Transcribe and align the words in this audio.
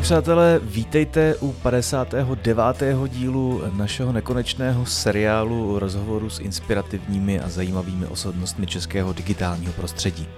Vážení 0.00 0.08
přátelé, 0.14 0.60
vítejte 0.62 1.36
u 1.36 1.52
59. 1.52 3.08
dílu 3.08 3.62
našeho 3.76 4.12
nekonečného 4.12 4.86
seriálu 4.86 5.78
rozhovoru 5.78 6.30
s 6.30 6.38
inspirativními 6.40 7.40
a 7.40 7.48
zajímavými 7.48 8.06
osobnostmi 8.06 8.66
českého 8.66 9.12
digitálního 9.12 9.72
prostředí. 9.72 10.28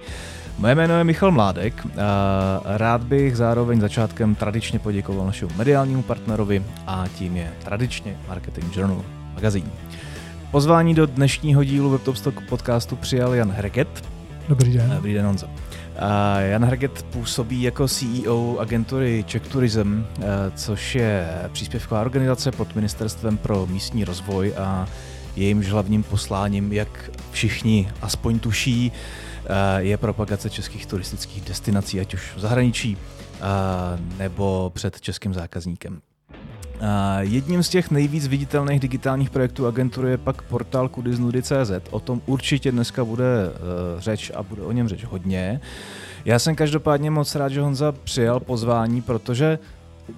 Moje 0.57 0.75
jméno 0.75 0.97
je 0.97 1.03
Michal 1.03 1.31
Mládek 1.31 1.87
a 2.01 2.61
rád 2.77 3.03
bych 3.03 3.37
zároveň 3.37 3.81
začátkem 3.81 4.35
tradičně 4.35 4.79
poděkoval 4.79 5.25
našemu 5.25 5.51
mediálnímu 5.55 6.03
partnerovi 6.03 6.63
a 6.87 7.05
tím 7.17 7.37
je 7.37 7.53
tradičně 7.65 8.17
Marketing 8.27 8.77
Journal 8.77 9.03
magazín. 9.33 9.71
Pozvání 10.51 10.95
do 10.95 11.05
dnešního 11.05 11.63
dílu 11.63 11.89
WebTopstock 11.89 12.41
podcastu 12.49 12.95
přijal 12.95 13.33
Jan 13.33 13.51
Herget. 13.51 14.05
Dobrý 14.49 14.73
den. 14.73 14.89
Dobrý 14.95 15.13
den, 15.13 15.25
Honzo. 15.25 15.47
Jan 16.39 16.65
Herget 16.65 17.03
působí 17.03 17.61
jako 17.61 17.87
CEO 17.87 18.57
agentury 18.59 19.23
Czech 19.27 19.47
Tourism, 19.47 20.03
eh, 20.19 20.23
což 20.55 20.95
je 20.95 21.27
příspěvková 21.51 22.01
organizace 22.01 22.51
pod 22.51 22.75
Ministerstvem 22.75 23.37
pro 23.37 23.65
místní 23.65 24.05
rozvoj 24.05 24.53
a 24.57 24.87
jejímž 25.35 25.67
hlavním 25.67 26.03
posláním, 26.03 26.73
jak 26.73 27.09
všichni 27.31 27.91
aspoň 28.01 28.39
tuší, 28.39 28.91
eh, 28.91 29.81
je 29.81 29.97
propagace 29.97 30.49
českých 30.49 30.85
turistických 30.85 31.43
destinací, 31.43 31.99
ať 31.99 32.13
už 32.13 32.35
v 32.35 32.39
zahraničí 32.39 32.97
eh, 32.97 33.39
nebo 34.17 34.71
před 34.75 35.01
českým 35.01 35.33
zákazníkem. 35.33 36.01
Jedním 37.19 37.63
z 37.63 37.69
těch 37.69 37.91
nejvíc 37.91 38.27
viditelných 38.27 38.79
digitálních 38.79 39.29
projektů 39.29 39.67
agentury 39.67 40.09
je 40.09 40.17
pak 40.17 40.41
portál 40.41 40.89
kudiznudy.cz. 40.89 41.71
O 41.91 41.99
tom 41.99 42.21
určitě 42.25 42.71
dneska 42.71 43.05
bude 43.05 43.49
uh, 43.49 43.99
řeč 43.99 44.31
a 44.35 44.43
bude 44.43 44.61
o 44.61 44.71
něm 44.71 44.87
řeč 44.87 45.03
hodně. 45.03 45.61
Já 46.25 46.39
jsem 46.39 46.55
každopádně 46.55 47.11
moc 47.11 47.35
rád, 47.35 47.49
že 47.49 47.61
Honza 47.61 47.91
přijal 47.91 48.39
pozvání, 48.39 49.01
protože 49.01 49.59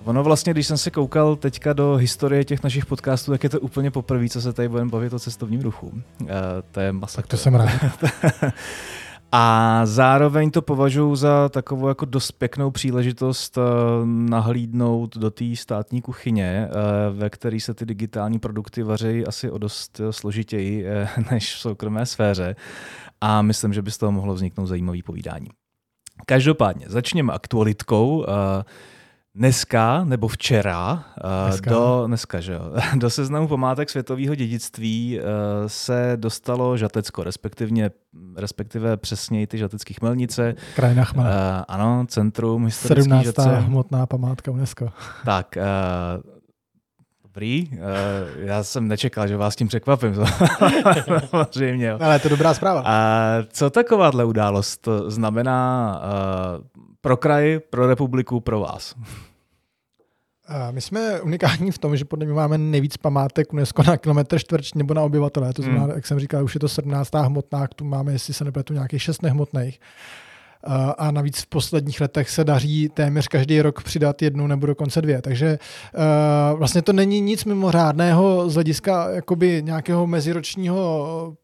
Ono 0.03 0.23
vlastně, 0.23 0.53
když 0.53 0.67
jsem 0.67 0.77
se 0.77 0.91
koukal 0.91 1.35
teďka 1.35 1.73
do 1.73 1.95
historie 1.95 2.43
těch 2.43 2.63
našich 2.63 2.85
podcastů, 2.85 3.31
tak 3.31 3.43
je 3.43 3.49
to 3.49 3.59
úplně 3.59 3.91
poprvé, 3.91 4.29
co 4.29 4.41
se 4.41 4.53
tady 4.53 4.69
budeme 4.69 4.91
bavit 4.91 5.13
o 5.13 5.19
cestovním 5.19 5.61
ruchu. 5.61 5.87
Uh, 5.87 6.27
to 6.71 6.79
je 6.79 6.91
masakr. 6.91 7.21
Tak 7.21 7.27
to 7.27 7.37
jsem 7.37 7.55
rád. 7.55 7.69
A 9.37 9.81
zároveň 9.85 10.51
to 10.51 10.61
považuji 10.61 11.15
za 11.15 11.49
takovou 11.49 11.87
jako 11.87 12.05
dost 12.05 12.31
pěknou 12.31 12.71
příležitost 12.71 13.57
eh, 13.57 13.61
nahlídnout 14.05 15.17
do 15.17 15.31
té 15.31 15.55
státní 15.55 16.01
kuchyně, 16.01 16.67
eh, 16.67 16.71
ve 17.11 17.29
které 17.29 17.59
se 17.59 17.73
ty 17.73 17.85
digitální 17.85 18.39
produkty 18.39 18.83
vaří 18.83 19.25
asi 19.25 19.51
o 19.51 19.57
dost 19.57 19.99
eh, 19.99 20.13
složitěji 20.13 20.85
než 21.31 21.55
v 21.55 21.59
soukromé 21.59 22.05
sféře. 22.05 22.55
A 23.21 23.41
myslím, 23.41 23.73
že 23.73 23.81
by 23.81 23.91
z 23.91 23.97
toho 23.97 24.11
mohlo 24.11 24.33
vzniknout 24.33 24.65
zajímavý 24.65 25.03
povídání. 25.03 25.47
Každopádně, 26.25 26.85
začněme 26.89 27.33
aktualitkou. 27.33 28.25
Dneska 29.35 30.03
nebo 30.03 30.27
včera 30.27 31.03
dneska. 31.47 31.71
do 31.71 32.03
dneska, 32.07 32.39
že 32.39 32.53
jo, 32.53 32.61
do 32.95 33.09
seznamu 33.09 33.47
památek 33.47 33.89
světového 33.89 34.35
dědictví 34.35 35.19
se 35.67 36.13
dostalo 36.15 36.77
Žatecko, 36.77 37.23
respektive, 37.23 37.89
respektive 38.37 38.97
přesněji 38.97 39.47
ty 39.47 39.57
žatecké 39.57 39.93
chmelnice. 39.93 40.55
Krajina 40.75 41.03
Chmel. 41.03 41.25
Uh, 41.25 41.31
ano, 41.67 42.05
centrum 42.07 42.65
historické 42.65 43.03
17. 43.03 43.25
Žatce. 43.25 43.55
hmotná 43.55 44.05
památka 44.05 44.51
UNESCO. 44.51 44.89
Tak, 45.25 45.57
Dobrý, 47.23 47.69
já 48.37 48.63
jsem 48.63 48.87
nečekal, 48.87 49.27
že 49.27 49.37
vás 49.37 49.55
tím 49.55 49.67
překvapím. 49.67 50.15
Samozřejmě. 51.29 51.91
Ale 51.91 52.15
je 52.15 52.19
to 52.19 52.29
dobrá 52.29 52.53
zpráva. 52.53 52.83
A 52.85 53.19
co 53.49 53.69
takováhle 53.69 54.25
událost 54.25 54.87
znamená 55.07 56.01
pro 57.05 57.17
kraj, 57.17 57.59
pro 57.69 57.87
republiku, 57.87 58.39
pro 58.39 58.59
vás? 58.59 58.95
My 60.71 60.81
jsme 60.81 61.21
unikátní 61.21 61.71
v 61.71 61.77
tom, 61.77 61.97
že 61.97 62.05
podle 62.05 62.25
mě 62.25 62.35
máme 62.35 62.57
nejvíc 62.57 62.97
památek 62.97 63.53
UNESCO 63.53 63.83
na 63.83 63.97
kilometr 63.97 64.39
čtvrtční 64.39 64.79
nebo 64.79 64.93
na 64.93 65.01
obyvatele. 65.01 65.53
To 65.53 65.61
znamená, 65.61 65.83
hmm. 65.83 65.95
jak 65.95 66.07
jsem 66.07 66.19
říkal, 66.19 66.43
už 66.43 66.53
je 66.53 66.59
to 66.59 66.69
17. 66.69 67.13
hmotná, 67.13 67.67
tu 67.75 67.85
máme, 67.85 68.11
jestli 68.11 68.33
se 68.33 68.45
nepletu, 68.45 68.73
nějakých 68.73 69.01
6 69.01 69.21
nehmotných. 69.21 69.79
A 70.97 71.11
navíc 71.11 71.41
v 71.41 71.47
posledních 71.47 72.01
letech 72.01 72.29
se 72.29 72.43
daří 72.43 72.89
téměř 72.89 73.27
každý 73.27 73.61
rok 73.61 73.83
přidat 73.83 74.21
jednu 74.21 74.47
nebo 74.47 74.65
dokonce 74.65 75.01
dvě. 75.01 75.21
Takže 75.21 75.59
vlastně 76.55 76.81
to 76.81 76.93
není 76.93 77.21
nic 77.21 77.45
mimořádného 77.45 78.49
z 78.49 78.53
hlediska 78.53 79.09
jakoby 79.11 79.61
nějakého 79.63 80.07
meziročního 80.07 81.35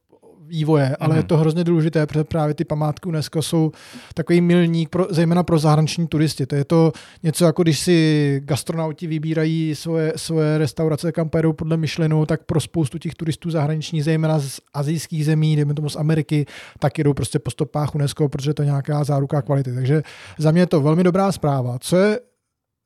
vývoje, 0.52 0.86
mm-hmm. 0.86 0.96
ale 1.00 1.16
je 1.16 1.20
mhm. 1.20 1.28
to 1.28 1.38
hrozně 1.38 1.64
důležité, 1.64 2.06
protože 2.06 2.24
právě 2.24 2.54
ty 2.54 2.66
památky 2.66 3.10
UNESCO 3.10 3.42
jsou 3.42 3.72
takový 4.14 4.42
milník, 4.42 4.90
pro, 4.90 5.08
zejména 5.10 5.44
pro 5.44 5.60
zahraniční 5.60 6.08
turisty. 6.08 6.46
To 6.46 6.56
je 6.56 6.66
to 6.66 6.92
něco 7.24 7.46
jako 7.46 7.64
když 7.64 7.80
si 7.80 8.42
gastronauti 8.46 9.08
vybírají 9.08 9.76
svoje, 9.76 10.14
svoje 10.16 10.58
restaurace, 10.58 11.12
kam 11.12 11.30
pojedou 11.30 11.54
podle 11.54 11.78
myšlenu, 11.78 12.26
tak 12.26 12.44
pro 12.44 12.60
spoustu 12.60 12.98
těch 12.98 13.16
turistů 13.16 13.50
zahraničních, 13.50 14.04
zejména 14.04 14.40
z 14.40 14.60
azijských 14.74 15.26
zemí, 15.26 15.56
dejme 15.56 15.74
tomu 15.74 15.90
z 15.90 15.96
Ameriky, 15.96 16.46
tak 16.80 16.98
jdou 16.98 17.14
prostě 17.14 17.40
po 17.40 17.52
stopách 17.52 17.96
UNESCO, 17.96 18.30
protože 18.30 18.54
to 18.54 18.62
je 18.62 18.66
nějaká 18.66 19.04
záruka 19.04 19.42
kvality. 19.42 19.74
Takže 19.74 20.04
za 20.38 20.52
mě 20.52 20.62
je 20.62 20.68
to 20.68 20.82
velmi 20.82 21.04
dobrá 21.04 21.32
zpráva. 21.32 21.80
Co 21.80 21.98
je 21.98 22.20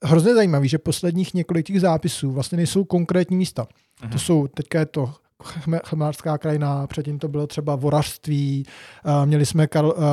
hrozně 0.03 0.33
zajímavé, 0.33 0.67
že 0.67 0.77
posledních 0.77 1.33
několik 1.33 1.65
těch 1.65 1.81
zápisů 1.81 2.31
vlastně 2.31 2.55
nejsou 2.55 2.83
konkrétní 2.83 3.37
místa. 3.37 3.63
Mm-hmm. 3.63 4.09
To 4.09 4.19
jsou, 4.19 4.47
teďka 4.47 4.79
je 4.79 4.85
to 4.85 5.13
chmelářská 5.85 6.37
krajina, 6.37 6.87
předtím 6.87 7.19
to 7.19 7.27
bylo 7.27 7.47
třeba 7.47 7.75
vorařství, 7.75 8.65
měli 9.25 9.45
jsme 9.45 9.67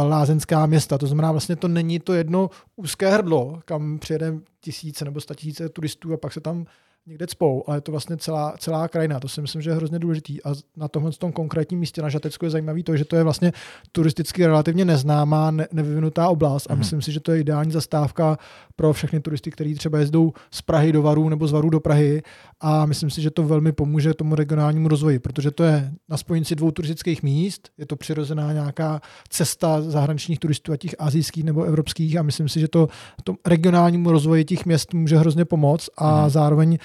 lázenská 0.09 0.66
města, 0.66 0.99
to 0.99 1.06
znamená 1.06 1.33
vlastně 1.33 1.56
to 1.56 1.69
není 1.69 2.00
to 2.00 2.15
jedno 2.15 2.50
úzké 2.77 3.10
hrdlo, 3.10 3.61
kam 3.65 3.99
přijede 3.99 4.34
tisíce 4.61 5.05
nebo 5.05 5.21
tisíce 5.34 5.69
turistů 5.69 6.12
a 6.12 6.16
pak 6.16 6.32
se 6.32 6.41
tam 6.41 6.66
někde 7.06 7.27
cpou, 7.27 7.65
ale 7.66 7.77
je 7.77 7.81
to 7.81 7.93
vlastně 7.93 8.16
celá, 8.16 8.55
celá 8.59 8.88
krajina. 8.88 9.21
To 9.21 9.28
si 9.28 9.41
myslím, 9.41 9.62
že 9.62 9.71
je 9.71 9.75
hrozně 9.75 9.99
důležitý. 9.99 10.43
A 10.44 10.55
na 10.77 10.88
tomhle 10.88 11.12
tom 11.12 11.32
konkrétním 11.32 11.81
místě 11.81 12.03
na 12.03 12.09
Žatecku 12.09 12.44
je 12.44 12.50
zajímavý 12.50 12.82
to, 12.82 12.97
že 12.97 13.05
to 13.05 13.16
je 13.16 13.22
vlastně 13.22 13.53
turisticky 13.93 14.47
relativně 14.47 14.84
neznámá, 14.84 15.50
ne, 15.50 15.69
nevyvinutá 15.72 16.28
oblast 16.28 16.71
a 16.71 16.75
mm. 16.75 16.78
myslím 16.78 17.03
si, 17.03 17.12
že 17.12 17.21
to 17.21 17.32
je 17.32 17.41
ideální 17.41 17.72
zastávka 17.72 18.38
pro 18.77 18.93
všechny 18.93 19.21
turisty, 19.21 19.50
kteří 19.50 19.75
třeba 19.75 19.99
jezdou 19.99 20.32
z 20.50 20.62
Prahy 20.62 20.93
do 20.93 21.03
Varu 21.03 21.28
nebo 21.28 21.47
z 21.47 21.53
Varu 21.53 21.71
do 21.71 21.81
Prahy 21.81 22.22
a 22.62 22.87
myslím 22.87 23.11
si, 23.11 23.23
že 23.23 23.31
to 23.31 23.43
velmi 23.43 23.73
pomůže 23.73 24.15
tomu 24.15 24.34
regionálnímu 24.34 24.89
rozvoji, 24.89 25.19
protože 25.19 25.50
to 25.50 25.65
je 25.65 25.93
na 26.09 26.17
spojnici 26.17 26.55
dvou 26.55 26.71
turistických 26.71 27.23
míst, 27.23 27.69
je 27.78 27.87
to 27.87 27.97
přirozená 27.97 28.53
nějaká 28.53 29.00
cesta 29.28 29.83
zahraničních 29.83 30.39
turistů, 30.39 30.73
a 30.73 30.77
těch 30.77 30.95
azijských 30.99 31.45
nebo 31.45 31.62
evropských 31.62 32.17
a 32.17 32.23
myslím 32.23 32.49
si, 32.49 32.61
že 32.61 32.69
to, 32.69 32.89
to 33.25 33.34
regionálnímu 33.47 34.11
rozvoji 34.11 34.45
těch 34.45 34.67
měst 34.67 34.95
může 34.95 35.19
hrozně 35.19 35.45
pomoct 35.45 35.91
a 35.97 36.25
mm. 36.25 36.31
zároveň 36.31 36.78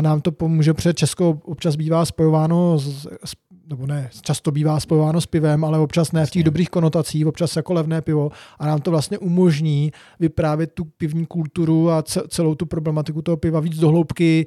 nám 0.00 0.20
to 0.20 0.32
pomůže, 0.32 0.74
protože 0.74 0.94
Česko 0.94 1.40
občas 1.44 1.76
bývá 1.76 2.04
spojováno 2.04 2.78
s, 2.78 3.06
s 3.24 3.34
nebo 3.68 3.86
ne, 3.86 4.10
často 4.22 4.50
bývá 4.50 4.80
spojováno 4.80 5.20
s 5.20 5.26
pivem, 5.26 5.64
ale 5.64 5.78
občas 5.78 6.12
ne 6.12 6.26
v 6.26 6.30
těch 6.30 6.44
dobrých 6.44 6.70
konotacích, 6.70 7.26
občas 7.26 7.56
jako 7.56 7.72
levné 7.72 8.02
pivo 8.02 8.30
a 8.58 8.66
nám 8.66 8.80
to 8.80 8.90
vlastně 8.90 9.18
umožní 9.18 9.92
vyprávět 10.20 10.72
tu 10.72 10.84
pivní 10.84 11.26
kulturu 11.26 11.90
a 11.90 12.02
celou 12.28 12.54
tu 12.54 12.66
problematiku 12.66 13.22
toho 13.22 13.36
piva 13.36 13.60
víc 13.60 13.78
dohloubky, 13.78 14.46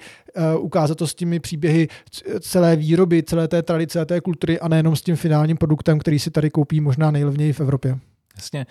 uh, 0.55 0.65
ukázat 0.65 0.95
to 0.95 1.07
s 1.07 1.15
těmi 1.15 1.39
příběhy 1.39 1.87
celé 2.39 2.75
výroby, 2.75 3.23
celé 3.23 3.47
té 3.47 3.63
tradice 3.63 3.99
a 3.99 4.05
té 4.05 4.21
kultury 4.21 4.59
a 4.59 4.67
nejenom 4.67 4.95
s 4.95 5.01
tím 5.01 5.15
finálním 5.15 5.57
produktem, 5.57 5.99
který 5.99 6.19
si 6.19 6.31
tady 6.31 6.49
koupí 6.49 6.81
možná 6.81 7.11
nejlevněji 7.11 7.53
v 7.53 7.59
Evropě. 7.59 7.99
Jasně. 8.37 8.65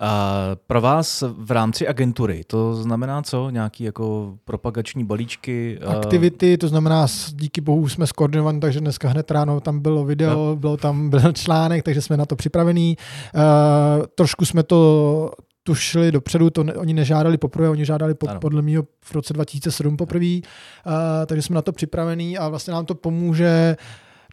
A 0.00 0.40
pro 0.66 0.80
vás 0.80 1.24
v 1.36 1.50
rámci 1.50 1.88
agentury, 1.88 2.44
to 2.46 2.74
znamená 2.74 3.22
co? 3.22 3.50
Nějaký 3.50 3.84
jako 3.84 4.34
propagační 4.44 5.04
balíčky? 5.04 5.78
Aktivity, 5.78 6.58
to 6.58 6.68
znamená 6.68 7.06
díky 7.32 7.60
bohu 7.60 7.88
jsme 7.88 8.06
skoordinovaní, 8.06 8.60
takže 8.60 8.80
dneska 8.80 9.08
hned 9.08 9.30
ráno 9.30 9.60
tam 9.60 9.80
bylo 9.80 10.04
video, 10.04 10.34
no. 10.34 10.56
bylo 10.56 10.76
tam 10.76 11.10
byl 11.10 11.32
článek, 11.32 11.84
takže 11.84 12.02
jsme 12.02 12.16
na 12.16 12.26
to 12.26 12.36
připravení. 12.36 12.96
Uh, 13.34 14.06
trošku 14.14 14.44
jsme 14.44 14.62
to 14.62 15.30
tušili 15.62 16.12
dopředu, 16.12 16.50
to 16.50 16.64
ne, 16.64 16.74
oni 16.74 16.94
nežádali 16.94 17.38
poprvé, 17.38 17.68
oni 17.68 17.84
žádali 17.84 18.14
po, 18.14 18.26
podle 18.40 18.62
mě 18.62 18.78
v 19.04 19.14
roce 19.14 19.32
2007 19.32 19.96
poprvé, 19.96 20.36
uh, 20.36 20.92
takže 21.26 21.42
jsme 21.42 21.54
na 21.54 21.62
to 21.62 21.72
připravení 21.72 22.38
a 22.38 22.48
vlastně 22.48 22.72
nám 22.72 22.86
to 22.86 22.94
pomůže 22.94 23.76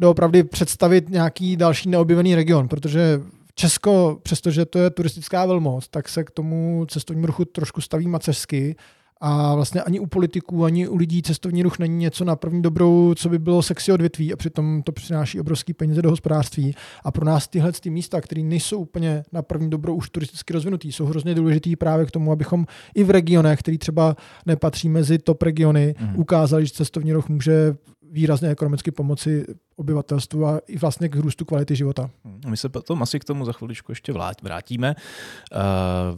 doopravdy 0.01 0.43
představit 0.43 1.09
nějaký 1.09 1.57
další 1.57 1.89
neobjevený 1.89 2.35
region, 2.35 2.67
protože 2.67 3.21
Česko, 3.55 4.19
přestože 4.23 4.65
to 4.65 4.79
je 4.79 4.89
turistická 4.89 5.45
velmoc, 5.45 5.87
tak 5.87 6.09
se 6.09 6.23
k 6.23 6.31
tomu 6.31 6.85
cestovnímu 6.89 7.27
ruchu 7.27 7.45
trošku 7.45 7.81
staví 7.81 8.07
maceřsky 8.07 8.75
a 9.21 9.55
vlastně 9.55 9.81
ani 9.81 9.99
u 9.99 10.05
politiků, 10.05 10.65
ani 10.65 10.87
u 10.87 10.95
lidí 10.95 11.21
cestovní 11.21 11.63
ruch 11.63 11.79
není 11.79 11.97
něco 11.97 12.25
na 12.25 12.35
první 12.35 12.61
dobrou, 12.61 13.13
co 13.13 13.29
by 13.29 13.39
bylo 13.39 13.61
sexy 13.61 13.91
odvětví 13.91 14.33
a 14.33 14.35
přitom 14.35 14.81
to 14.83 14.91
přináší 14.91 15.39
obrovský 15.39 15.73
peníze 15.73 16.01
do 16.01 16.09
hospodářství. 16.09 16.75
A 17.03 17.11
pro 17.11 17.25
nás 17.25 17.47
tyhle 17.47 17.71
ty 17.71 17.89
místa, 17.89 18.21
které 18.21 18.41
nejsou 18.41 18.79
úplně 18.79 19.23
na 19.31 19.41
první 19.41 19.69
dobrou 19.69 19.95
už 19.95 20.09
turisticky 20.09 20.53
rozvinutý, 20.53 20.91
jsou 20.91 21.05
hrozně 21.05 21.35
důležitý 21.35 21.75
právě 21.75 22.05
k 22.05 22.11
tomu, 22.11 22.31
abychom 22.31 22.65
i 22.95 23.03
v 23.03 23.09
regionech, 23.09 23.59
který 23.59 23.77
třeba 23.77 24.15
nepatří 24.45 24.89
mezi 24.89 25.17
top 25.17 25.43
regiony, 25.43 25.95
mm. 25.99 26.19
ukázali, 26.19 26.65
že 26.65 26.71
cestovní 26.71 27.13
ruch 27.13 27.29
může 27.29 27.75
výrazně 28.11 28.49
ekonomicky 28.49 28.91
pomoci 28.91 29.45
obyvatelstvu 29.75 30.45
a 30.47 30.59
i 30.67 30.77
vlastně 30.77 31.09
k 31.09 31.15
růstu 31.15 31.45
kvality 31.45 31.75
života. 31.75 32.09
Hmm, 32.25 32.41
my 32.47 32.57
se 32.57 32.69
potom 32.69 33.03
asi 33.03 33.19
k 33.19 33.23
tomu 33.23 33.45
za 33.45 33.51
chviličku 33.51 33.91
ještě 33.91 34.13
vrátíme 34.43 34.95
uh, 34.95 35.61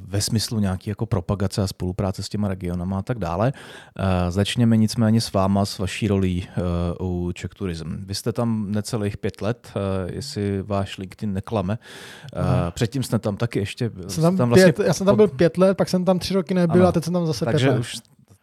ve 0.02 0.22
smyslu 0.22 0.60
nějaký 0.60 0.90
jako 0.90 1.06
propagace 1.06 1.62
a 1.62 1.68
spolupráce 1.68 2.24
s 2.24 2.30
těma 2.30 2.48
regionama 2.48 3.00
a 3.00 3.02
tak 3.02 3.20
dále. 3.20 3.54
Uh, 4.00 4.32
začněme 4.32 4.78
nicméně 4.78 5.22
s 5.22 5.34
váma, 5.34 5.66
s 5.66 5.80
vaší 5.80 6.08
rolí 6.08 6.48
uh, 7.00 7.08
u 7.08 7.32
Czech 7.32 7.52
Tourism. 7.52 7.96
Vy 8.06 8.16
jste 8.16 8.34
tam 8.34 8.72
necelých 8.72 9.18
pět 9.18 9.42
let, 9.42 9.74
jestli 10.12 10.62
váš 10.62 10.98
LinkedIn 10.98 11.34
neklame. 11.34 11.78
Předtím 12.70 13.04
jste 13.04 13.20
tam 13.20 13.38
taky 13.38 13.60
ještě... 13.60 13.92
Jsem 14.08 14.22
tam 14.22 14.38
tam 14.38 14.50
vlastně 14.50 14.74
pět, 14.74 14.88
já 14.88 14.94
jsem 14.94 15.06
tam 15.06 15.16
byl 15.16 15.28
pět 15.28 15.58
let, 15.58 15.78
pak 15.78 15.90
jsem 15.90 16.06
tam 16.06 16.20
tři 16.20 16.34
roky 16.34 16.54
nebyl 16.54 16.82
ano, 16.82 16.88
a 16.88 16.92
teď 16.92 17.04
jsem 17.04 17.14
tam 17.14 17.26
zase 17.26 17.46
takže 17.46 17.66
pět 17.66 17.74
let. 17.74 17.80
Už 17.80 17.98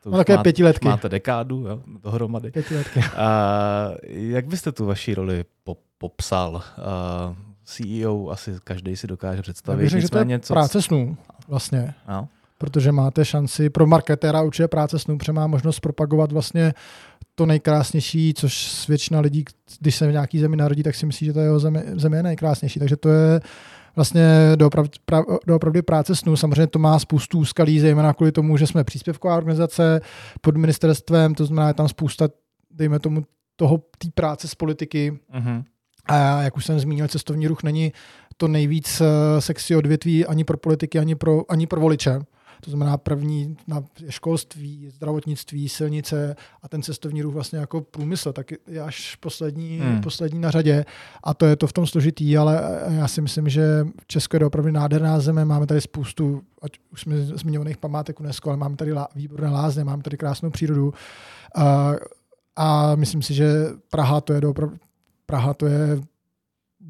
to 0.05 0.11
no, 0.11 0.17
také 0.17 0.39
pětiletky. 0.39 0.89
Máte 0.89 1.09
dekádu 1.09 1.67
jo, 1.69 1.81
dohromady. 2.05 2.51
Pětiletky. 2.51 3.01
A 3.17 3.91
jak 4.07 4.47
byste 4.47 4.73
tu 4.73 4.87
vaší 4.87 5.15
roli 5.15 5.45
po, 5.65 5.77
popsal? 5.99 6.63
A 6.79 7.35
CEO 7.65 8.29
asi 8.29 8.55
každý 8.65 8.97
si 8.97 9.07
dokáže 9.07 9.43
představit. 9.43 9.85
Já 9.85 9.91
bych 9.91 10.03
že 10.03 10.09
to 10.09 10.19
je 10.19 10.39
co... 10.39 10.55
práce 10.55 10.83
snů 10.83 11.17
vlastně. 11.49 11.95
No. 12.09 12.29
Protože 12.59 12.93
máte 12.93 13.25
šanci, 13.25 13.71
pro 13.71 13.87
marketéra 13.87 14.43
určitě 14.43 14.69
práce 14.69 14.99
snů, 14.99 15.19
protože 15.19 15.33
má 15.33 15.47
možnost 15.47 15.81
propagovat 15.81 16.33
vlastně 16.33 16.75
to 17.35 17.47
nejkrásnější, 17.47 18.35
což 18.35 18.85
většina 18.89 19.21
lidí, 19.21 19.45
když 19.81 19.97
se 19.97 20.09
v 20.09 20.13
nějaký 20.13 20.39
zemi 20.39 20.57
narodí, 20.57 20.83
tak 20.83 20.95
si 20.95 21.07
myslí, 21.07 21.27
že 21.27 21.33
to 21.33 21.39
je 21.39 21.45
jeho 21.45 21.59
zemi, 21.59 21.83
zemi 21.95 22.17
je 22.17 22.23
nejkrásnější. 22.23 22.79
Takže 22.79 22.97
to 22.97 23.09
je 23.09 23.41
vlastně 23.97 24.53
doopravdy, 24.57 24.91
doopravdy 25.47 25.83
práce 25.83 26.17
snů. 26.17 26.37
Samozřejmě 26.37 26.67
to 26.67 26.79
má 26.79 26.99
spoustu 26.99 27.39
úskalí, 27.39 27.81
zejména 27.81 28.15
kvůli 28.15 28.33
tomu, 28.33 28.57
že 28.57 28.67
jsme 28.67 28.85
příspěvková 28.85 29.37
organizace 29.37 30.01
pod 30.41 30.57
ministerstvem, 30.57 31.35
to 31.35 31.47
znamená, 31.47 31.69
je 31.69 31.75
tam 31.75 31.89
spousta, 31.89 32.29
dejme 32.71 32.99
tomu, 32.99 33.25
toho 33.57 33.79
té 33.99 34.09
práce 34.15 34.49
z 34.49 34.55
politiky. 34.55 35.19
Uh-huh. 35.35 35.65
A 36.07 36.43
jak 36.43 36.57
už 36.57 36.65
jsem 36.65 36.81
zmínil, 36.81 37.09
cestovní 37.09 37.47
ruch 37.47 37.63
není 37.63 37.93
to 38.37 38.49
nejvíc 38.49 39.01
eh, 39.01 39.41
sexy 39.41 39.77
odvětví 39.77 40.27
ani 40.27 40.45
pro 40.45 40.57
politiky, 40.57 40.99
ani 40.99 41.15
pro, 41.15 41.43
ani 41.49 41.67
pro 41.67 41.81
voliče. 41.81 42.21
To 42.65 42.71
znamená 42.71 42.97
první 42.97 43.57
na 43.67 43.85
školství, 44.09 44.91
zdravotnictví, 44.91 45.69
silnice 45.69 46.37
a 46.63 46.69
ten 46.69 46.83
cestovní 46.83 47.23
ruch 47.23 47.35
vlastně 47.35 47.59
jako 47.59 47.81
průmysl, 47.81 48.33
tak 48.33 48.51
je 48.67 48.81
až 48.81 49.17
poslední, 49.17 49.79
hmm. 49.79 50.01
poslední 50.01 50.41
na 50.41 50.51
řadě. 50.51 50.85
A 51.25 51.35
to 51.35 51.47
je 51.47 51.57
to 51.57 51.67
v 51.67 51.73
tom 51.73 51.87
složitý, 51.87 52.39
ale 52.39 52.81
já 52.89 53.09
si 53.09 53.21
myslím, 53.21 53.49
že 53.49 53.87
Česko 54.07 54.37
je 54.37 54.47
opravdu 54.47 54.71
nádherná 54.71 55.21
země, 55.21 55.45
máme 55.45 55.67
tady 55.67 55.81
spoustu, 55.81 56.43
ať 56.63 56.73
už 56.93 57.01
jsme 57.01 57.25
zmiňovaných 57.25 57.77
památek 57.77 58.21
UNESCO, 58.21 58.49
ale 58.49 58.57
máme 58.57 58.77
tady 58.77 58.93
lá, 58.93 59.09
výborné 59.15 59.49
lázně, 59.49 59.85
máme 59.85 60.03
tady 60.03 60.17
krásnou 60.17 60.51
přírodu. 60.51 60.95
A, 61.57 61.93
a 62.57 62.95
myslím 62.95 63.23
si, 63.23 63.35
že 63.35 63.67
Praha 63.91 64.21
to 64.21 64.33
je 64.33 64.41
opravdu 64.41 64.77
Praha 65.27 65.55
to 65.55 65.67
je 65.67 66.01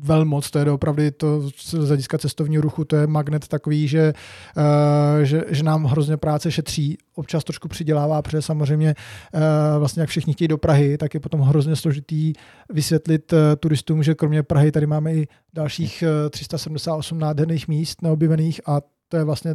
velmoc, 0.02 0.50
to 0.50 0.58
je 0.58 0.70
opravdu 0.70 1.02
to 1.16 1.50
z 1.62 1.72
hlediska 1.72 2.18
cestovního 2.18 2.62
ruchu, 2.62 2.84
to 2.84 2.96
je 2.96 3.06
magnet 3.06 3.48
takový, 3.48 3.88
že, 3.88 4.12
uh, 4.56 5.22
že, 5.22 5.44
že 5.48 5.62
nám 5.62 5.84
hrozně 5.84 6.16
práce 6.16 6.50
šetří, 6.50 6.98
občas 7.14 7.44
trošku 7.44 7.68
přidělává, 7.68 8.22
protože 8.22 8.42
samozřejmě 8.42 8.94
uh, 9.34 9.40
vlastně 9.78 10.00
jak 10.00 10.10
všichni 10.10 10.32
chtějí 10.32 10.48
do 10.48 10.58
Prahy, 10.58 10.98
tak 10.98 11.14
je 11.14 11.20
potom 11.20 11.40
hrozně 11.40 11.76
složitý 11.76 12.32
vysvětlit 12.72 13.32
uh, 13.32 13.38
turistům, 13.60 14.02
že 14.02 14.14
kromě 14.14 14.42
Prahy 14.42 14.72
tady 14.72 14.86
máme 14.86 15.14
i 15.14 15.28
dalších 15.54 16.04
uh, 16.24 16.30
378 16.30 17.18
nádherných 17.18 17.68
míst 17.68 18.02
neobjevených 18.02 18.60
a 18.66 18.80
to 19.08 19.16
je 19.16 19.24
vlastně 19.24 19.54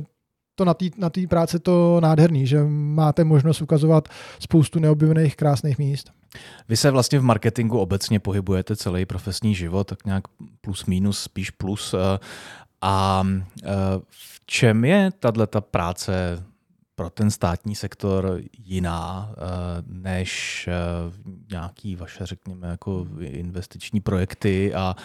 to 0.60 0.66
na 0.66 0.74
té 0.74 0.86
na 0.98 1.10
tý 1.10 1.28
práce 1.28 1.60
to 1.60 2.00
nádherný, 2.02 2.48
že 2.48 2.64
máte 2.68 3.24
možnost 3.24 3.62
ukazovat 3.62 4.08
spoustu 4.40 4.80
neobjevených 4.80 5.36
krásných 5.36 5.80
míst. 5.80 6.12
Vy 6.70 6.78
se 6.78 6.92
vlastně 6.92 7.20
v 7.20 7.24
marketingu 7.24 7.80
obecně 7.80 8.20
pohybujete 8.20 8.76
celý 8.76 9.06
profesní 9.06 9.56
život, 9.56 9.88
tak 9.88 10.06
nějak 10.06 10.24
plus 10.62 10.86
minus, 10.86 11.20
spíš 11.20 11.52
plus. 11.52 11.94
Eh, 11.94 12.20
a 12.82 13.24
eh, 13.28 13.68
v 14.10 14.40
čem 14.46 14.86
je 14.86 15.12
tato 15.20 15.62
práce 15.62 16.44
pro 17.00 17.10
ten 17.10 17.32
státní 17.32 17.76
sektor 17.76 18.40
jiná 18.66 19.32
eh, 19.32 19.38
než 19.88 20.70
nějaký 21.52 21.96
vaše, 21.96 22.26
řekněme, 22.26 22.68
jako 22.68 23.08
investiční 23.20 24.02
projekty 24.02 24.74
a, 24.74 24.96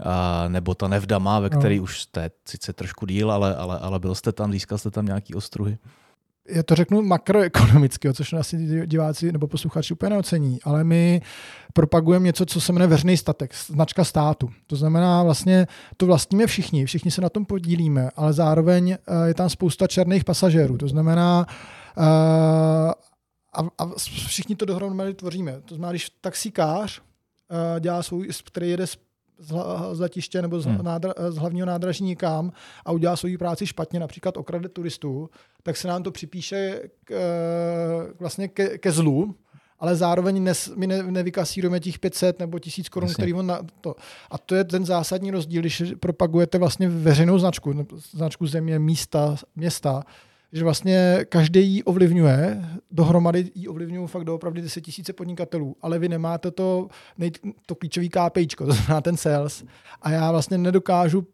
a 0.00 0.44
nebo 0.48 0.74
ta 0.74 0.88
Nevdama, 0.88 1.40
ve 1.40 1.50
který 1.50 1.76
no. 1.76 1.82
už 1.82 2.00
jste 2.00 2.30
sice 2.48 2.72
trošku 2.72 3.06
díl, 3.06 3.32
ale, 3.32 3.56
ale, 3.56 3.78
ale 3.78 3.98
byl 3.98 4.14
jste 4.14 4.32
tam, 4.32 4.52
získal 4.52 4.78
jste 4.78 4.90
tam 4.90 5.06
nějaký 5.06 5.34
ostruhy? 5.34 5.78
Já 6.48 6.62
to 6.62 6.74
řeknu 6.74 7.02
makroekonomicky, 7.02 8.12
což 8.12 8.32
asi 8.32 8.86
diváci 8.86 9.32
nebo 9.32 9.46
posluchači 9.46 9.94
úplně 9.94 10.10
neocení, 10.10 10.58
ale 10.64 10.84
my 10.84 11.22
propagujeme 11.72 12.26
něco, 12.26 12.46
co 12.46 12.60
se 12.60 12.72
jmenuje 12.72 12.88
veřejný 12.88 13.16
statek, 13.16 13.54
značka 13.66 14.04
státu. 14.04 14.50
To 14.66 14.76
znamená 14.76 15.22
vlastně, 15.22 15.66
to 15.96 16.06
vlastníme 16.06 16.46
všichni, 16.46 16.86
všichni 16.86 17.10
se 17.10 17.20
na 17.20 17.28
tom 17.28 17.44
podílíme, 17.44 18.10
ale 18.16 18.32
zároveň 18.32 18.90
eh, 18.90 19.28
je 19.28 19.34
tam 19.34 19.50
spousta 19.50 19.86
černých 19.86 20.24
pasažérů. 20.24 20.78
To 20.78 20.88
znamená, 20.88 21.46
eh, 21.98 22.02
a, 23.52 23.60
a 23.78 23.88
všichni 23.98 24.56
to 24.56 24.64
dohromady 24.64 25.14
tvoříme. 25.14 25.60
To 25.64 25.74
znamená, 25.74 25.92
když 25.92 26.10
taxikář 26.20 27.00
eh, 27.76 27.80
dělá 27.80 28.02
svůj, 28.02 28.28
který 28.44 28.70
jede 28.70 28.86
z 28.86 28.98
z 29.92 30.00
letiště 30.00 30.42
nebo 30.42 30.60
z, 30.60 30.66
hmm. 30.66 30.78
nádra, 30.82 31.14
z 31.28 31.36
hlavního 31.36 31.66
nádraží 31.66 32.04
nikam 32.04 32.52
a 32.84 32.92
udělá 32.92 33.16
svoji 33.16 33.38
práci 33.38 33.66
špatně, 33.66 34.00
například 34.00 34.36
okrade 34.36 34.68
turistů, 34.68 35.30
tak 35.62 35.76
se 35.76 35.88
nám 35.88 36.02
to 36.02 36.10
připíše 36.10 36.80
k, 37.04 37.10
eh, 37.10 38.12
vlastně 38.18 38.48
ke, 38.48 38.78
ke 38.78 38.92
zlu, 38.92 39.34
ale 39.80 39.96
zároveň 39.96 40.44
nes, 40.44 40.72
my 40.76 40.86
ne, 40.86 41.02
nevykasírujeme 41.02 41.80
těch 41.80 41.98
500 41.98 42.38
nebo 42.38 42.58
1000 42.58 42.88
korun, 42.88 43.12
který 43.12 43.34
on 43.34 43.46
na 43.46 43.60
to. 43.80 43.94
A 44.30 44.38
to 44.38 44.54
je 44.54 44.64
ten 44.64 44.84
zásadní 44.84 45.30
rozdíl, 45.30 45.62
když 45.62 45.82
propagujete 46.00 46.58
vlastně 46.58 46.88
veřejnou 46.88 47.38
značku, 47.38 47.86
značku 48.10 48.46
země, 48.46 48.78
místa, 48.78 49.36
města, 49.56 50.02
že 50.56 50.64
vlastně 50.64 51.26
každý 51.28 51.68
ji 51.68 51.82
ovlivňuje, 51.82 52.64
dohromady 52.90 53.50
ji 53.54 53.68
ovlivňují 53.68 54.08
fakt 54.08 54.24
doopravdy 54.24 54.62
10 54.62 54.80
tisíce 54.80 55.12
podnikatelů, 55.12 55.76
ale 55.82 55.98
vy 55.98 56.08
nemáte 56.08 56.50
to, 56.50 56.88
nej, 57.18 57.30
to 57.66 57.74
klíčový 57.74 58.08
KPIčko, 58.08 58.66
to 58.66 58.72
znamená 58.72 59.00
ten 59.00 59.16
sales. 59.16 59.64
A 60.02 60.10
já 60.10 60.32
vlastně 60.32 60.58
nedokážu 60.58 61.26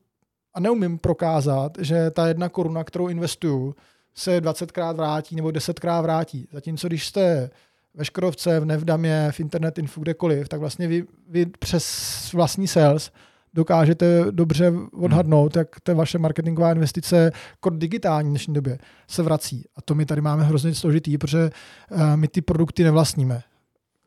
a 0.54 0.60
neumím 0.60 0.98
prokázat, 0.98 1.78
že 1.80 2.10
ta 2.10 2.28
jedna 2.28 2.48
koruna, 2.48 2.84
kterou 2.84 3.08
investuju, 3.08 3.74
se 4.14 4.40
20krát 4.40 4.94
vrátí 4.94 5.36
nebo 5.36 5.48
10krát 5.48 6.02
vrátí. 6.02 6.48
Zatímco 6.52 6.88
když 6.88 7.06
jste 7.06 7.50
ve 7.94 8.04
Škodovce, 8.04 8.60
v 8.60 8.64
Nevdamě, 8.64 9.28
v 9.30 9.40
Internet 9.40 9.78
Info, 9.78 10.00
kdekoliv, 10.00 10.48
tak 10.48 10.60
vlastně 10.60 10.88
vy, 10.88 11.04
vy 11.28 11.46
přes 11.46 12.32
vlastní 12.32 12.68
sales 12.68 13.10
dokážete 13.54 14.24
dobře 14.30 14.72
odhadnout, 14.92 15.56
jak 15.56 15.80
ta 15.82 15.94
vaše 15.94 16.18
marketingová 16.18 16.72
investice 16.72 17.32
kod 17.60 17.74
digitální 17.74 18.28
v 18.28 18.32
dnešní 18.32 18.54
době 18.54 18.78
se 19.08 19.22
vrací. 19.22 19.64
A 19.76 19.82
to 19.82 19.94
my 19.94 20.06
tady 20.06 20.20
máme 20.20 20.42
hrozně 20.42 20.74
složitý, 20.74 21.18
protože 21.18 21.50
uh, 21.90 22.16
my 22.16 22.28
ty 22.28 22.40
produkty 22.40 22.84
nevlastníme. 22.84 23.42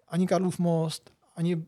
Ani 0.09 0.27
Karlův 0.27 0.59
most, 0.59 1.11
ani 1.35 1.63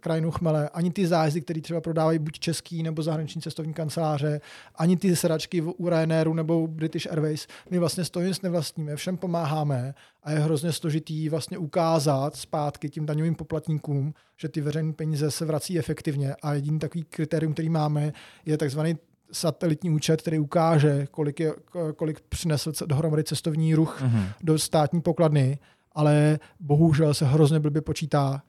krajinu 0.00 0.30
chmele, 0.30 0.68
ani 0.68 0.90
ty 0.90 1.06
zájezdy, 1.06 1.40
které 1.40 1.60
třeba 1.60 1.80
prodávají 1.80 2.18
buď 2.18 2.38
český 2.38 2.82
nebo 2.82 3.02
zahraniční 3.02 3.42
cestovní 3.42 3.74
kanceláře, 3.74 4.40
ani 4.74 4.96
ty 4.96 5.16
sedačky 5.16 5.62
u 5.62 5.88
Ryanairu 5.88 6.34
nebo 6.34 6.66
British 6.66 7.06
Airways. 7.06 7.46
My 7.70 7.78
vlastně 7.78 8.04
z 8.04 8.10
toho 8.10 8.26
nic 8.26 8.42
nevlastníme, 8.42 8.96
všem 8.96 9.16
pomáháme 9.16 9.94
a 10.22 10.30
je 10.30 10.38
hrozně 10.38 10.72
složitý 10.72 11.28
vlastně 11.28 11.58
ukázat 11.58 12.36
zpátky 12.36 12.88
tím 12.88 13.06
daňovým 13.06 13.34
poplatníkům, 13.34 14.14
že 14.36 14.48
ty 14.48 14.60
veřejné 14.60 14.92
peníze 14.92 15.30
se 15.30 15.44
vrací 15.44 15.78
efektivně 15.78 16.34
a 16.42 16.54
jediný 16.54 16.78
takový 16.78 17.04
kritérium, 17.04 17.52
který 17.52 17.68
máme, 17.68 18.12
je 18.46 18.58
takzvaný 18.58 18.96
satelitní 19.32 19.90
účet, 19.90 20.22
který 20.22 20.38
ukáže, 20.38 21.06
kolik, 21.10 21.40
je, 21.40 21.52
kolik 21.96 22.20
přinesl 22.20 22.72
dohromady 22.86 23.24
cestovní 23.24 23.74
ruch 23.74 24.02
mm-hmm. 24.02 24.24
do 24.42 24.58
státní 24.58 25.00
pokladny, 25.00 25.58
ale 25.92 26.38
bohužel 26.60 27.14
se 27.14 27.24
hrozně 27.24 27.60
blbě 27.60 27.82
počítá, 27.82 28.42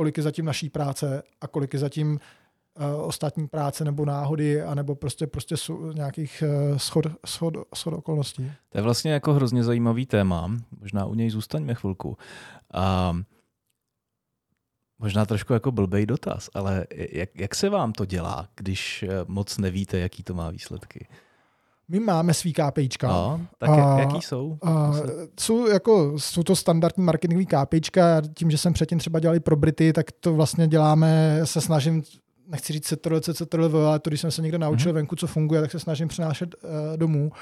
kolik 0.00 0.16
je 0.16 0.22
zatím 0.22 0.44
naší 0.44 0.68
práce 0.68 1.22
a 1.40 1.46
kolik 1.46 1.72
je 1.72 1.78
zatím 1.78 2.10
uh, 2.10 3.06
ostatní 3.06 3.48
práce 3.48 3.84
nebo 3.84 4.04
náhody, 4.04 4.62
anebo 4.62 4.94
prostě, 4.94 5.26
prostě 5.26 5.56
jsou 5.56 5.92
nějakých 5.92 6.42
uh, 6.46 6.76
schod, 6.76 7.06
schod, 7.26 7.54
schod 7.74 7.94
okolností. 7.94 8.52
To 8.68 8.78
je 8.78 8.82
vlastně 8.82 9.12
jako 9.12 9.34
hrozně 9.34 9.64
zajímavý 9.64 10.06
téma, 10.06 10.56
možná 10.80 11.04
u 11.04 11.14
něj 11.14 11.30
zůstaňme 11.30 11.74
chvilku. 11.74 12.18
A 12.74 13.16
možná 14.98 15.26
trošku 15.26 15.52
jako 15.52 15.72
blbej 15.72 16.06
dotaz, 16.06 16.50
ale 16.54 16.86
jak, 17.12 17.30
jak 17.36 17.54
se 17.54 17.68
vám 17.68 17.92
to 17.92 18.04
dělá, 18.04 18.48
když 18.56 19.02
eh, 19.02 19.08
moc 19.26 19.58
nevíte, 19.58 19.98
jaký 19.98 20.22
to 20.22 20.34
má 20.34 20.50
výsledky? 20.50 21.08
My 21.90 22.00
máme 22.00 22.34
svý 22.34 22.52
KPIčka. 22.52 23.08
No, 23.08 23.40
tak 23.58 23.70
a, 23.70 24.00
jaký 24.00 24.22
jsou? 24.22 24.58
A, 24.62 24.92
jsou, 25.40 25.66
jako, 25.66 26.12
jsou 26.16 26.42
to 26.42 26.56
standardní 26.56 27.04
marketingový 27.04 27.46
KPIčka. 27.46 28.22
Tím, 28.34 28.50
že 28.50 28.58
jsem 28.58 28.72
předtím 28.72 28.98
třeba 28.98 29.20
dělali 29.20 29.40
pro 29.40 29.56
Brity, 29.56 29.92
tak 29.92 30.06
to 30.20 30.34
vlastně 30.34 30.68
děláme, 30.68 31.40
se 31.44 31.60
snažím 31.60 32.02
nechci 32.48 32.72
říct 32.72 32.86
CTRL, 32.86 33.20
CTRL, 33.20 33.86
ale 33.86 33.98
to, 33.98 34.10
když 34.10 34.20
jsem 34.20 34.30
se 34.30 34.42
někde 34.42 34.58
naučil 34.58 34.92
mm-hmm. 34.92 34.94
venku, 34.94 35.16
co 35.16 35.26
funguje, 35.26 35.60
tak 35.60 35.70
se 35.70 35.80
snažím 35.80 36.08
přenášet 36.08 36.54
uh, 36.54 36.70
domů. 36.96 37.32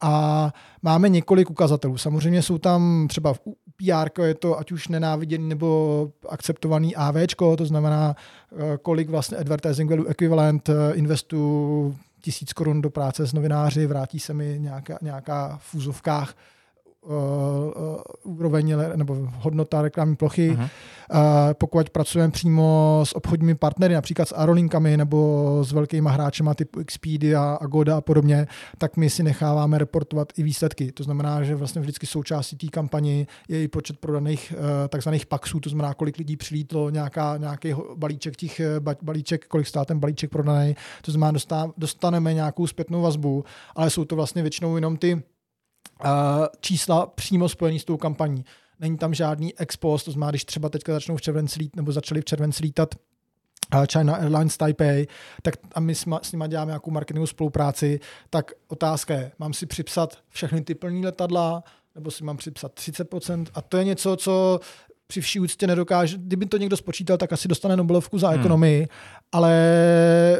A 0.00 0.52
máme 0.82 1.08
několik 1.08 1.50
ukazatelů. 1.50 1.98
Samozřejmě 1.98 2.42
jsou 2.42 2.58
tam 2.58 3.06
třeba 3.08 3.34
v 3.34 3.40
PR, 3.76 4.22
je 4.22 4.34
to 4.34 4.58
ať 4.58 4.72
už 4.72 4.88
nenáviděný 4.88 5.48
nebo 5.48 6.08
akceptovaný 6.28 6.96
AV, 6.96 7.16
to 7.56 7.66
znamená, 7.66 8.14
eh, 8.52 8.78
kolik 8.82 9.10
vlastně 9.10 9.38
advertising 9.38 9.90
value 9.90 10.10
equivalent 10.10 10.68
eh, 10.68 10.92
investu 10.94 11.96
tisíc 12.20 12.52
korun 12.52 12.82
do 12.82 12.90
práce 12.90 13.26
s 13.26 13.32
novináři, 13.32 13.86
vrátí 13.86 14.20
se 14.20 14.34
mi 14.34 14.58
nějaká, 14.58 14.98
nějaká 15.02 15.58
v 15.62 15.74
úzovkách 15.74 16.34
uh, 17.02 17.12
úroveň 18.22 18.76
nebo 18.96 19.16
hodnota 19.38 19.82
reklamní 19.82 20.16
plochy. 20.16 20.50
Uh-huh. 20.50 20.68
Uh, 21.12 21.18
pokud 21.52 21.90
pracujeme 21.90 22.30
přímo 22.30 23.00
s 23.04 23.16
obchodními 23.16 23.54
partnery, 23.54 23.94
například 23.94 24.28
s 24.28 24.34
aerolinkami 24.34 24.96
nebo 24.96 25.58
s 25.64 25.72
velkými 25.72 26.08
hráčemi 26.12 26.50
typu 26.54 26.80
Expedia, 26.80 27.54
Agoda 27.54 27.96
a 27.96 28.00
podobně, 28.00 28.46
tak 28.78 28.96
my 28.96 29.10
si 29.10 29.22
necháváme 29.22 29.78
reportovat 29.78 30.32
i 30.38 30.42
výsledky. 30.42 30.92
To 30.92 31.02
znamená, 31.02 31.42
že 31.42 31.54
vlastně 31.54 31.80
vždycky 31.80 32.06
součástí 32.06 32.56
té 32.56 32.66
kampani 32.66 33.26
je 33.48 33.62
i 33.62 33.68
počet 33.68 33.98
prodaných 33.98 34.54
uh, 34.56 34.88
takzvaných 34.88 35.26
paxů, 35.26 35.60
to 35.60 35.68
znamená, 35.68 35.94
kolik 35.94 36.18
lidí 36.18 36.36
přilítlo, 36.36 36.90
nějaká, 36.90 37.36
nějaký 37.36 37.74
balíček 37.96 38.36
těch 38.36 38.60
balíček, 39.02 39.46
kolik 39.46 39.66
stál 39.66 39.84
ten 39.84 39.98
balíček 39.98 40.30
prodaný. 40.30 40.76
To 41.02 41.12
znamená, 41.12 41.38
dostaneme 41.76 42.34
nějakou 42.34 42.66
zpětnou 42.66 43.02
vazbu, 43.02 43.44
ale 43.76 43.90
jsou 43.90 44.04
to 44.04 44.16
vlastně 44.16 44.42
většinou 44.42 44.74
jenom 44.74 44.96
ty 44.96 45.22
čísla 46.60 47.06
přímo 47.06 47.48
spojený 47.48 47.78
s 47.78 47.84
tou 47.84 47.96
kampaní. 47.96 48.44
Není 48.80 48.98
tam 48.98 49.14
žádný 49.14 49.58
expost, 49.58 50.04
to 50.04 50.10
znamená, 50.10 50.30
když 50.30 50.44
třeba 50.44 50.68
teďka 50.68 50.92
začnou 50.92 51.16
v 51.16 51.22
červenci 51.22 51.58
lít, 51.58 51.76
nebo 51.76 51.92
začali 51.92 52.20
v 52.20 52.24
červenci 52.24 52.62
lítat 52.62 52.94
China 53.92 54.16
Airlines 54.16 54.56
Taipei, 54.56 55.06
tak 55.42 55.54
a 55.74 55.80
my 55.80 55.94
s, 55.94 56.06
s 56.22 56.32
nimi 56.32 56.44
děláme 56.48 56.70
nějakou 56.70 56.90
marketingovou 56.90 57.26
spolupráci, 57.26 58.00
tak 58.30 58.52
otázka 58.68 59.14
je, 59.14 59.32
mám 59.38 59.52
si 59.52 59.66
připsat 59.66 60.18
všechny 60.28 60.60
ty 60.60 60.74
plní 60.74 61.04
letadla, 61.04 61.64
nebo 61.94 62.10
si 62.10 62.24
mám 62.24 62.36
připsat 62.36 62.74
30%. 62.74 63.46
A 63.54 63.62
to 63.62 63.76
je 63.76 63.84
něco, 63.84 64.16
co 64.16 64.60
při 65.10 65.20
vší 65.20 65.40
úctě 65.40 65.66
nedokáže, 65.66 66.18
kdyby 66.18 66.46
to 66.46 66.56
někdo 66.56 66.76
spočítal, 66.76 67.16
tak 67.16 67.32
asi 67.32 67.48
dostane 67.48 67.76
Nobelovku 67.76 68.18
za 68.18 68.28
hmm. 68.28 68.40
ekonomii, 68.40 68.88
ale 69.32 69.54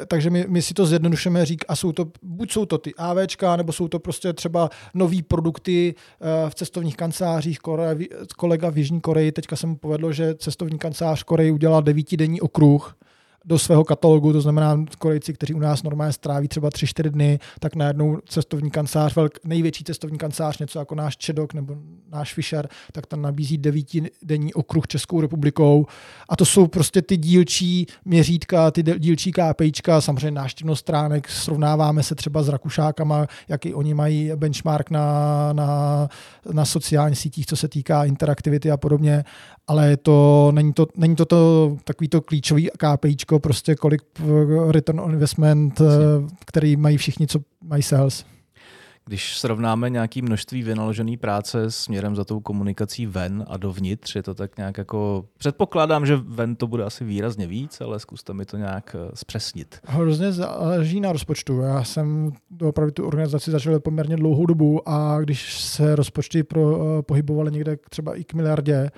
takže 0.07 0.31
my, 0.31 0.45
my 0.49 0.63
si 0.63 0.75
to 0.75 0.87
zjednodušeme 0.87 1.45
řík 1.45 1.65
a 1.69 1.77
jsou 1.77 1.93
to, 1.93 2.07
buď 2.23 2.53
jsou 2.53 2.67
to 2.67 2.79
ty 2.79 2.95
AVčka, 2.95 3.57
nebo 3.57 3.73
jsou 3.73 3.89
to 3.89 3.99
prostě 3.99 4.33
třeba 4.33 4.71
nové 4.95 5.23
produkty 5.29 5.95
uh, 5.95 6.51
v 6.51 6.55
cestovních 6.55 6.97
kancelářích. 6.97 7.59
Kore, 7.59 7.97
kolega 8.37 8.71
v 8.71 8.79
Jižní 8.79 9.01
Koreji, 9.01 9.33
teďka 9.33 9.57
se 9.57 9.67
mu 9.67 9.77
povedlo, 9.77 10.13
že 10.13 10.35
cestovní 10.35 10.79
kancelář 10.79 11.23
Koreji 11.23 11.51
udělal 11.51 11.83
devítidenní 11.83 12.41
okruh, 12.41 12.97
do 13.45 13.59
svého 13.59 13.85
katalogu, 13.85 14.33
to 14.33 14.41
znamená 14.41 14.85
Korejci, 14.99 15.33
kteří 15.33 15.55
u 15.55 15.59
nás 15.59 15.83
normálně 15.83 16.13
stráví 16.13 16.49
třeba 16.49 16.69
3-4 16.69 17.11
dny, 17.11 17.39
tak 17.61 17.77
najednou 17.77 18.19
cestovní 18.29 18.71
kancelář, 18.71 19.17
velk, 19.17 19.39
největší 19.45 19.85
cestovní 19.85 20.19
kancelář, 20.19 20.59
něco 20.59 20.79
jako 20.79 20.95
náš 20.95 21.17
Čedok 21.17 21.55
nebo 21.55 21.77
náš 22.13 22.35
Fischer, 22.35 22.69
tak 22.93 23.07
tam 23.07 23.23
nabízí 23.23 23.59
devítidenní 23.59 24.55
okruh 24.55 24.87
Českou 24.87 25.21
republikou. 25.21 25.87
A 26.29 26.37
to 26.37 26.45
jsou 26.45 26.67
prostě 26.67 27.03
ty 27.03 27.17
dílčí 27.17 27.87
měřítka, 28.05 28.71
ty 28.71 28.83
dílčí 28.83 29.33
KPIčka, 29.33 30.01
samozřejmě 30.01 30.31
náštěvnost 30.31 30.81
stránek, 30.81 31.29
srovnáváme 31.29 32.03
se 32.03 32.15
třeba 32.15 32.43
s 32.43 32.49
Rakušákama, 32.49 33.27
jaký 33.49 33.75
oni 33.75 33.95
mají 33.95 34.33
benchmark 34.37 34.91
na, 34.91 35.53
na, 35.53 36.09
na 36.53 36.65
sociálních 36.65 37.19
sítích, 37.19 37.47
co 37.47 37.57
se 37.57 37.69
týká 37.69 38.05
interaktivity 38.05 38.71
a 38.71 38.77
podobně, 38.77 39.25
ale 39.71 39.97
to 39.97 40.51
není 40.55 40.73
to, 40.73 40.87
není 40.97 41.17
to, 41.17 41.25
to 41.25 41.77
takový 41.85 42.09
to 42.09 42.21
klíčový 42.21 42.71
KPIčko, 42.77 43.39
prostě 43.39 43.75
kolik 43.75 44.03
return 44.71 45.01
on 45.01 45.13
investment, 45.13 45.81
eh, 45.81 45.85
který 46.47 46.77
mají 46.77 46.97
všichni, 46.97 47.27
co 47.27 47.39
mají 47.63 47.83
sales. 47.83 48.25
Když 49.07 49.39
srovnáme 49.39 49.91
nějaké 49.91 50.23
množství 50.23 50.63
vynaložené 50.63 51.17
práce 51.17 51.71
směrem 51.71 52.17
za 52.17 52.25
tou 52.25 52.41
komunikací 52.41 53.07
ven 53.07 53.45
a 53.49 53.57
dovnitř, 53.57 54.17
je 54.17 54.23
to 54.23 54.35
tak 54.35 54.57
nějak 54.57 54.79
jako... 54.79 55.25
Předpokládám, 55.39 56.07
že 56.07 56.17
ven 56.17 56.57
to 56.57 56.67
bude 56.67 56.85
asi 56.85 57.05
výrazně 57.05 57.47
víc, 57.47 57.81
ale 57.81 58.01
zkuste 58.01 58.33
mi 58.33 58.45
to 58.45 58.57
nějak 58.57 58.97
eh, 58.99 59.11
zpřesnit. 59.15 59.81
Hrozně 59.85 60.33
záleží 60.33 61.01
na 61.01 61.13
rozpočtu. 61.13 61.61
Já 61.61 61.85
jsem 61.85 62.33
opravdu 62.63 62.93
tu 62.93 63.07
organizaci 63.07 63.51
začal 63.51 63.81
poměrně 63.81 64.17
dlouhou 64.17 64.47
dobu 64.47 64.89
a 64.89 65.21
když 65.21 65.61
se 65.63 65.97
rozpočty 65.97 66.43
pro, 66.43 66.81
eh, 66.99 67.03
pohybovaly 67.03 67.53
někde 67.53 67.77
třeba 67.91 68.17
i 68.17 68.25
k 68.25 68.35
miliardě, 68.35 68.91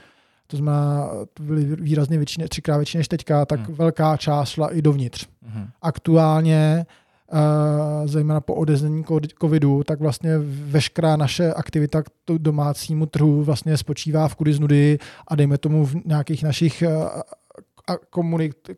to 0.52 0.56
znamená, 0.56 1.11
to 1.35 1.42
byly 1.42 1.64
výrazně 1.64 2.16
větší, 2.16 2.42
třikrát 2.49 2.76
větší 2.76 2.99
než 2.99 3.09
teďka, 3.09 3.47
tak 3.47 3.61
hmm. 3.61 3.76
velká 3.76 4.16
část 4.16 4.49
šla 4.49 4.68
i 4.68 4.82
dovnitř. 4.82 5.26
Hmm. 5.42 5.66
Aktuálně, 5.82 6.87
uh, 7.32 8.09
zejména 8.09 8.40
po 8.40 8.54
odeznění 8.54 9.04
covidu, 9.40 9.82
tak 9.85 10.00
vlastně 10.00 10.38
veškerá 10.66 11.16
naše 11.16 11.52
aktivita 11.52 12.02
k 12.02 12.06
domácímu 12.38 13.06
trhu 13.06 13.42
vlastně 13.42 13.76
spočívá 13.76 14.28
v 14.28 14.35
kudy 14.35 14.52
z 14.52 14.61
nudy 14.61 14.99
a 15.28 15.37
dejme 15.37 15.59
tomu 15.59 15.87
v 15.87 15.94
nějakých 16.04 16.42
našich 16.42 16.85
uh, 16.87 17.97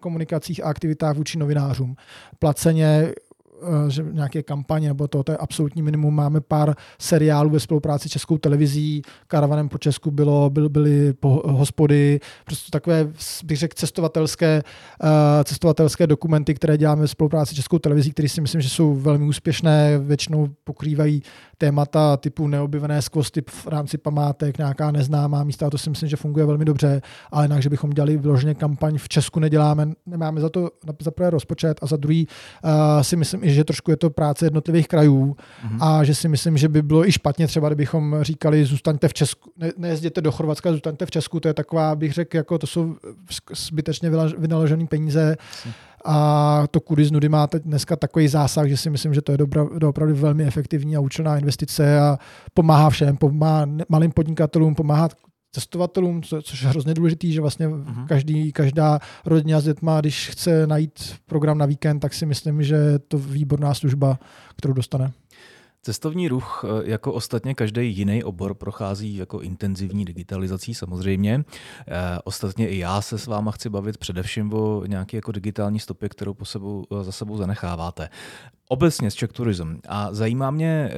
komunikacích 0.00 0.64
a 0.64 0.68
aktivitách 0.68 1.16
vůči 1.16 1.38
novinářům. 1.38 1.96
Placeně 2.38 2.86
Eh, 3.08 3.12
že 3.88 4.06
nějaké 4.12 4.42
kampaně 4.42 4.88
nebo 4.88 5.09
to, 5.09 5.23
to 5.23 5.33
je 5.33 5.38
absolutní 5.38 5.83
minimum. 5.83 6.14
Máme 6.14 6.40
pár 6.40 6.75
seriálů 6.99 7.50
ve 7.50 7.61
spolupráci 7.61 8.09
s 8.09 8.12
Českou 8.12 8.38
televizí, 8.38 9.02
Karavanem 9.26 9.68
po 9.68 9.78
Česku 9.78 10.11
bylo, 10.11 10.50
byl, 10.50 10.68
byly 10.68 11.12
po, 11.12 11.42
hospody, 11.44 12.21
prostě 12.44 12.71
takové, 12.71 13.09
bych 13.44 13.59
řekl, 13.59 13.75
cestovatelské, 13.76 14.62
uh, 15.02 15.09
cestovatelské 15.44 16.06
dokumenty, 16.06 16.54
které 16.54 16.78
děláme 16.78 17.00
ve 17.00 17.09
spolupráci 17.09 17.54
s 17.54 17.56
Českou 17.56 17.78
televizí, 17.78 18.11
které 18.11 18.28
si 18.28 18.40
myslím, 18.40 18.61
že 18.61 18.68
jsou 18.68 18.94
velmi 18.94 19.25
úspěšné, 19.25 19.99
většinou 19.99 20.49
pokrývají 20.64 21.23
témata 21.59 22.16
typu 22.16 22.49
neobjevené 22.49 23.02
skvosty 23.02 23.42
v 23.47 23.66
rámci 23.66 23.99
památek, 23.99 24.59
nějaká 24.59 24.90
neznámá 24.90 25.44
místa, 25.44 25.71
to 25.71 25.78
si 25.78 25.90
myslím, 25.90 26.09
že 26.09 26.16
funguje 26.16 26.47
velmi 26.47 26.64
dobře, 26.64 27.02
ale 27.30 27.44
jinak, 27.44 27.62
že 27.62 27.71
bychom 27.71 27.90
dělali 27.90 28.16
vloženě 28.16 28.54
kampaň 28.54 28.99
v 28.99 29.09
Česku 29.09 29.40
neděláme, 29.40 29.88
nemáme 30.06 30.40
za 30.40 30.49
to 30.49 30.71
za 31.00 31.11
prvé 31.11 31.30
rozpočet 31.30 31.78
a 31.83 31.87
za 31.87 31.97
druhý 31.97 32.28
uh, 32.64 32.71
si 33.02 33.16
myslím, 33.16 33.40
že 33.54 33.64
trošku 33.64 33.90
je 33.90 33.96
to 33.96 34.11
práce 34.11 34.46
jednotlivých 34.46 34.88
krajů 34.88 35.37
mm-hmm. 35.37 35.78
a 35.80 36.04
že 36.04 36.14
si 36.14 36.28
myslím, 36.28 36.56
že 36.56 36.68
by 36.68 36.82
bylo 36.82 37.08
i 37.08 37.12
špatně 37.12 37.46
třeba, 37.46 37.68
kdybychom 37.68 38.16
říkali, 38.20 38.64
zůstaňte 38.64 39.08
v 39.08 39.14
Česku, 39.14 39.50
ne, 39.56 39.73
nejezděte 39.76 40.20
do 40.20 40.32
Chorvatska, 40.32 40.73
zůstaňte 40.73 41.06
v 41.06 41.11
Česku, 41.11 41.40
to 41.40 41.49
je 41.49 41.54
taková, 41.54 41.96
bych 41.96 42.12
řekl, 42.12 42.37
jako 42.37 42.58
to 42.58 42.66
jsou 42.66 42.96
zbytečně 43.54 44.11
vynaložené 44.38 44.87
peníze. 44.87 45.37
A 46.06 46.62
to 46.70 46.80
kudy 46.80 47.04
z 47.04 47.11
nudy 47.11 47.28
má 47.28 47.46
teď 47.46 47.62
dneska 47.62 47.96
takový 47.96 48.28
zásah, 48.28 48.68
že 48.68 48.76
si 48.76 48.90
myslím, 48.90 49.14
že 49.14 49.23
to 49.23 49.32
je 49.32 49.38
dobra, 49.38 49.66
opravdu 49.88 50.14
velmi 50.14 50.44
efektivní 50.44 50.96
a 50.96 51.00
účelná 51.00 51.38
investice 51.38 52.00
a 52.00 52.18
pomáhá 52.54 52.90
všem, 52.90 53.16
pomáhá 53.16 53.66
malým 53.88 54.11
podnikatelům, 54.11 54.75
pomáhá 54.75 55.08
cestovatelům, 55.54 56.23
co, 56.23 56.42
což 56.42 56.62
je 56.62 56.68
hrozně 56.68 56.94
důležitý, 56.94 57.32
že 57.32 57.40
vlastně 57.40 57.68
uh-huh. 57.68 58.06
každý, 58.06 58.52
každá 58.52 58.99
rodina 59.26 59.61
s 59.61 59.64
dětma, 59.64 60.00
když 60.00 60.28
chce 60.30 60.66
najít 60.66 61.14
program 61.26 61.58
na 61.58 61.66
víkend, 61.66 62.00
tak 62.00 62.14
si 62.14 62.26
myslím, 62.26 62.62
že 62.62 62.75
je 62.75 62.99
to 62.99 63.18
výborná 63.18 63.75
služba, 63.75 64.18
kterou 64.56 64.75
dostane. 64.75 65.12
Cestovní 65.84 66.28
ruch, 66.28 66.64
eh, 66.64 66.90
jako 66.90 67.12
ostatně 67.12 67.54
každý 67.54 67.96
jiný 67.96 68.24
obor, 68.24 68.54
prochází 68.54 69.16
jako 69.16 69.40
intenzivní 69.40 70.04
digitalizací 70.04 70.74
samozřejmě. 70.74 71.34
E, 71.34 72.18
ostatně 72.24 72.68
i 72.68 72.78
já 72.78 73.00
se 73.00 73.18
s 73.18 73.26
váma 73.26 73.50
chci 73.50 73.68
bavit 73.68 73.98
především 73.98 74.52
o 74.54 74.86
nějaké 74.86 75.16
jako 75.16 75.32
digitální 75.32 75.80
stopě, 75.80 76.08
kterou 76.08 76.34
po 76.34 76.44
sebou, 76.44 76.84
eh, 77.00 77.04
za 77.04 77.12
sebou 77.12 77.36
zanecháváte. 77.36 78.08
Obecně 78.68 79.10
s 79.10 79.14
Czech 79.14 79.32
Tourism. 79.32 79.76
A 79.88 80.14
zajímá 80.14 80.50
mě, 80.50 80.90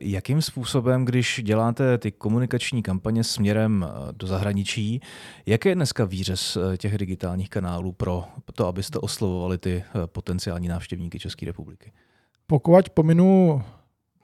jakým 0.00 0.42
způsobem, 0.42 1.04
když 1.04 1.40
děláte 1.44 1.98
ty 1.98 2.12
komunikační 2.12 2.82
kampaně 2.82 3.24
směrem 3.24 3.86
do 4.12 4.26
zahraničí, 4.26 5.00
jaký 5.46 5.68
je 5.68 5.74
dneska 5.74 6.04
výřez 6.04 6.58
těch 6.76 6.98
digitálních 6.98 7.50
kanálů 7.50 7.92
pro 7.92 8.24
to, 8.54 8.66
abyste 8.66 8.98
oslovovali 8.98 9.58
ty 9.58 9.84
potenciální 10.06 10.68
návštěvníky 10.68 11.18
České 11.18 11.46
republiky? 11.46 11.92
Pokud 12.46 12.90
pominu 12.90 13.62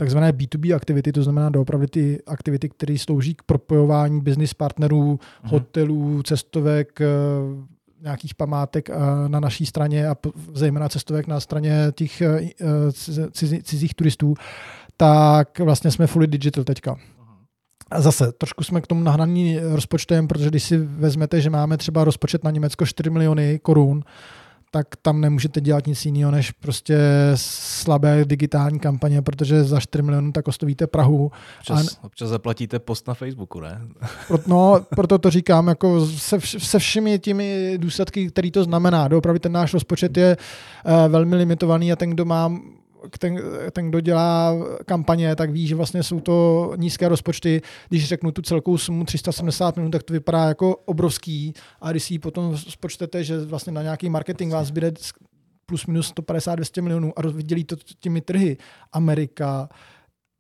takzvané 0.01 0.33
B2B 0.33 0.77
aktivity, 0.77 1.13
to 1.13 1.23
znamená 1.23 1.51
doopravdy 1.51 1.87
ty 1.87 2.23
aktivity, 2.27 2.69
které 2.69 2.99
slouží 2.99 3.35
k 3.35 3.43
propojování 3.43 4.21
business 4.21 4.55
partnerů, 4.55 5.21
hmm. 5.43 5.53
hotelů, 5.53 6.23
cestovek, 6.23 7.01
eh, 7.01 7.07
nějakých 8.03 8.35
památek 8.35 8.91
eh, 8.91 8.95
na 9.29 9.41
naší 9.41 9.67
straně 9.67 10.09
a 10.09 10.17
zejména 10.55 10.89
cestovek 10.89 11.27
na 11.27 11.41
straně 11.41 11.93
těch 11.95 12.21
eh, 12.21 12.51
cizí, 13.33 13.63
cizích 13.63 13.95
turistů, 13.95 14.35
tak 14.97 15.59
vlastně 15.59 15.91
jsme 15.91 16.07
fully 16.07 16.27
digital 16.27 16.65
teďka. 16.65 16.97
A 17.91 18.01
zase, 18.01 18.33
trošku 18.33 18.65
jsme 18.65 18.81
k 18.81 18.87
tomu 18.87 19.03
nahnaní 19.03 19.59
rozpočtem, 19.59 20.29
protože 20.29 20.49
když 20.49 20.63
si 20.63 20.77
vezmete, 20.77 21.41
že 21.41 21.51
máme 21.51 21.77
třeba 21.77 22.05
rozpočet 22.05 22.45
na 22.45 22.51
Německo 22.51 22.87
4 22.87 23.11
miliony 23.11 23.59
korun, 23.63 24.03
tak 24.71 24.87
tam 25.03 25.21
nemůžete 25.21 25.61
dělat 25.61 25.87
nic 25.87 26.07
jiného, 26.07 26.31
než 26.31 26.51
prostě 26.51 26.99
slabé 27.35 28.25
digitální 28.25 28.79
kampaně, 28.79 29.23
protože 29.23 29.65
za 29.65 29.81
4 29.81 30.03
milionů 30.03 30.33
tak 30.33 30.49
ostovíte 30.49 30.87
Prahu. 30.87 31.31
Občas, 31.59 31.99
a... 32.03 32.05
občas 32.05 32.29
zaplatíte 32.29 32.79
post 32.79 33.09
na 33.09 33.15
Facebooku, 33.15 33.61
ne? 33.61 33.81
No, 34.47 34.87
proto 34.97 35.19
to 35.19 35.31
říkám, 35.31 35.69
jako 35.69 36.07
se, 36.07 36.39
se 36.41 36.79
všemi 36.79 37.19
těmi 37.19 37.75
důsledky, 37.77 38.31
který 38.31 38.51
to 38.51 38.65
znamená. 38.65 39.09
Opravdu 39.17 39.39
ten 39.39 39.53
náš 39.53 39.75
rozpočet 39.75 40.17
je 40.17 40.37
uh, 40.37 41.13
velmi 41.13 41.37
limitovaný 41.37 41.93
a 41.93 41.97
ten, 41.97 42.11
kdo 42.11 42.25
má 42.25 42.53
ten, 43.19 43.41
ten, 43.73 43.89
kdo 43.89 44.01
dělá 44.01 44.55
kampaně, 44.87 45.37
tak 45.37 45.51
ví, 45.51 45.67
že 45.67 45.75
vlastně 45.75 46.03
jsou 46.03 46.21
to 46.21 46.73
nízké 46.77 47.09
rozpočty. 47.09 47.63
Když 47.89 48.09
řeknu 48.09 48.33
tu 48.33 48.43
celkou 48.43 48.79
sumu 48.79 49.05
370 49.05 49.77
minut, 49.77 49.91
tak 49.91 50.03
to 50.03 50.13
vypadá 50.13 50.45
jako 50.45 50.77
obrovský. 50.77 51.55
A 51.81 51.91
když 51.91 52.05
si 52.05 52.15
ji 52.15 52.19
potom 52.19 52.57
spočtete, 52.57 53.25
že 53.25 53.39
vlastně 53.45 53.73
na 53.73 53.83
nějaký 53.83 54.09
marketing 54.09 54.53
vás 54.53 54.71
bude 54.71 54.93
plus 55.67 55.87
minus 55.87 56.13
150-200 56.15 56.83
milionů 56.83 57.19
a 57.19 57.23
vydělí 57.23 57.65
to 57.65 57.77
těmi 58.01 58.21
trhy. 58.21 58.57
Amerika, 58.93 59.69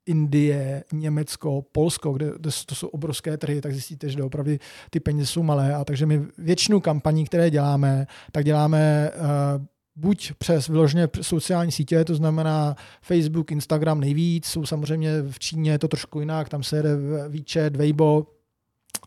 Indie, 0.06 0.84
Německo, 0.92 1.62
Polsko, 1.72 2.12
kde, 2.12 2.32
kde 2.38 2.50
to 2.66 2.74
jsou 2.74 2.88
obrovské 2.88 3.36
trhy, 3.36 3.60
tak 3.60 3.72
zjistíte, 3.72 4.08
že 4.08 4.22
opravdu 4.22 4.52
ty 4.90 5.00
peníze 5.00 5.26
jsou 5.26 5.42
malé. 5.42 5.74
A 5.74 5.84
takže 5.84 6.06
my 6.06 6.26
většinu 6.38 6.80
kampaní, 6.80 7.24
které 7.24 7.50
děláme, 7.50 8.06
tak 8.32 8.44
děláme 8.44 9.10
uh, 9.14 9.64
buď 9.98 10.32
přes 10.38 10.68
vyloženě 10.68 11.08
sociální 11.20 11.72
sítě, 11.72 12.04
to 12.04 12.14
znamená 12.14 12.76
Facebook, 13.02 13.52
Instagram 13.52 14.00
nejvíc, 14.00 14.46
jsou 14.46 14.66
samozřejmě 14.66 15.22
v 15.30 15.38
Číně 15.38 15.70
je 15.70 15.78
to 15.78 15.88
trošku 15.88 16.20
jinak, 16.20 16.48
tam 16.48 16.62
se 16.62 16.76
jede 16.76 16.96
WeChat, 17.28 17.76
Weibo, 17.76 18.26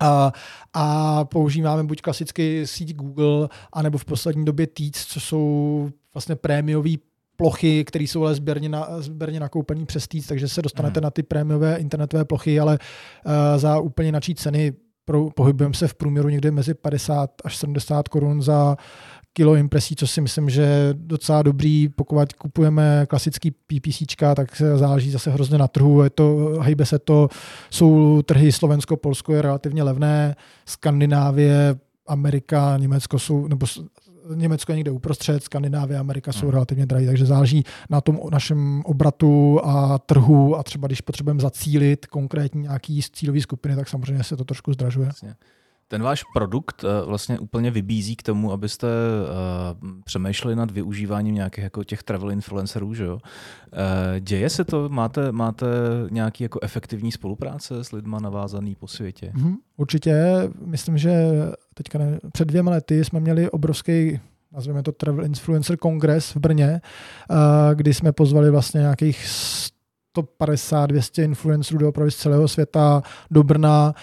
a, 0.01 0.33
a 0.73 1.25
používáme 1.25 1.83
buď 1.83 2.01
klasicky 2.01 2.67
síť 2.67 2.95
Google, 2.95 3.49
anebo 3.73 3.97
v 3.97 4.05
poslední 4.05 4.45
době 4.45 4.67
Teats, 4.67 5.05
co 5.05 5.19
jsou 5.19 5.89
vlastně 6.13 6.35
prémiové 6.35 6.89
plochy, 7.35 7.85
které 7.85 8.03
jsou 8.03 8.23
ale 8.23 8.35
sběrně, 8.35 8.69
na, 8.69 8.87
sběrně 9.01 9.39
nakoupené 9.39 9.85
přes 9.85 10.07
Teats, 10.07 10.27
takže 10.27 10.47
se 10.47 10.61
dostanete 10.61 10.99
mm. 10.99 11.03
na 11.03 11.09
ty 11.09 11.23
prémiové 11.23 11.75
internetové 11.75 12.25
plochy, 12.25 12.59
ale 12.59 12.79
uh, 13.25 13.31
za 13.59 13.79
úplně 13.79 14.11
načí 14.11 14.35
ceny 14.35 14.73
pro, 15.05 15.29
pohybujeme 15.29 15.73
se 15.73 15.87
v 15.87 15.93
průměru 15.93 16.29
někde 16.29 16.51
mezi 16.51 16.73
50 16.73 17.29
až 17.45 17.57
70 17.57 18.07
korun 18.07 18.41
za 18.41 18.77
kilo 19.33 19.55
impresí, 19.55 19.95
co 19.95 20.07
si 20.07 20.21
myslím, 20.21 20.49
že 20.49 20.61
je 20.61 20.93
docela 20.93 21.41
dobrý. 21.41 21.89
Pokud 21.89 22.33
kupujeme 22.33 23.05
klasický 23.09 23.51
PPC, 23.51 24.03
tak 24.35 24.55
se 24.55 24.77
záleží 24.77 25.11
zase 25.11 25.31
hrozně 25.31 25.57
na 25.57 25.67
trhu. 25.67 26.03
Je 26.03 26.09
to, 26.09 26.57
hejbe 26.61 26.85
se 26.85 26.99
to, 26.99 27.27
jsou 27.69 28.21
trhy 28.21 28.51
Slovensko, 28.51 28.97
Polsko 28.97 29.33
je 29.33 29.41
relativně 29.41 29.83
levné, 29.83 30.35
Skandinávie, 30.65 31.75
Amerika, 32.07 32.77
Německo 32.77 33.19
jsou, 33.19 33.47
nebo 33.47 33.65
Německo 34.35 34.71
je 34.71 34.75
někde 34.75 34.91
uprostřed, 34.91 35.43
Skandinávie, 35.43 35.99
Amerika 35.99 36.31
jsou 36.33 36.45
hmm. 36.45 36.51
relativně 36.51 36.85
drahé, 36.85 37.05
takže 37.05 37.25
záleží 37.25 37.63
na 37.89 38.01
tom 38.01 38.19
našem 38.31 38.81
obratu 38.85 39.59
a 39.63 39.99
trhu 39.99 40.55
a 40.55 40.63
třeba 40.63 40.87
když 40.87 41.01
potřebujeme 41.01 41.41
zacílit 41.41 42.05
konkrétní 42.05 42.61
nějaký 42.61 43.01
cílový 43.13 43.41
skupiny, 43.41 43.75
tak 43.75 43.89
samozřejmě 43.89 44.23
se 44.23 44.37
to 44.37 44.43
trošku 44.43 44.73
zdražuje. 44.73 45.07
Jasně 45.07 45.35
ten 45.91 46.03
váš 46.03 46.23
produkt 46.33 46.83
eh, 46.83 47.05
vlastně 47.05 47.39
úplně 47.39 47.71
vybízí 47.71 48.15
k 48.15 48.23
tomu, 48.23 48.51
abyste 48.51 48.87
uh, 48.87 49.89
přemýšleli 50.03 50.55
nad 50.55 50.71
využíváním 50.71 51.35
nějakých 51.35 51.63
jako 51.63 51.83
těch 51.83 52.03
travel 52.03 52.31
influencerů, 52.31 52.93
že 52.93 53.03
jo? 53.03 53.13
Uh, 53.13 53.19
děje 54.19 54.49
se 54.49 54.63
to? 54.63 54.89
Máte, 54.89 55.31
máte 55.31 55.65
nějaký 56.09 56.43
jako 56.43 56.59
efektivní 56.61 57.11
spolupráce 57.11 57.83
s 57.83 57.91
lidma 57.91 58.19
navázaný 58.19 58.75
po 58.75 58.87
světě? 58.87 59.31
Mm, 59.35 59.55
určitě. 59.77 60.15
Myslím, 60.65 60.97
že 60.97 61.11
teďka 61.73 61.97
ne, 61.97 62.19
před 62.31 62.47
dvěma 62.47 62.71
lety 62.71 63.05
jsme 63.05 63.19
měli 63.19 63.49
obrovský 63.49 64.19
nazveme 64.53 64.83
to 64.83 64.91
Travel 64.91 65.25
Influencer 65.25 65.77
Kongres 65.77 66.35
v 66.35 66.37
Brně, 66.37 66.81
kdy 67.73 67.93
jsme 67.93 68.11
pozvali 68.11 68.49
vlastně 68.49 68.79
nějakých 68.79 69.25
150, 70.17 70.85
200 70.85 71.23
influencerů 71.23 71.77
do 71.77 71.89
opravdu 71.89 72.11
z 72.11 72.15
celého 72.15 72.47
světa 72.47 73.01
do 73.31 73.43
Brna. 73.43 73.93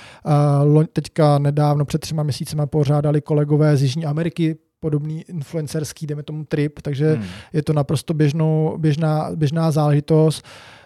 Teďka 0.93 1.39
nedávno, 1.39 1.85
před 1.85 2.01
třema 2.01 2.23
měsícemi 2.23 2.63
pořádali 2.67 3.21
kolegové 3.21 3.77
z 3.77 3.83
Jižní 3.83 4.07
Ameriky 4.07 4.57
podobný 4.81 5.23
influencerský, 5.29 6.07
jdeme 6.07 6.23
tomu 6.23 6.45
trip, 6.45 6.81
takže 6.83 7.13
hmm. 7.15 7.25
je 7.53 7.63
to 7.63 7.73
naprosto 7.73 8.15
běžnou, 8.15 8.77
běžná, 8.79 9.31
běžná 9.35 9.71
záležitost. 9.71 10.45
Uh, 10.45 10.78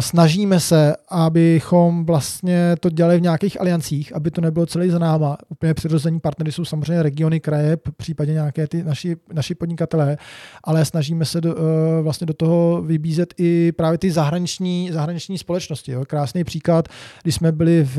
snažíme 0.00 0.60
se, 0.60 0.94
abychom 1.08 2.04
vlastně 2.04 2.76
to 2.80 2.90
dělali 2.90 3.18
v 3.18 3.22
nějakých 3.22 3.60
aliancích, 3.60 4.16
aby 4.16 4.30
to 4.30 4.40
nebylo 4.40 4.66
celý 4.66 4.90
za 4.90 4.98
náma. 4.98 5.36
Úplně 5.48 5.74
přirození 5.74 6.20
partnery 6.20 6.52
jsou 6.52 6.64
samozřejmě 6.64 7.02
regiony, 7.02 7.40
kraje, 7.40 7.76
případně 7.96 8.32
nějaké 8.32 8.66
ty 8.66 8.84
naši, 8.84 9.16
naši 9.32 9.54
podnikatelé, 9.54 10.16
ale 10.64 10.84
snažíme 10.84 11.24
se 11.24 11.40
do, 11.40 11.54
uh, 11.54 11.60
vlastně 12.02 12.26
do 12.26 12.34
toho 12.34 12.82
vybízet 12.82 13.34
i 13.38 13.72
právě 13.72 13.98
ty 13.98 14.10
zahraniční, 14.10 14.90
zahraniční 14.92 15.38
společnosti. 15.38 15.92
Jo. 15.92 16.04
Krásný 16.04 16.44
příklad, 16.44 16.88
když 17.22 17.34
jsme 17.34 17.52
byli 17.52 17.84
v, 17.84 17.98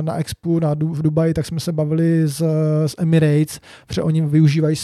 na 0.00 0.16
Expo 0.16 0.60
na, 0.60 0.74
v 0.74 1.02
Dubaji, 1.02 1.34
tak 1.34 1.46
jsme 1.46 1.60
se 1.60 1.72
bavili 1.72 2.28
s, 2.28 2.42
s 2.86 2.94
Emirates, 2.98 3.60
protože 3.86 4.02
oni 4.02 4.20
využívají 4.20 4.76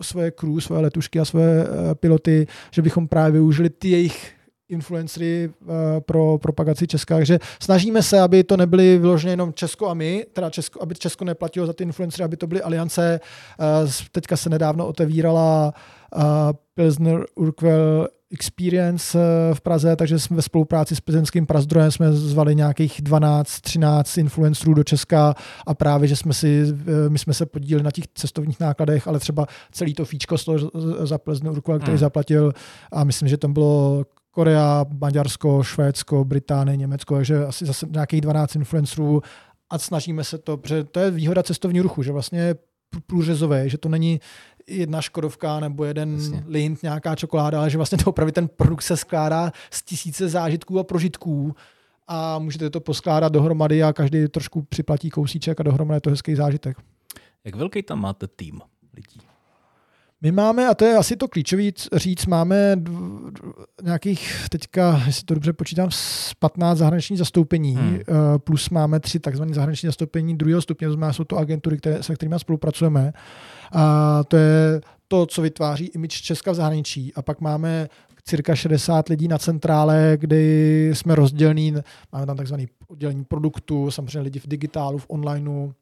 svoje 0.00 0.30
crew, 0.30 0.58
svoje 0.58 0.82
letušky 0.82 1.20
a 1.20 1.24
svoje 1.24 1.66
piloty, 1.94 2.46
že 2.70 2.82
bychom 2.82 3.08
právě 3.08 3.32
využili 3.32 3.70
ty 3.70 3.88
jejich 3.88 4.34
influencery 4.68 5.50
uh, 5.60 5.74
pro 6.00 6.38
propagaci 6.38 6.86
Česka, 6.86 7.14
takže 7.14 7.38
snažíme 7.62 8.02
se, 8.02 8.20
aby 8.20 8.44
to 8.44 8.56
nebyly 8.56 8.98
vyloženě 8.98 9.32
jenom 9.32 9.52
Česko 9.52 9.88
a 9.88 9.94
my, 9.94 10.26
teda 10.32 10.50
Česko, 10.50 10.82
aby 10.82 10.94
Česko 10.94 11.24
neplatilo 11.24 11.66
za 11.66 11.72
ty 11.72 11.84
influencery, 11.84 12.24
aby 12.24 12.36
to 12.36 12.46
byly 12.46 12.62
aliance. 12.62 13.20
Uh, 13.84 13.90
teďka 14.12 14.36
se 14.36 14.50
nedávno 14.50 14.86
otevírala 14.86 15.74
uh, 16.16 16.22
Pilsner 16.74 17.26
Urquell 17.34 18.08
Experience 18.34 19.18
v 19.54 19.60
Praze, 19.60 19.96
takže 19.96 20.18
jsme 20.18 20.36
ve 20.36 20.42
spolupráci 20.42 20.96
s 20.96 21.00
plzeňským 21.00 21.46
Prazdrojem 21.46 21.90
jsme 21.90 22.12
zvali 22.12 22.54
nějakých 22.54 23.02
12-13 23.02 24.20
influencerů 24.20 24.74
do 24.74 24.84
Česka 24.84 25.34
a 25.66 25.74
právě, 25.74 26.08
že 26.08 26.16
jsme 26.16 26.34
si, 26.34 26.66
my 27.08 27.18
jsme 27.18 27.34
se 27.34 27.46
podíleli 27.46 27.84
na 27.84 27.90
těch 27.90 28.04
cestovních 28.14 28.60
nákladech, 28.60 29.08
ale 29.08 29.18
třeba 29.18 29.46
celý 29.72 29.94
to 29.94 30.04
fíčko 30.04 30.36
za 31.02 31.18
Plzeň 31.18 31.48
Urquell, 31.48 31.78
který 31.78 31.92
hmm. 31.92 31.98
zaplatil 31.98 32.52
a 32.92 33.04
myslím, 33.04 33.28
že 33.28 33.36
tam 33.36 33.52
bylo 33.52 34.04
Korea, 34.34 34.84
Maďarsko, 35.00 35.62
Švédsko, 35.62 36.24
Británie, 36.24 36.76
Německo, 36.76 37.14
takže 37.14 37.44
asi 37.44 37.66
zase 37.66 37.86
nějakých 37.90 38.20
12 38.20 38.56
influencerů 38.56 39.22
a 39.70 39.78
snažíme 39.78 40.24
se 40.24 40.38
to, 40.38 40.56
protože 40.56 40.84
to 40.84 41.00
je 41.00 41.10
výhoda 41.10 41.42
cestovního 41.42 41.82
ruchu, 41.82 42.02
že 42.02 42.12
vlastně 42.12 42.40
je 42.40 42.54
průřezové, 43.06 43.68
že 43.68 43.78
to 43.78 43.88
není 43.88 44.20
jedna 44.66 45.02
škodovka 45.02 45.60
nebo 45.60 45.84
jeden 45.84 46.14
Jasně. 46.14 46.44
lint, 46.46 46.82
nějaká 46.82 47.16
čokoláda, 47.16 47.60
ale 47.60 47.70
že 47.70 47.76
vlastně 47.76 47.98
to 47.98 48.10
opravdu 48.10 48.32
ten 48.32 48.48
produkt 48.48 48.82
se 48.82 48.96
skládá 48.96 49.52
z 49.70 49.82
tisíce 49.82 50.28
zážitků 50.28 50.78
a 50.78 50.84
prožitků 50.84 51.54
a 52.08 52.38
můžete 52.38 52.70
to 52.70 52.80
poskládat 52.80 53.32
dohromady 53.32 53.82
a 53.82 53.92
každý 53.92 54.28
trošku 54.28 54.62
připlatí 54.62 55.10
kousíček 55.10 55.60
a 55.60 55.62
dohromady 55.62 55.96
je 55.96 56.00
to 56.00 56.10
hezký 56.10 56.34
zážitek. 56.34 56.76
Jak 57.44 57.54
velký 57.56 57.82
tam 57.82 58.00
máte 58.00 58.26
tým 58.26 58.60
lidí? 58.94 59.33
My 60.24 60.32
máme, 60.32 60.68
a 60.68 60.74
to 60.74 60.84
je 60.84 60.96
asi 60.96 61.16
to 61.16 61.28
klíčový 61.28 61.72
říct, 61.92 62.26
máme 62.26 62.76
nějakých 63.82 64.48
teďka, 64.50 65.02
jestli 65.06 65.24
to 65.24 65.34
dobře 65.34 65.52
počítám, 65.52 65.88
15 66.38 66.78
zahraničních 66.78 67.18
zastoupení, 67.18 67.74
hmm. 67.74 67.94
Eh, 67.94 68.38
plus 68.38 68.70
máme 68.70 69.00
tři 69.00 69.20
takzvané 69.20 69.54
zahraniční 69.54 69.86
zastoupení 69.86 70.36
druhého 70.36 70.62
stupně, 70.62 70.86
to 70.86 70.92
znamená, 70.92 71.12
jsou 71.12 71.24
to 71.24 71.36
agentury, 71.36 71.78
které, 71.78 72.02
se 72.02 72.14
kterými 72.14 72.38
spolupracujeme. 72.38 73.12
A 73.72 74.24
to 74.28 74.36
je 74.36 74.80
to, 75.08 75.26
co 75.26 75.42
vytváří 75.42 75.86
image 75.86 76.22
Česka 76.22 76.52
v 76.52 76.54
zahraničí. 76.54 77.14
A 77.14 77.22
pak 77.22 77.40
máme 77.40 77.88
cirka 78.24 78.54
60 78.54 79.08
lidí 79.08 79.28
na 79.28 79.38
centrále, 79.38 80.16
kdy 80.20 80.90
jsme 80.94 81.14
rozdělení, 81.14 81.74
máme 82.12 82.26
tam 82.26 82.36
takzvaný 82.36 82.68
oddělení 82.88 83.24
produktu, 83.24 83.90
samozřejmě 83.90 84.20
lidi 84.20 84.38
v 84.38 84.46
digitálu, 84.46 84.98
v 84.98 85.06
onlineu, 85.08 85.72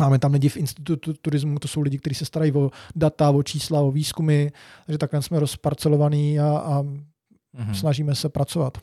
Máme 0.00 0.18
tam 0.18 0.32
lidi 0.32 0.48
v 0.48 0.56
institutu 0.56 1.12
turismu, 1.12 1.58
to 1.58 1.68
jsou 1.68 1.80
lidi, 1.80 1.98
kteří 1.98 2.14
se 2.14 2.24
starají 2.24 2.52
o 2.52 2.70
data, 2.96 3.30
o 3.30 3.42
čísla, 3.42 3.80
o 3.80 3.90
výzkumy, 3.90 4.48
takže 4.86 4.98
takhle 4.98 5.22
jsme 5.22 5.40
rozparcelovaní 5.40 6.40
a, 6.40 6.58
a 6.58 6.82
mm-hmm. 6.82 7.72
snažíme 7.72 8.14
se 8.14 8.28
pracovat. 8.28 8.78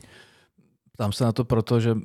Ptám 0.91 1.12
se 1.12 1.24
na 1.24 1.32
to 1.32 1.46
proto, 1.46 1.80
že 1.80 1.96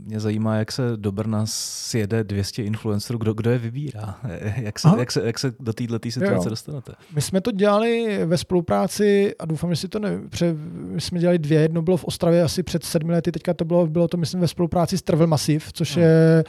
mě 0.00 0.20
zajímá, 0.20 0.56
jak 0.56 0.72
se 0.72 0.82
do 0.96 1.12
Brna 1.12 1.42
sjede 1.46 2.24
200 2.24 2.62
influencerů, 2.62 3.18
kdo, 3.18 3.34
kdo 3.34 3.50
je 3.50 3.58
vybírá, 3.58 4.20
jak 4.56 4.78
se, 4.78 4.88
jak 4.98 5.12
se, 5.12 5.22
jak 5.26 5.38
se 5.38 5.54
do 5.60 5.72
této 5.72 6.10
situace 6.10 6.46
jo. 6.46 6.50
dostanete. 6.50 6.92
My 7.14 7.22
jsme 7.22 7.40
to 7.40 7.50
dělali 7.50 8.20
ve 8.26 8.38
spolupráci 8.38 9.34
a 9.38 9.44
doufám, 9.46 9.70
že 9.70 9.76
si 9.76 9.88
to 9.88 9.98
ne, 9.98 10.20
pře, 10.28 10.54
my 10.72 11.00
jsme 11.00 11.18
dělali 11.18 11.38
dvě, 11.38 11.60
jedno 11.60 11.82
bylo 11.82 11.96
v 11.96 12.04
Ostravě 12.04 12.42
asi 12.42 12.62
před 12.62 12.84
sedmi 12.84 13.12
lety, 13.12 13.32
teďka 13.32 13.54
to 13.54 13.64
bylo, 13.64 13.86
bylo 13.86 14.08
to 14.08 14.16
myslím 14.16 14.40
ve 14.40 14.48
spolupráci 14.48 14.98
s 14.98 15.02
Travel 15.02 15.26
Massive, 15.26 15.64
což 15.72 15.94
hmm. 15.94 16.04
je 16.04 16.44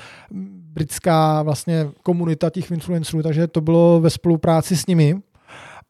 britská 0.76 1.44
vlastně 1.44 1.88
komunita 2.04 2.50
těch 2.50 2.72
influencerů, 2.72 3.24
takže 3.24 3.48
to 3.48 3.62
bylo 3.62 4.00
ve 4.00 4.10
spolupráci 4.10 4.78
s 4.78 4.86
nimi 4.86 5.16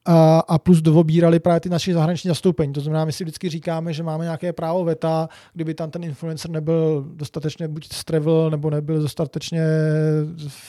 a, 0.04 0.38
a 0.38 0.58
plus 0.58 0.82
dovobírali 0.82 1.40
právě 1.40 1.60
ty 1.60 1.68
naše 1.68 1.94
zahraniční 1.94 2.28
zastoupení. 2.28 2.72
To 2.72 2.80
znamená, 2.80 3.04
my 3.04 3.12
si 3.12 3.24
vždycky 3.24 3.48
říkáme, 3.48 3.92
že 3.92 4.02
máme 4.02 4.24
nějaké 4.24 4.52
právo 4.52 4.84
veta, 4.84 5.28
kdyby 5.54 5.74
tam 5.74 5.90
ten 5.90 6.04
influencer 6.04 6.50
nebyl 6.50 7.06
dostatečně 7.14 7.68
buď 7.68 7.88
travel, 8.04 8.50
nebo 8.50 8.70
nebyl 8.70 9.02
dostatečně, 9.02 9.62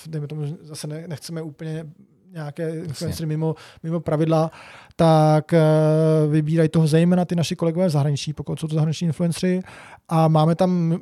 dejme 0.08 0.28
tomu, 0.28 0.58
zase 0.62 0.88
nechceme 0.88 1.42
úplně 1.42 1.86
nějaké 2.34 2.76
influencery 2.76 3.26
mimo, 3.26 3.56
mimo 3.84 4.00
pravidla, 4.00 4.52
tak 4.96 5.54
uh, 5.54 6.32
vybírají 6.32 6.70
toho 6.70 6.88
zejména 6.88 7.26
ty 7.26 7.36
naši 7.36 7.56
kolegové 7.56 7.88
v 7.88 7.92
zahraničí, 7.92 8.34
pokud 8.34 8.60
jsou 8.60 8.68
to 8.68 8.76
zahraniční 8.76 9.08
influencery. 9.08 9.62
A 10.10 10.28
máme 10.28 10.56
tam 10.56 11.00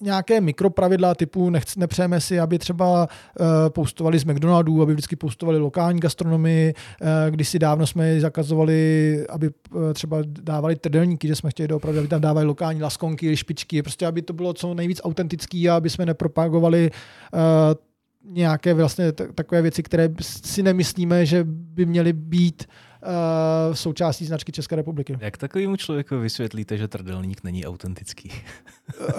nějaké 0.00 0.40
mikropravidla 0.40 1.14
typu 1.14 1.50
nechc, 1.50 1.76
nepřejeme 1.76 2.20
si, 2.20 2.40
aby 2.40 2.58
třeba 2.58 3.08
uh, 3.40 3.46
poustovali 3.68 4.18
z 4.18 4.24
McDonaldů, 4.24 4.82
aby 4.82 4.92
vždycky 4.92 5.16
poustovali 5.16 5.58
lokální 5.58 6.00
gastronomii, 6.00 6.74
uh, 6.74 7.08
když 7.30 7.48
si 7.48 7.58
dávno 7.58 7.86
jsme 7.86 8.20
zakazovali, 8.20 9.26
aby 9.28 9.50
uh, 9.70 9.92
třeba 9.92 10.18
dávali 10.22 10.76
trdelníky, 10.76 11.28
že 11.28 11.36
jsme 11.36 11.50
chtěli 11.50 11.74
opravdu, 11.74 11.98
aby 11.98 12.08
tam 12.08 12.20
dávali 12.20 12.46
lokální 12.46 12.82
laskonky, 12.82 13.36
špičky, 13.36 13.82
prostě 13.82 14.06
aby 14.06 14.22
to 14.22 14.32
bylo 14.32 14.52
co 14.52 14.74
nejvíc 14.74 15.00
autentický 15.04 15.68
a 15.68 15.76
aby 15.76 15.90
jsme 15.90 16.06
nepropagovali 16.06 16.90
uh, 17.34 17.40
nějaké 18.24 18.74
vlastně 18.74 19.12
takové 19.12 19.62
věci, 19.62 19.82
které 19.82 20.08
si 20.20 20.62
nemyslíme, 20.62 21.26
že 21.26 21.44
by 21.48 21.86
měly 21.86 22.12
být 22.12 22.64
uh, 23.02 23.74
součástí 23.74 24.26
značky 24.26 24.52
České 24.52 24.76
republiky. 24.76 25.18
Jak 25.20 25.36
takovému 25.36 25.76
člověku 25.76 26.18
vysvětlíte, 26.18 26.76
že 26.76 26.88
trdelník 26.88 27.44
není 27.44 27.66
autentický? 27.66 28.30
uh, 29.08 29.14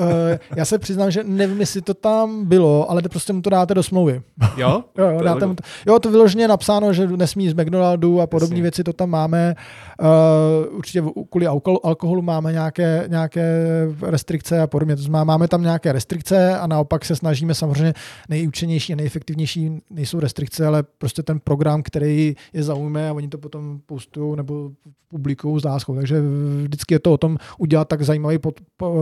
já 0.55 0.65
se 0.65 0.79
přiznám, 0.79 1.11
že 1.11 1.23
nevím, 1.23 1.59
jestli 1.59 1.81
to 1.81 1.93
tam 1.93 2.45
bylo, 2.45 2.91
ale 2.91 3.01
prostě 3.01 3.33
mu 3.33 3.41
to 3.41 3.49
dáte 3.49 3.73
do 3.73 3.83
smlouvy. 3.83 4.21
Jo? 4.57 4.83
jo, 4.97 5.21
dáte 5.23 5.45
mu 5.45 5.55
to, 5.55 5.63
jo, 5.87 5.99
to 5.99 6.11
vyloženě 6.11 6.47
napsáno, 6.47 6.93
že 6.93 7.07
nesmí 7.07 7.49
z 7.49 7.53
McDonaldu 7.53 8.21
a 8.21 8.27
podobné 8.27 8.61
věci, 8.61 8.83
to 8.83 8.93
tam 8.93 9.09
máme. 9.09 9.55
Uh, 10.01 10.77
určitě 10.77 11.03
kvůli 11.29 11.47
alkoholu 11.83 12.21
máme 12.21 12.51
nějaké, 12.51 13.05
nějaké 13.07 13.65
restrikce 14.01 14.61
a 14.61 14.67
podobně. 14.67 14.95
To 14.95 15.01
znamená, 15.01 15.23
máme 15.23 15.47
tam 15.47 15.61
nějaké 15.61 15.91
restrikce 15.91 16.57
a 16.57 16.67
naopak 16.67 17.05
se 17.05 17.15
snažíme 17.15 17.53
samozřejmě 17.53 17.93
nejúčinnější 18.29 18.93
a 18.93 18.95
nejefektivnější 18.95 19.81
nejsou 19.89 20.19
restrikce, 20.19 20.67
ale 20.67 20.83
prostě 20.97 21.23
ten 21.23 21.39
program, 21.39 21.83
který 21.83 22.35
je 22.53 22.63
zaujme 22.63 23.09
a 23.09 23.13
oni 23.13 23.27
to 23.27 23.37
potom 23.37 23.68
postují 23.85 24.37
nebo 24.37 24.71
publikují 25.07 25.61
s 25.61 25.63
láskou. 25.63 25.95
Takže 25.95 26.21
vždycky 26.63 26.93
je 26.93 26.99
to 26.99 27.13
o 27.13 27.17
tom 27.17 27.37
udělat 27.57 27.87
tak 27.87 28.01
zajímavý, 28.01 28.39
pod, 28.39 28.59
po, 28.77 28.95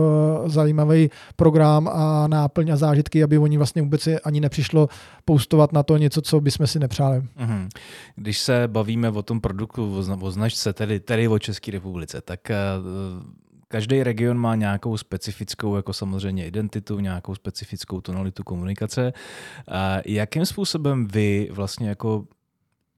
zajímavý 0.46 1.10
program 1.36 1.88
a 1.88 2.26
náplň 2.28 2.70
a 2.70 2.76
zážitky, 2.76 3.22
aby 3.22 3.38
oni 3.38 3.56
vlastně 3.56 3.82
vůbec 3.82 4.08
ani 4.24 4.40
nepřišlo 4.40 4.88
postovat 5.24 5.72
na 5.72 5.82
to 5.82 5.96
něco, 5.96 6.22
co 6.22 6.40
bychom 6.40 6.66
si 6.66 6.78
nepřáli. 6.78 7.20
Mm-hmm. 7.20 7.68
Když 8.16 8.38
se 8.38 8.68
bavíme 8.68 9.10
o 9.10 9.22
tom 9.22 9.40
produktu, 9.40 9.98
o 10.20 10.30
značce, 10.30 10.72
tedy, 10.72 11.00
tedy 11.00 11.28
o 11.28 11.38
České 11.38 11.70
republice, 11.70 12.20
tak 12.20 12.40
uh, 12.50 13.22
Každý 13.70 14.02
region 14.02 14.38
má 14.38 14.54
nějakou 14.54 14.96
specifickou, 14.96 15.76
jako 15.76 15.92
samozřejmě 15.92 16.46
identitu, 16.46 17.00
nějakou 17.00 17.34
specifickou 17.34 18.00
tonalitu 18.00 18.44
komunikace. 18.44 19.12
A 19.68 19.98
jakým 20.04 20.46
způsobem 20.46 21.06
vy 21.06 21.48
vlastně 21.52 21.88
jako 21.88 22.24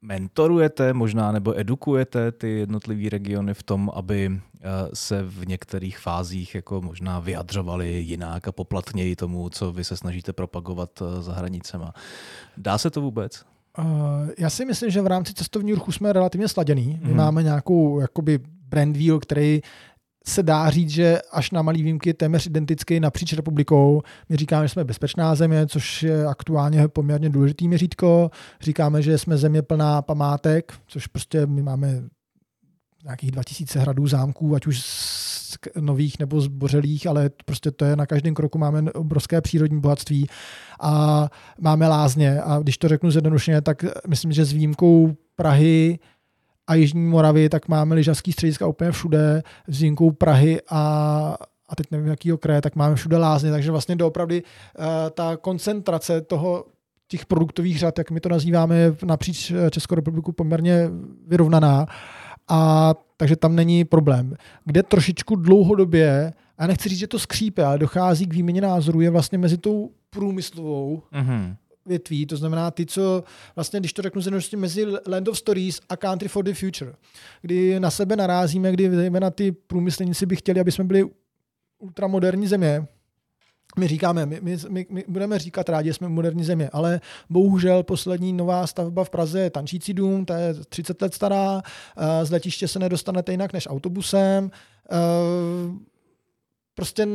mentorujete 0.03 0.93
možná 0.93 1.33
nebo 1.33 1.61
edukujete 1.61 2.33
ty 2.33 2.49
jednotlivé 2.49 3.09
regiony 3.09 3.55
v 3.55 3.63
tom, 3.63 3.91
aby 3.95 4.31
eh, 4.33 4.69
se 4.95 5.23
v 5.23 5.47
některých 5.47 5.99
fázích 5.99 6.55
jako 6.55 6.81
možná 6.81 7.21
vyjadřovali 7.21 7.93
jinak 7.93 8.49
a 8.49 8.53
poplatněji 8.53 9.17
tomu, 9.17 9.49
co 9.49 9.73
vy 9.73 9.85
se 9.85 9.97
snažíte 9.97 10.33
propagovat 10.33 10.91
eh, 11.03 11.23
za 11.23 11.33
hranicema. 11.35 11.93
Dá 12.57 12.79
se 12.79 12.91
to 12.91 13.01
vůbec? 13.01 13.45
Uh, 13.79 13.85
já 14.39 14.51
si 14.51 14.65
myslím, 14.65 14.91
že 14.91 15.03
v 15.03 15.07
rámci 15.07 15.35
cestovního 15.35 15.79
ruchu 15.79 15.93
jsme 15.93 16.13
relativně 16.13 16.49
sladěný. 16.49 16.99
My 17.03 17.11
mm. 17.11 17.17
máme 17.17 17.43
nějakou 17.43 18.01
jakoby 18.01 18.39
brand 18.69 18.97
wheel, 18.97 19.21
který 19.21 19.61
se 20.27 20.43
dá 20.43 20.71
říct, 20.71 20.91
že 20.91 21.19
až 21.33 21.51
na 21.51 21.63
malý 21.63 21.83
výjimky 21.83 22.15
téměř 22.15 22.47
identický 22.47 23.01
napříč 23.01 23.33
republikou. 23.33 24.03
My 24.29 24.37
říkáme, 24.37 24.65
že 24.65 24.69
jsme 24.69 24.85
bezpečná 24.85 25.35
země, 25.35 25.67
což 25.67 26.03
je 26.03 26.27
aktuálně 26.27 26.89
poměrně 26.89 27.31
důležitý 27.31 27.69
měřítko. 27.69 28.31
Říkáme, 28.61 29.03
že 29.03 29.19
jsme 29.19 29.37
země 29.37 29.63
plná 29.63 30.03
památek, 30.03 30.73
což 30.87 31.07
prostě 31.07 31.47
my 31.47 31.63
máme 31.63 32.03
nějakých 33.05 33.31
2000 33.31 33.79
hradů, 33.79 34.07
zámků, 34.07 34.55
ať 34.55 34.67
už 34.67 34.81
z 34.81 35.59
nových 35.81 36.19
nebo 36.19 36.41
zbořelých, 36.41 37.07
ale 37.07 37.31
prostě 37.45 37.71
to 37.71 37.85
je 37.85 37.97
na 37.97 38.07
každém 38.07 38.35
kroku 38.35 38.59
máme 38.59 38.93
obrovské 38.93 39.41
přírodní 39.41 39.81
bohatství 39.81 40.27
a 40.81 41.29
máme 41.61 41.89
lázně 41.89 42.41
a 42.41 42.59
když 42.59 42.79
to 42.79 42.89
řeknu 42.89 43.11
zjednodušeně, 43.11 43.61
tak 43.61 43.85
myslím, 44.09 44.33
že 44.33 44.45
s 44.45 44.53
výjimkou 44.53 45.15
Prahy, 45.37 45.99
a 46.71 46.75
Jižní 46.75 47.07
Moravy, 47.07 47.49
tak 47.49 47.69
máme 47.69 47.95
lyžařský 47.95 48.33
střediska 48.33 48.67
úplně 48.67 48.93
všude, 48.93 49.43
s 49.69 49.81
výjimkou 49.81 50.11
Prahy 50.11 50.61
a 50.71 51.37
a 51.69 51.77
teď 51.77 51.87
nevím, 51.91 52.07
jakýho 52.07 52.39
kraje, 52.39 52.61
tak 52.61 52.77
máme 52.77 52.95
všude 52.95 53.17
lázně, 53.17 53.51
takže 53.51 53.71
vlastně 53.71 53.97
doopravdy 53.97 54.43
uh, 54.43 54.85
ta 55.11 55.37
koncentrace 55.37 56.21
toho 56.21 56.65
těch 57.09 57.27
produktových 57.27 57.79
řad, 57.79 57.99
jak 57.99 58.11
my 58.11 58.21
to 58.21 58.29
nazýváme, 58.29 58.77
napříč 59.05 59.51
eh, 59.51 59.71
Českou 59.71 59.95
republiku 59.95 60.33
poměrně 60.33 60.91
vyrovnaná. 61.27 61.87
A 62.49 62.95
takže 63.17 63.37
tam 63.37 63.57
není 63.57 63.85
problém. 63.85 64.35
Kde 64.65 64.83
trošičku 64.83 65.37
dlouhodobě, 65.37 66.33
a 66.59 66.67
nechci 66.67 66.89
říct, 66.89 66.99
že 66.99 67.07
to 67.07 67.19
skřípe, 67.19 67.65
ale 67.65 67.79
dochází 67.79 68.27
k 68.27 68.35
výměně 68.35 68.61
názorů, 68.61 69.01
je 69.01 69.11
vlastně 69.11 69.39
mezi 69.39 69.59
tou 69.59 69.91
průmyslovou 70.11 71.03
mm-hmm 71.13 71.55
větví, 71.87 72.27
to 72.27 72.37
znamená 72.37 72.71
ty, 72.71 72.87
co 72.87 73.25
vlastně, 73.57 73.81
když 73.81 73.93
to 73.93 74.03
řeknu 74.03 74.21
zjednodušeně, 74.21 74.61
mezi 74.61 74.87
Land 75.07 75.29
of 75.29 75.39
Stories 75.39 75.81
a 75.89 75.97
Country 75.97 76.29
for 76.29 76.45
the 76.45 76.55
Future, 76.55 76.93
kdy 77.43 77.81
na 77.81 77.91
sebe 77.91 78.17
narazíme, 78.17 78.73
kdy 78.73 78.91
zejména 78.91 79.31
ty 79.31 79.53
průmyslníci 79.53 80.27
by 80.27 80.37
chtěli, 80.37 80.61
aby 80.61 80.73
jsme 80.73 80.85
byli 80.85 81.05
ultramoderní 81.79 82.47
země, 82.47 82.87
my 83.79 83.89
říkáme, 83.89 84.27
my, 84.27 84.41
my, 84.43 84.57
my, 84.69 84.87
my 84.91 85.05
budeme 85.09 85.39
říkat 85.39 85.69
rádi, 85.69 85.93
jsme 85.93 86.09
moderní 86.09 86.45
země, 86.45 86.71
ale 86.73 87.01
bohužel 87.31 87.83
poslední 87.83 88.33
nová 88.33 88.67
stavba 88.67 89.05
v 89.05 89.11
Praze 89.11 89.41
je 89.41 89.51
tančící 89.51 89.95
dům, 89.95 90.25
ta 90.25 90.39
je 90.39 90.55
30 90.55 91.03
let 91.03 91.15
stará, 91.15 91.63
z 92.23 92.31
letiště 92.31 92.69
se 92.69 92.79
nedostanete 92.79 93.33
jinak 93.33 93.53
než 93.53 93.69
autobusem, 93.71 94.51
prostě 96.75 97.09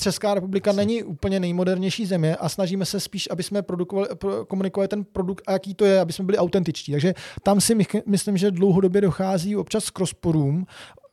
Česká 0.00 0.34
republika 0.34 0.72
není 0.72 1.02
úplně 1.02 1.40
nejmodernější 1.40 2.06
země 2.06 2.36
a 2.36 2.48
snažíme 2.48 2.84
se 2.84 3.00
spíš, 3.00 3.28
aby 3.30 3.42
jsme 3.42 3.62
produkovali, 3.62 4.08
komunikovali 4.48 4.88
ten 4.88 5.04
produkt 5.04 5.44
a 5.46 5.52
jaký 5.52 5.74
to 5.74 5.84
je, 5.84 6.00
aby 6.00 6.12
jsme 6.12 6.24
byli 6.24 6.38
autentičtí. 6.38 6.92
Takže 6.92 7.14
tam 7.42 7.60
si 7.60 7.76
myslím, 8.06 8.36
že 8.36 8.50
dlouhodobě 8.50 9.00
dochází 9.00 9.56
občas 9.56 9.90
k 9.90 9.98
rozporům. 9.98 10.66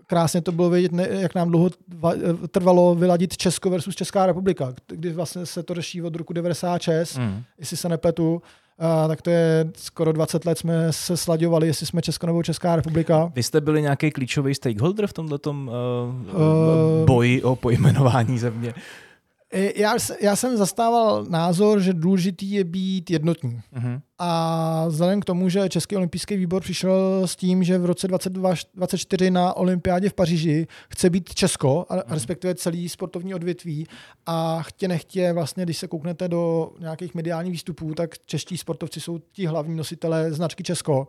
Krásně 0.08 0.42
to 0.42 0.52
bylo 0.52 0.70
vědět, 0.70 0.92
jak 1.10 1.36
nám 1.36 1.50
dlouho 1.50 1.70
trvalo 2.52 2.96
vyladit 2.96 3.38
Česko 3.38 3.70
versus 3.70 3.96
Česká 3.96 4.26
republika, 4.26 4.74
kdy 4.88 5.10
vlastně 5.10 5.46
se 5.46 5.64
to 5.64 5.74
řeší 5.74 6.02
od 6.02 6.16
roku 6.16 6.34
96, 6.34 7.18
mm. 7.18 7.44
jestli 7.58 7.78
se 7.78 7.90
nepletu 7.90 8.42
a, 8.82 9.08
tak 9.08 9.22
to 9.22 9.30
je 9.30 9.70
skoro 9.76 10.12
20 10.12 10.46
let 10.46 10.58
jsme 10.58 10.94
se 10.94 11.18
slaďovali, 11.18 11.68
jestli 11.68 11.86
jsme 11.86 12.02
Česko 12.02 12.28
nebo 12.28 12.44
Česká 12.44 12.76
republika. 12.76 13.32
Vy 13.36 13.44
jste 13.44 13.62
byli 13.62 13.82
nějaký 13.82 14.12
klíčový 14.12 14.56
stakeholder 14.56 15.08
v 15.08 15.14
tomto 15.14 15.52
uh, 15.52 15.56
uh, 15.56 17.06
boji 17.06 17.44
o 17.44 17.56
pojmenování 17.56 18.40
země? 18.40 18.74
Já, 19.54 19.96
já 20.22 20.36
jsem 20.36 20.58
zastával 20.58 21.26
názor, 21.30 21.80
že 21.80 21.94
důležitý 21.94 22.52
je 22.52 22.64
být 22.64 23.12
jednotný. 23.12 23.62
Uh-huh. 23.74 24.02
A 24.20 24.86
vzhledem 24.88 25.22
k 25.22 25.26
tomu, 25.26 25.50
že 25.50 25.70
Český 25.70 25.96
olympijský 25.96 26.38
výbor 26.38 26.62
přišel 26.62 27.22
s 27.28 27.36
tím, 27.36 27.64
že 27.64 27.78
v 27.78 27.86
roce 27.86 28.08
2024 28.08 29.32
na 29.32 29.54
olympiádě 29.54 30.10
v 30.10 30.14
Paříži 30.14 30.68
chce 30.90 31.10
být 31.10 31.34
Česko, 31.34 31.86
a 31.90 31.96
uh-huh. 31.96 32.04
respektive 32.08 32.56
celý 32.56 32.90
sportovní 32.90 33.34
odvětví 33.34 33.88
a 34.26 34.64
chtě 34.64 34.88
nechtě 34.88 35.34
vlastně, 35.34 35.64
když 35.64 35.78
se 35.78 35.88
kouknete 35.88 36.28
do 36.28 36.72
nějakých 36.80 37.16
mediálních 37.16 37.52
výstupů, 37.52 37.94
tak 37.94 38.18
čeští 38.26 38.58
sportovci 38.58 39.00
jsou 39.00 39.20
ti 39.32 39.46
hlavní 39.46 39.76
nositelé 39.76 40.34
značky 40.34 40.64
Česko 40.64 41.08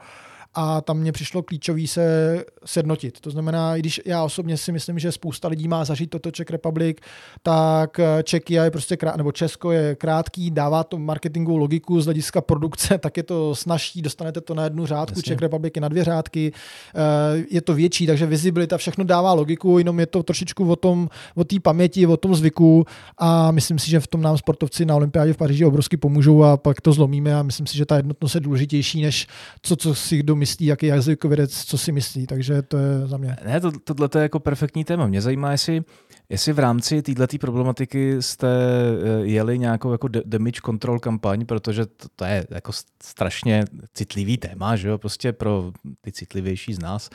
a 0.55 0.81
tam 0.81 0.99
mě 0.99 1.13
přišlo 1.13 1.43
klíčový 1.43 1.87
se 1.87 2.45
sjednotit. 2.65 3.21
To 3.21 3.31
znamená, 3.31 3.77
i 3.77 3.81
když 3.81 4.01
já 4.05 4.25
osobně 4.25 4.57
si 4.57 4.73
myslím, 4.73 4.99
že 4.99 5.13
spousta 5.13 5.49
lidí 5.49 5.69
má 5.69 5.85
zažít 5.85 6.11
toto 6.11 6.31
Czech 6.31 6.51
Republic, 6.51 6.97
tak 7.43 7.99
eh, 7.99 8.23
Čekia 8.23 8.65
je 8.65 8.71
prostě 8.71 8.97
krát, 8.97 9.17
nebo 9.17 9.33
Česko 9.33 9.73
je 9.73 9.95
krátký, 9.95 10.51
dává 10.51 10.85
to 10.85 10.99
marketingovou 10.99 11.57
logiku 11.57 12.01
z 12.01 12.05
hlediska 12.05 12.41
produkce, 12.41 12.99
tak 12.99 13.17
je 13.17 13.23
to 13.23 13.55
snažší, 13.55 14.03
dostanete 14.03 14.41
to 14.41 14.55
na 14.55 14.65
jednu 14.65 14.87
řádku, 14.87 15.19
Jasně. 15.19 15.23
Czech 15.23 15.41
Republic 15.41 15.75
na 15.81 15.89
dvě 15.89 16.05
řádky, 16.05 16.53
eh, 16.95 17.45
je 17.51 17.61
to 17.61 17.75
větší, 17.75 18.07
takže 18.07 18.27
vizibilita, 18.27 18.79
všechno 18.79 19.05
dává 19.05 19.33
logiku, 19.33 19.79
jenom 19.79 20.01
je 20.01 20.07
to 20.07 20.23
trošičku 20.23 20.71
o 20.71 20.77
tom, 20.77 21.09
o 21.35 21.45
té 21.45 21.61
paměti, 21.61 22.07
o 22.07 22.17
tom 22.17 22.35
zvyku 22.35 22.85
a 23.19 23.51
myslím 23.51 23.79
si, 23.79 23.91
že 23.91 24.01
v 24.01 24.07
tom 24.07 24.23
nám 24.23 24.39
sportovci 24.39 24.85
na 24.85 24.97
olympiádě 24.97 25.33
v 25.33 25.37
Paříži 25.37 25.65
obrovsky 25.65 25.97
pomůžou 25.97 26.43
a 26.43 26.57
pak 26.57 26.81
to 26.81 26.93
zlomíme 26.93 27.35
a 27.35 27.43
myslím 27.43 27.67
si, 27.67 27.77
že 27.77 27.87
ta 27.87 27.97
jednotnost 27.97 28.35
je 28.35 28.41
důležitější, 28.41 29.03
než 29.03 29.27
co, 29.63 29.77
co 29.77 29.95
si 29.95 30.17
kdo 30.17 30.37
myslí, 30.43 30.67
jaký 30.67 30.87
jazykovědec, 30.87 31.65
co 31.65 31.79
si 31.79 31.93
myslí, 31.93 32.27
takže 32.27 32.63
to 32.63 32.79
je 32.79 33.07
za 33.07 33.17
mě. 33.17 33.37
Ne, 33.45 33.61
to, 33.61 33.73
tohle 33.85 34.09
je 34.15 34.23
jako 34.23 34.41
perfektní 34.41 34.85
téma. 34.85 35.07
Mě 35.07 35.21
zajímá, 35.21 35.53
jestli, 35.53 35.83
jestli 36.29 36.53
v 36.53 36.59
rámci 36.59 37.03
této 37.03 37.39
problematiky 37.39 38.23
jste 38.23 38.49
eh, 38.49 39.27
jeli 39.27 39.59
nějakou 39.59 39.93
jako 39.93 40.09
damage 40.09 40.61
control 40.65 40.99
kampaň, 40.99 41.47
protože 41.47 41.87
to, 41.87 42.09
to 42.17 42.25
je 42.25 42.47
jako 42.51 42.73
strašně 43.03 43.65
citlivý 43.95 44.37
téma, 44.39 44.77
že 44.77 44.89
jo, 44.89 44.99
prostě 44.99 45.33
pro 45.33 45.73
ty 46.01 46.13
citlivější 46.13 46.75
z 46.75 46.79
nás. 46.79 47.11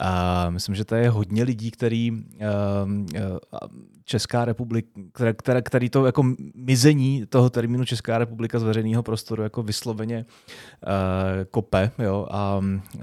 A 0.00 0.50
myslím, 0.50 0.74
že 0.74 0.84
to 0.84 0.94
je 0.94 1.10
hodně 1.10 1.44
lidí, 1.44 1.70
který 1.70 2.10
uh, 2.10 2.18
Česká 4.04 4.44
republika, 4.44 4.88
které, 5.12 5.32
které, 5.32 5.62
který 5.62 5.90
to 5.90 6.06
jako 6.06 6.24
mizení 6.54 7.26
toho 7.28 7.50
termínu 7.50 7.84
Česká 7.84 8.18
republika 8.18 8.58
z 8.58 8.62
veřejného 8.62 9.02
prostoru 9.02 9.42
jako 9.42 9.62
vysloveně 9.62 10.26
uh, 10.86 10.92
kope. 11.50 11.90
Jo? 11.98 12.26
A 12.30 12.58
uh, 12.58 13.00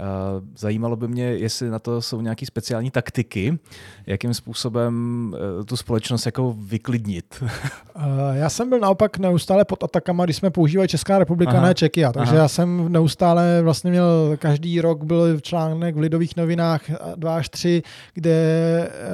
zajímalo 0.58 0.96
by 0.96 1.08
mě, 1.08 1.24
jestli 1.24 1.70
na 1.70 1.80
to 1.80 2.02
jsou 2.02 2.22
nějaké 2.22 2.46
speciální 2.46 2.92
taktiky, 2.92 3.60
jakým 4.08 4.34
způsobem 4.34 5.34
uh, 5.58 5.64
tu 5.66 5.78
společnost 5.78 6.26
jako 6.26 6.56
vyklidnit. 6.60 7.44
Uh, 7.44 7.52
já 8.34 8.50
jsem 8.50 8.70
byl 8.70 8.80
naopak 8.80 9.18
neustále 9.18 9.66
pod 9.66 9.84
atakama, 9.84 10.26
když 10.26 10.38
jsme 10.38 10.50
používali 10.50 10.88
Česká 10.88 11.20
republika, 11.20 11.52
Aha. 11.52 11.62
ne 11.62 11.76
Čekia, 11.76 12.12
takže 12.12 12.32
Aha. 12.32 12.42
já 12.42 12.48
jsem 12.48 12.92
neustále 12.92 13.62
vlastně 13.62 13.92
měl, 13.92 14.38
každý 14.40 14.82
rok 14.82 15.04
byl 15.04 15.40
článek 15.40 15.96
v 15.96 16.00
Lidových 16.00 16.36
novinách 16.36 16.87
2 17.16 17.36
až 17.36 17.50
3, 17.50 17.84
kde 18.14 18.38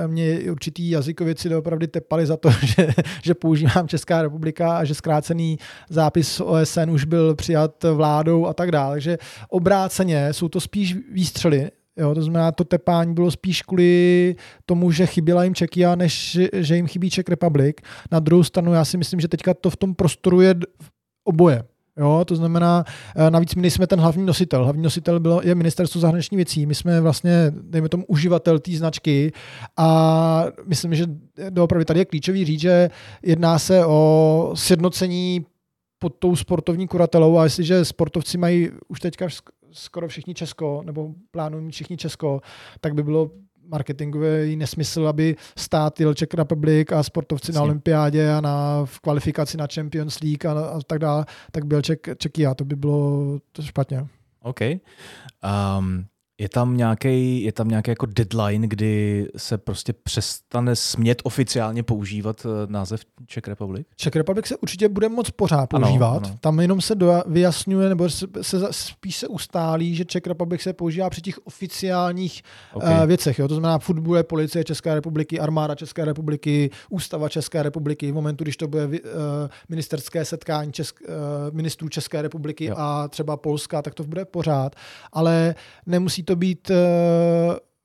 mě 0.07 0.39
určitý 0.51 0.89
jazykověci 0.89 1.49
doopravdy 1.49 1.87
tepali 1.87 2.25
za 2.25 2.37
to, 2.37 2.49
že, 2.63 2.87
že 3.23 3.33
používám 3.33 3.87
Česká 3.87 4.21
republika 4.21 4.77
a 4.77 4.83
že 4.83 4.95
zkrácený 4.95 5.57
zápis 5.89 6.39
OSN 6.39 6.89
už 6.89 7.05
byl 7.05 7.35
přijat 7.35 7.83
vládou 7.83 8.47
a 8.47 8.53
tak 8.53 8.71
dále. 8.71 8.95
Takže 8.95 9.17
obráceně 9.49 10.33
jsou 10.33 10.49
to 10.49 10.59
spíš 10.59 10.95
výstřely, 11.11 11.71
Jo, 11.97 12.15
to 12.15 12.21
znamená, 12.21 12.51
to 12.51 12.63
tepání 12.63 13.13
bylo 13.13 13.31
spíš 13.31 13.61
kvůli 13.61 14.35
tomu, 14.65 14.91
že 14.91 15.05
chyběla 15.05 15.43
jim 15.43 15.55
Čekia, 15.55 15.95
než 15.95 16.39
že 16.53 16.75
jim 16.75 16.87
chybí 16.87 17.09
Czech 17.09 17.29
Republic. 17.29 17.75
Na 18.11 18.19
druhou 18.19 18.43
stranu, 18.43 18.73
já 18.73 18.85
si 18.85 18.97
myslím, 18.97 19.19
že 19.19 19.27
teďka 19.27 19.53
to 19.53 19.69
v 19.69 19.77
tom 19.77 19.95
prostoru 19.95 20.41
je 20.41 20.55
oboje. 21.23 21.63
Jo, 21.99 22.25
to 22.27 22.35
znamená, 22.35 22.83
eh, 23.15 23.31
navíc 23.31 23.55
my 23.55 23.61
nejsme 23.61 23.87
ten 23.87 23.99
hlavní 23.99 24.25
nositel. 24.25 24.63
Hlavní 24.63 24.83
nositel 24.83 25.19
bylo, 25.19 25.41
je 25.43 25.55
ministerstvo 25.55 26.01
zahraničních 26.01 26.37
věcí. 26.37 26.65
My 26.65 26.75
jsme 26.75 27.01
vlastně, 27.01 27.51
dejme 27.61 27.89
tomu, 27.89 28.05
uživatel 28.05 28.59
té 28.59 28.71
značky 28.71 29.31
a 29.77 30.45
myslím, 30.65 30.95
že 30.95 31.05
doopravdy 31.49 31.85
tady 31.85 31.99
je 31.99 32.05
klíčový 32.05 32.45
říct, 32.45 32.59
že 32.59 32.89
jedná 33.23 33.59
se 33.59 33.85
o 33.85 34.51
sjednocení 34.55 35.45
pod 35.99 36.15
tou 36.19 36.35
sportovní 36.35 36.87
kuratelou 36.87 37.37
a 37.37 37.43
jestliže 37.43 37.85
sportovci 37.85 38.37
mají 38.37 38.69
už 38.87 38.99
teďka 38.99 39.27
skoro 39.71 40.07
všichni 40.07 40.33
Česko, 40.33 40.81
nebo 40.85 41.13
plánují 41.31 41.71
všichni 41.71 41.97
Česko, 41.97 42.41
tak 42.81 42.93
by 42.93 43.03
bylo 43.03 43.31
marketingový 43.67 44.55
nesmysl, 44.55 45.07
aby 45.07 45.35
stát 45.57 45.99
jel 45.99 46.13
Czech 46.13 46.33
Republic 46.33 46.91
a 46.91 47.03
sportovci 47.03 47.51
Jasně. 47.51 47.57
na 47.57 47.63
olympiádě 47.63 48.31
a 48.31 48.41
na, 48.41 48.85
v 48.85 48.99
kvalifikaci 48.99 49.57
na 49.57 49.67
Champions 49.73 50.19
League 50.19 50.45
a, 50.45 50.51
a 50.51 50.79
tak 50.87 50.99
dále, 50.99 51.25
tak 51.51 51.65
byl 51.65 51.81
Czech, 51.81 51.99
Czechia. 52.17 52.53
To 52.53 52.65
by 52.65 52.75
bylo 52.75 53.39
to 53.51 53.61
špatně. 53.61 54.07
OK. 54.41 54.59
Um, 54.61 56.05
je 56.43 56.49
tam 56.49 56.77
nějaký 56.77 57.43
je 57.43 57.51
tam 57.51 57.67
nějaký 57.67 57.91
jako 57.91 58.05
deadline, 58.05 58.67
kdy 58.67 59.27
se 59.37 59.57
prostě 59.57 59.93
přestane 59.93 60.75
smět 60.75 61.21
oficiálně 61.23 61.83
používat 61.83 62.45
eh, 62.45 62.71
název 62.71 63.01
Czech 63.27 63.47
Republic? 63.47 63.87
Czech 63.95 64.15
Republic 64.15 64.45
se 64.45 64.57
určitě 64.57 64.89
bude 64.89 65.09
moc 65.09 65.31
pořád 65.31 65.69
používat. 65.69 66.07
Ano, 66.09 66.21
ano. 66.25 66.37
Tam 66.41 66.59
jenom 66.59 66.81
se 66.81 66.95
vyjasňuje, 67.25 67.89
nebo 67.89 68.09
se, 68.09 68.27
se, 68.41 68.67
spíš 68.71 69.17
se 69.17 69.27
ustálí, 69.27 69.95
že 69.95 70.05
Czech 70.05 70.27
Republic 70.27 70.61
se 70.61 70.73
používá 70.73 71.09
při 71.09 71.21
těch 71.21 71.47
oficiálních 71.47 72.41
okay. 72.73 72.99
uh, 72.99 73.05
věcech. 73.05 73.39
Jo? 73.39 73.47
To 73.47 73.53
znamená 73.55 73.79
fotbale, 73.79 74.23
policie 74.23 74.63
České 74.63 74.95
republiky, 74.95 75.39
armáda 75.39 75.75
České 75.75 76.05
republiky, 76.05 76.69
ústava 76.89 77.29
České 77.29 77.63
republiky. 77.63 78.11
V 78.11 78.13
momentu, 78.13 78.43
když 78.43 78.57
to 78.57 78.67
bude 78.67 78.87
uh, 78.87 78.93
ministerské 79.69 80.25
setkání 80.25 80.71
česk, 80.71 81.01
uh, 81.01 81.07
ministrů 81.55 81.89
České 81.89 82.21
republiky 82.21 82.65
jo. 82.65 82.75
a 82.77 83.07
třeba 83.07 83.37
Polska, 83.37 83.81
tak 83.81 83.93
to 83.93 84.03
bude 84.03 84.25
pořád. 84.25 84.75
Ale 85.13 85.55
nemusí 85.85 86.23
to 86.23 86.32
být 86.35 86.69
uh, 86.69 86.75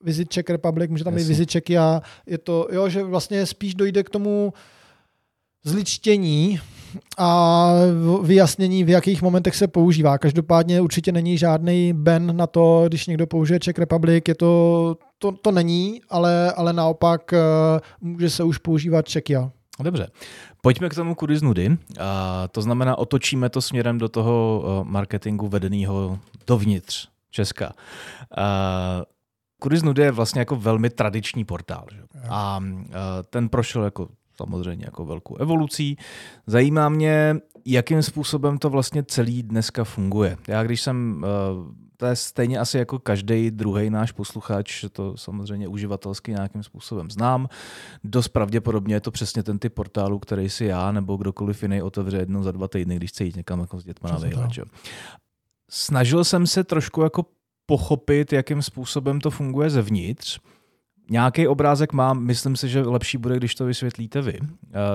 Visit 0.05 0.29
Czech 0.29 0.51
Republic, 0.51 0.91
může 0.91 1.05
tam 1.05 1.15
být 1.15 1.27
Visit 1.27 1.51
Czechy 1.51 1.79
a 1.79 2.03
je 2.27 2.39
to, 2.39 2.69
jo, 2.73 2.89
že 2.89 3.03
vlastně 3.03 3.47
spíš 3.47 3.75
dojde 3.75 4.03
k 4.03 4.11
tomu 4.11 4.53
zličtění 5.65 6.61
a 7.19 7.73
vyjasnění, 8.23 8.85
v 8.85 8.89
jakých 8.89 9.23
momentech 9.23 9.57
se 9.57 9.69
používá. 9.69 10.19
Každopádně 10.19 10.81
určitě 10.81 11.13
není 11.13 11.39
žádný 11.39 11.93
ben 11.93 12.37
na 12.37 12.47
to, 12.47 12.85
když 12.89 13.07
někdo 13.07 13.27
použije 13.27 13.61
Czech 13.61 13.79
Republic, 13.79 14.25
je 14.29 14.35
to, 14.35 14.97
to, 15.19 15.33
to 15.33 15.51
není, 15.51 16.01
ale, 16.09 16.53
ale 16.53 16.73
naopak 16.73 17.33
uh, 17.33 18.09
může 18.11 18.31
se 18.31 18.45
už 18.45 18.59
používat 18.59 19.09
Czechia. 19.09 19.51
Dobře. 19.83 20.09
Pojďme 20.63 20.89
k 20.89 20.95
tomu 20.95 21.15
kudy 21.15 21.39
z 21.39 21.43
nudy. 21.43 21.77
A 22.01 22.49
to 22.49 22.63
znamená, 22.63 22.99
otočíme 22.99 23.49
to 23.49 23.63
směrem 23.63 23.99
do 23.99 24.09
toho 24.09 24.65
eh, 24.65 24.85
marketingu 24.91 25.49
vedeného 25.49 26.19
dovnitř 26.47 27.09
Česka. 27.31 27.73
Uh, 28.39 29.05
Kudy 29.61 29.79
z 29.79 29.83
nudy 29.83 30.03
je 30.03 30.11
vlastně 30.11 30.39
jako 30.39 30.57
velmi 30.57 30.91
tradiční 30.91 31.45
portál. 31.45 31.87
Že? 31.93 32.03
A 32.29 32.59
uh, 32.59 32.85
ten 33.31 33.49
prošel 33.49 33.85
jako 33.85 34.09
samozřejmě 34.37 34.85
jako 34.85 35.05
velkou 35.05 35.37
evolucí. 35.37 35.97
Zajímá 36.47 36.89
mě, 36.89 37.37
jakým 37.65 38.03
způsobem 38.03 38.59
to 38.59 38.71
vlastně 38.71 39.03
celý 39.03 39.43
dneska 39.43 39.85
funguje. 39.85 40.37
Já 40.49 40.63
když 40.63 40.81
jsem, 40.81 41.25
uh, 41.59 41.75
to 41.97 42.07
je 42.07 42.17
stejně 42.17 42.59
asi 42.59 42.79
jako 42.79 42.99
každý 42.99 43.51
druhý 43.51 43.91
náš 43.91 44.13
posluchač, 44.13 44.85
to 44.93 45.17
samozřejmě 45.17 45.69
uživatelsky 45.69 46.33
nějakým 46.33 46.63
způsobem 46.63 47.11
znám. 47.11 47.49
Dost 48.05 48.29
pravděpodobně 48.29 48.95
je 48.95 49.01
to 49.01 49.11
přesně 49.11 49.43
ten 49.43 49.59
typ 49.59 49.75
portálu, 49.75 50.19
který 50.19 50.51
si 50.51 50.65
já 50.65 50.93
nebo 50.93 51.17
kdokoliv 51.17 51.63
jiný 51.63 51.83
otevře 51.83 52.17
jednou 52.17 52.43
za 52.43 52.53
dva 52.53 52.69
týdny, 52.69 52.97
když 52.97 53.11
chce 53.11 53.25
jít 53.25 53.37
někam 53.37 53.61
jako 53.61 53.81
s 53.81 53.85
dětma 53.85 54.11
na 54.11 54.19
výlet 54.19 54.51
snažil 55.71 56.25
jsem 56.25 56.47
se 56.47 56.65
trošku 56.65 57.03
jako 57.03 57.25
pochopit, 57.67 58.33
jakým 58.33 58.63
způsobem 58.63 59.21
to 59.21 59.31
funguje 59.31 59.71
zevnitř. 59.71 60.39
Nějaký 61.11 61.49
obrázek 61.49 61.93
mám, 61.93 62.25
myslím 62.25 62.57
si, 62.57 62.69
že 62.69 62.83
lepší 62.83 63.19
bude, 63.19 63.37
když 63.37 63.55
to 63.55 63.65
vysvětlíte 63.65 64.23
vy. 64.23 64.39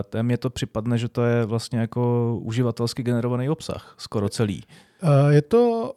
Té 0.09 0.23
mě 0.23 0.37
to 0.37 0.49
připadne, 0.49 0.97
že 0.97 1.07
to 1.07 1.23
je 1.23 1.45
vlastně 1.45 1.79
jako 1.79 2.33
uživatelsky 2.41 3.03
generovaný 3.03 3.49
obsah, 3.49 3.95
skoro 3.97 4.29
celý. 4.29 4.63
Je 5.29 5.41
to 5.41 5.93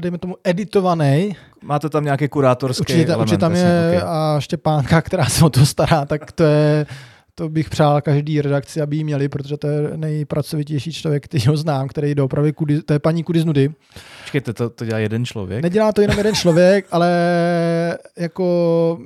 dejme 0.00 0.18
tomu, 0.18 0.36
editovaný. 0.44 1.36
Máte 1.62 1.88
tam 1.88 2.04
nějaký 2.04 2.28
kurátorský 2.28 2.80
určitě, 2.80 3.04
element? 3.04 3.20
Určitě 3.20 3.38
tam 3.38 3.54
je 3.54 3.92
okay. 3.96 4.08
a 4.08 4.40
Štěpánka, 4.40 5.02
která 5.02 5.24
se 5.24 5.44
o 5.44 5.50
to 5.50 5.66
stará, 5.66 6.04
tak 6.04 6.32
to 6.32 6.42
je 6.42 6.86
to 7.34 7.48
bych 7.48 7.70
přál 7.70 8.00
každý 8.00 8.40
redakci, 8.40 8.80
aby 8.80 8.96
ji 8.96 9.04
měli, 9.04 9.28
protože 9.28 9.56
to 9.56 9.66
je 9.66 9.96
nejpracovitější 9.96 10.92
člověk, 10.92 11.24
který 11.24 11.46
ho 11.46 11.56
znám, 11.56 11.88
který 11.88 12.14
opravy 12.14 12.52
kudy, 12.52 12.82
to 12.82 12.92
je 12.92 12.98
paní 12.98 13.24
kudy 13.24 13.40
z 13.40 13.44
nudy. 13.44 13.70
Počkejte, 14.22 14.52
to, 14.52 14.70
to 14.70 14.84
dělá 14.84 14.98
jeden 14.98 15.24
člověk? 15.24 15.62
Nedělá 15.62 15.92
to 15.92 16.00
jenom 16.00 16.18
jeden 16.18 16.34
člověk, 16.34 16.86
ale 16.90 17.08
jako 18.18 18.98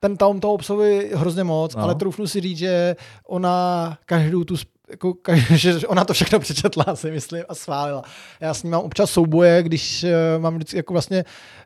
ten 0.00 0.16
tam 0.16 0.40
to 0.40 0.52
obsahuje 0.52 1.16
hrozně 1.16 1.44
moc, 1.44 1.76
no. 1.76 1.82
ale 1.82 1.94
troufnu 1.94 2.26
si 2.26 2.40
říct, 2.40 2.58
že 2.58 2.96
ona 3.28 3.98
každou 4.06 4.44
tu 4.44 4.56
jako, 4.92 5.14
že 5.54 5.86
ona 5.86 6.04
to 6.04 6.12
všechno 6.12 6.38
přečetla, 6.40 6.96
si 6.96 7.10
myslím, 7.10 7.44
a 7.48 7.54
sválila. 7.54 8.02
Já 8.40 8.54
s 8.54 8.62
ní 8.62 8.70
mám 8.70 8.82
občas 8.82 9.10
souboje, 9.10 9.62
když 9.62 10.04
uh, 10.04 10.42
mám 10.42 10.54
vždycky 10.54 10.76
jako 10.76 10.92
vlastně 10.92 11.24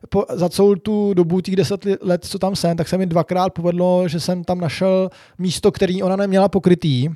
po, 0.09 0.25
za 0.33 0.49
celou 0.49 0.75
tu 0.75 1.13
dobu, 1.13 1.41
těch 1.41 1.55
deset 1.55 1.85
let, 2.01 2.25
co 2.25 2.39
tam 2.39 2.55
jsem, 2.55 2.77
tak 2.77 2.87
se 2.87 2.97
mi 2.97 3.05
dvakrát 3.05 3.53
povedlo, 3.53 4.07
že 4.07 4.19
jsem 4.19 4.43
tam 4.43 4.59
našel 4.59 5.09
místo, 5.37 5.71
který 5.71 6.03
ona 6.03 6.15
neměla 6.15 6.49
pokrytý 6.49 7.09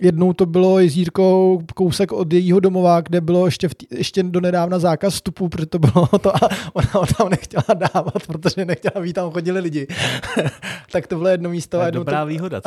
Jednou 0.00 0.32
to 0.32 0.46
bylo 0.46 0.78
jezírko 0.78 1.58
kousek 1.74 2.12
od 2.12 2.32
jejího 2.32 2.60
domova, 2.60 3.00
kde 3.00 3.20
bylo 3.20 3.46
ještě, 3.46 3.68
v 3.68 3.74
tý, 3.74 3.86
ještě 3.90 4.22
do 4.22 4.40
nedávna 4.40 4.78
zákaz 4.78 5.14
vstupu, 5.14 5.48
protože 5.48 5.66
to 5.66 5.78
bylo 5.78 6.06
to 6.20 6.36
a 6.36 6.48
ona 6.72 6.88
ho 6.92 7.06
tam 7.18 7.28
nechtěla 7.28 7.64
dávat, 7.74 8.26
protože 8.26 8.64
nechtěla, 8.64 8.92
aby 8.94 9.12
tam 9.12 9.30
chodili 9.30 9.60
lidi. 9.60 9.86
tak 10.92 11.06
to 11.06 11.16
bylo 11.16 11.28
jedno 11.28 11.50
místo. 11.50 11.78
To 11.78 11.84
je 11.84 11.92
dobrá 11.92 12.20
to... 12.20 12.26
výhoda. 12.26 12.60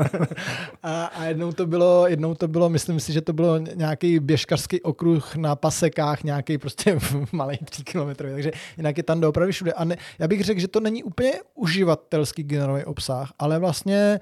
a, 0.82 1.04
a, 1.04 1.24
jednou, 1.24 1.52
to 1.52 1.66
bylo, 1.66 2.06
jednou 2.08 2.34
to 2.34 2.48
bylo, 2.48 2.68
myslím 2.68 3.00
si, 3.00 3.12
že 3.12 3.20
to 3.20 3.32
bylo 3.32 3.58
nějaký 3.58 4.18
běžkařský 4.18 4.82
okruh 4.82 5.36
na 5.36 5.56
pasekách, 5.56 6.24
nějaký 6.24 6.58
prostě 6.58 6.98
malý 7.32 7.58
3 7.64 7.84
kilometr, 7.84 8.30
takže 8.30 8.50
jinak 8.76 8.96
je 8.96 9.02
tam 9.02 9.20
doopravdy 9.20 9.52
všude. 9.52 9.72
A 9.72 9.84
ne, 9.84 9.96
já 10.18 10.28
bych 10.28 10.44
řekl, 10.44 10.60
že 10.60 10.68
to 10.68 10.80
není 10.80 11.02
úplně 11.02 11.32
uživatelský 11.54 12.42
generovaný 12.42 12.84
obsah, 12.84 13.32
ale 13.38 13.58
vlastně 13.58 14.20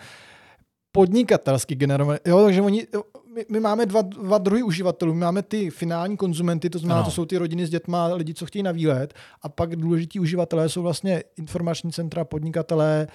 podnikatelsky 0.93 1.75
generované. 1.75 2.19
Jo, 2.27 2.45
takže 2.45 2.63
oni, 2.63 2.87
my, 3.35 3.47
my 3.51 3.61
máme 3.61 3.87
dva, 3.87 4.03
dva 4.03 4.39
druhy 4.39 4.63
uživatelů. 4.63 5.15
My 5.15 5.21
máme 5.21 5.43
ty 5.43 5.71
finální 5.71 6.17
konzumenty, 6.17 6.71
to 6.71 6.79
znamená, 6.79 7.01
ano. 7.01 7.05
to 7.05 7.11
jsou 7.11 7.25
ty 7.25 7.37
rodiny 7.37 7.67
s 7.67 7.71
dětma, 7.71 8.07
lidi, 8.07 8.35
co 8.35 8.47
chtějí 8.47 8.63
na 8.63 8.73
výlet. 8.73 9.15
A 9.43 9.49
pak 9.49 9.77
důležití 9.77 10.21
uživatelé 10.21 10.69
jsou 10.69 10.83
vlastně 10.83 11.23
informační 11.37 11.93
centra, 11.93 12.25
podnikatelé, 12.25 13.07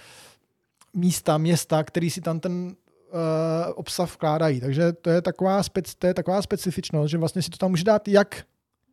místa, 0.93 1.38
města, 1.38 1.83
který 1.83 2.09
si 2.09 2.21
tam 2.21 2.39
ten 2.39 2.53
uh, 2.53 2.71
obsah 3.75 4.13
vkládají. 4.13 4.59
Takže 4.59 4.93
to 4.93 5.09
je, 5.09 5.21
taková 5.21 5.63
spec, 5.63 5.95
to 5.95 6.07
je 6.07 6.13
taková 6.13 6.41
specifičnost, 6.41 7.12
že 7.12 7.17
vlastně 7.17 7.41
si 7.41 7.49
to 7.49 7.57
tam 7.57 7.69
může 7.69 7.83
dát 7.83 8.07
jak 8.07 8.43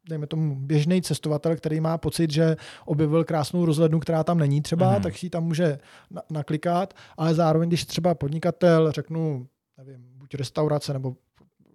dejme 0.09 0.27
tomu, 0.27 0.57
běžný 0.57 1.03
cestovatel, 1.03 1.57
který 1.57 1.81
má 1.81 1.99
pocit, 1.99 2.31
že 2.31 2.57
objevil 2.85 3.25
krásnou 3.25 3.65
rozhlednu, 3.65 4.01
která 4.01 4.25
tam 4.25 4.39
není 4.39 4.63
třeba, 4.63 4.97
mm. 4.97 5.03
tak 5.03 5.19
si 5.19 5.31
tam 5.31 5.45
může 5.45 5.79
na- 6.11 6.23
naklikat, 6.31 6.95
ale 7.17 7.35
zároveň, 7.35 7.69
když 7.69 7.85
třeba 7.85 8.15
podnikatel, 8.15 8.93
řeknu, 8.93 9.47
nevím, 9.79 10.05
buď 10.19 10.35
restaurace 10.35 10.93
nebo 10.93 11.15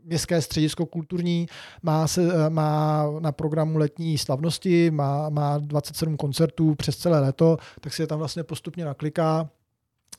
městské 0.03 0.41
středisko 0.41 0.85
kulturní, 0.85 1.47
má, 1.83 2.07
se, 2.07 2.49
má 2.49 3.03
na 3.19 3.31
programu 3.31 3.77
letní 3.77 4.17
slavnosti, 4.17 4.91
má, 4.91 5.29
má 5.29 5.57
27 5.57 6.17
koncertů 6.17 6.75
přes 6.75 6.97
celé 6.97 7.19
léto, 7.19 7.57
tak 7.81 7.93
si 7.93 8.01
je 8.01 8.07
tam 8.07 8.19
vlastně 8.19 8.43
postupně 8.43 8.85
nakliká 8.85 9.49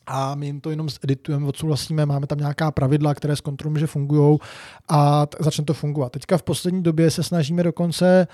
a 0.07 0.35
my 0.35 0.45
jim 0.45 0.61
to 0.61 0.69
jenom 0.69 0.87
editujeme, 1.03 1.47
odsouhlasíme, 1.47 2.05
máme 2.05 2.27
tam 2.27 2.37
nějaká 2.37 2.71
pravidla, 2.71 3.15
které 3.15 3.35
zkontrolujeme, 3.35 3.79
že 3.79 3.87
fungují 3.87 4.39
a 4.87 5.25
t- 5.25 5.37
začne 5.39 5.65
to 5.65 5.73
fungovat. 5.73 6.11
Teďka 6.11 6.37
v 6.37 6.43
poslední 6.43 6.83
době 6.83 7.11
se 7.11 7.23
snažíme 7.23 7.63
dokonce 7.63 8.27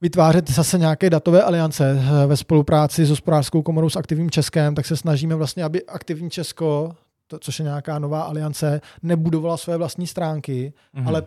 vytvářet 0.00 0.50
zase 0.50 0.78
nějaké 0.78 1.10
datové 1.10 1.42
aliance 1.42 2.00
eh, 2.00 2.26
ve 2.26 2.36
spolupráci 2.36 3.04
s 3.04 3.10
hospodářskou 3.10 3.62
komorou 3.62 3.90
s 3.90 3.96
Aktivním 3.96 4.30
Českem, 4.30 4.74
tak 4.74 4.86
se 4.86 4.96
snažíme 4.96 5.34
vlastně, 5.34 5.64
aby 5.64 5.84
Aktivní 5.86 6.30
Česko 6.30 6.94
to, 7.30 7.38
což 7.38 7.58
je 7.58 7.62
nějaká 7.62 7.98
nová 7.98 8.22
aliance, 8.22 8.80
nebudovala 9.02 9.56
své 9.56 9.76
vlastní 9.76 10.06
stránky, 10.06 10.72
mm-hmm. 10.94 11.08
ale 11.08 11.22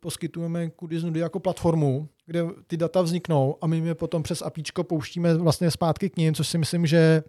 poskytujeme 0.00 0.70
Kudiznudy 0.70 1.20
jako 1.20 1.40
platformu, 1.40 2.08
kde 2.26 2.44
ty 2.66 2.76
data 2.76 3.02
vzniknou 3.02 3.56
a 3.60 3.66
my 3.66 3.78
je 3.78 3.94
potom 3.94 4.22
přes 4.22 4.42
APIčko 4.42 4.84
pouštíme 4.84 5.34
vlastně 5.34 5.70
zpátky 5.70 6.10
k 6.10 6.16
ním, 6.16 6.34
což 6.34 6.48
si 6.48 6.58
myslím, 6.58 6.86
že 6.86 7.22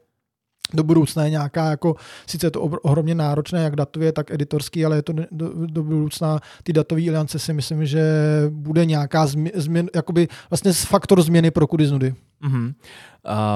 do 0.74 0.84
budoucna 0.84 1.24
je 1.24 1.30
nějaká, 1.30 1.70
jako, 1.70 1.96
sice 2.28 2.48
je 2.48 2.52
to 2.52 2.62
ohromně 2.62 3.16
náročné, 3.16 3.64
jak 3.64 3.76
datově, 3.76 4.12
tak 4.12 4.32
editorský, 4.32 4.86
ale 4.86 4.96
je 4.96 5.02
to 5.02 5.14
do, 5.32 5.66
do 5.66 5.84
budoucna 5.84 6.40
ty 6.64 6.74
datové 6.74 7.02
aliance 7.02 7.40
si 7.40 7.54
myslím, 7.54 7.86
že 7.86 8.04
bude 8.50 8.86
nějaká 8.86 9.28
změn, 9.56 9.90
jakoby 9.96 10.28
vlastně 10.50 10.74
faktor 10.74 11.22
změny 11.22 11.52
pro 11.52 11.68
kudy 11.68 11.86
z 11.88 11.92
nudy. 11.92 12.16
Mm-hmm. 12.42 12.74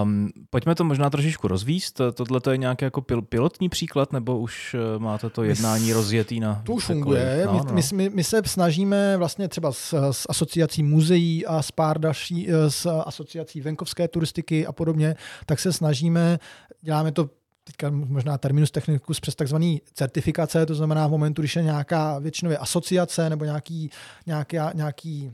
Um, 0.03 0.29
pojďme 0.49 0.75
to 0.75 0.83
možná 0.83 1.09
trošičku 1.09 1.47
rozvíst. 1.47 2.01
Tohle 2.13 2.39
to 2.39 2.51
je 2.51 2.57
nějaký 2.57 2.85
jako 2.85 3.01
pil- 3.01 3.21
pilotní 3.21 3.69
příklad, 3.69 4.13
nebo 4.13 4.39
už 4.39 4.75
eh, 4.95 4.99
máte 4.99 5.29
to 5.29 5.43
jednání 5.43 5.93
rozjetý 5.93 6.39
na... 6.39 6.61
To 6.65 6.73
už 6.73 6.85
funguje. 6.85 7.43
No, 7.45 7.53
no. 7.53 7.73
My, 7.73 7.81
my, 7.93 8.09
my 8.09 8.23
se 8.23 8.41
snažíme 8.45 9.17
vlastně 9.17 9.47
třeba 9.47 9.71
s, 9.71 10.11
s 10.11 10.25
asociací 10.29 10.83
muzeí 10.83 11.45
a 11.45 11.61
s 11.61 11.71
pár 11.71 11.99
další, 11.99 12.49
eh, 12.49 12.71
s 12.71 12.85
asociací 12.85 13.61
venkovské 13.61 14.07
turistiky 14.07 14.67
a 14.67 14.71
podobně, 14.71 15.15
tak 15.45 15.59
se 15.59 15.73
snažíme, 15.73 16.39
děláme 16.81 17.11
to 17.11 17.29
teďka 17.63 17.89
možná 17.89 18.37
terminus 18.37 18.71
technicus 18.71 19.19
přes 19.19 19.35
takzvaný 19.35 19.81
certifikace, 19.93 20.65
to 20.65 20.75
znamená 20.75 21.07
v 21.07 21.11
momentu, 21.11 21.41
když 21.41 21.55
je 21.55 21.63
nějaká 21.63 22.19
většinově 22.19 22.57
asociace 22.57 23.29
nebo 23.29 23.45
nějaký, 23.45 23.89
nějaký, 24.25 24.57
nějaký 24.73 25.31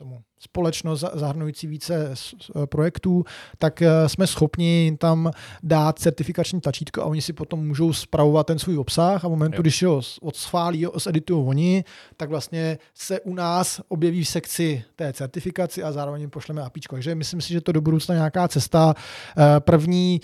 tomu 0.00 0.22
společnost 0.38 1.04
zahrnující 1.14 1.66
více 1.66 2.14
projektů, 2.66 3.24
tak 3.58 3.82
eh, 3.82 4.08
jsme 4.08 4.26
schopni 4.26 4.96
tam 4.98 5.30
dát 5.62 5.98
certifikační 5.98 6.60
tačítko 6.60 7.02
a 7.02 7.04
oni 7.04 7.22
si 7.22 7.32
potom 7.32 7.66
můžou 7.66 7.92
spravovat 7.92 8.46
ten 8.46 8.58
svůj 8.58 8.78
obsah 8.78 9.24
a 9.24 9.28
v 9.28 9.30
momentu, 9.30 9.56
jo. 9.56 9.62
když 9.62 9.82
ho 9.82 10.00
odschválí, 10.20 10.86
zeditují 10.96 11.46
oni, 11.46 11.84
tak 12.16 12.30
vlastně 12.30 12.78
se 12.94 13.20
u 13.20 13.34
nás 13.34 13.80
objeví 13.88 14.24
v 14.24 14.28
sekci 14.28 14.84
té 14.96 15.12
certifikaci 15.12 15.82
a 15.82 15.92
zároveň 15.92 16.30
pošleme 16.30 16.62
APIčko. 16.62 16.96
Takže 16.96 17.14
myslím 17.14 17.40
si, 17.40 17.52
že 17.52 17.60
to 17.60 17.72
do 17.72 17.80
budoucna 17.80 18.14
nějaká 18.14 18.48
cesta. 18.48 18.94
Eh, 19.38 19.60
první 19.60 20.20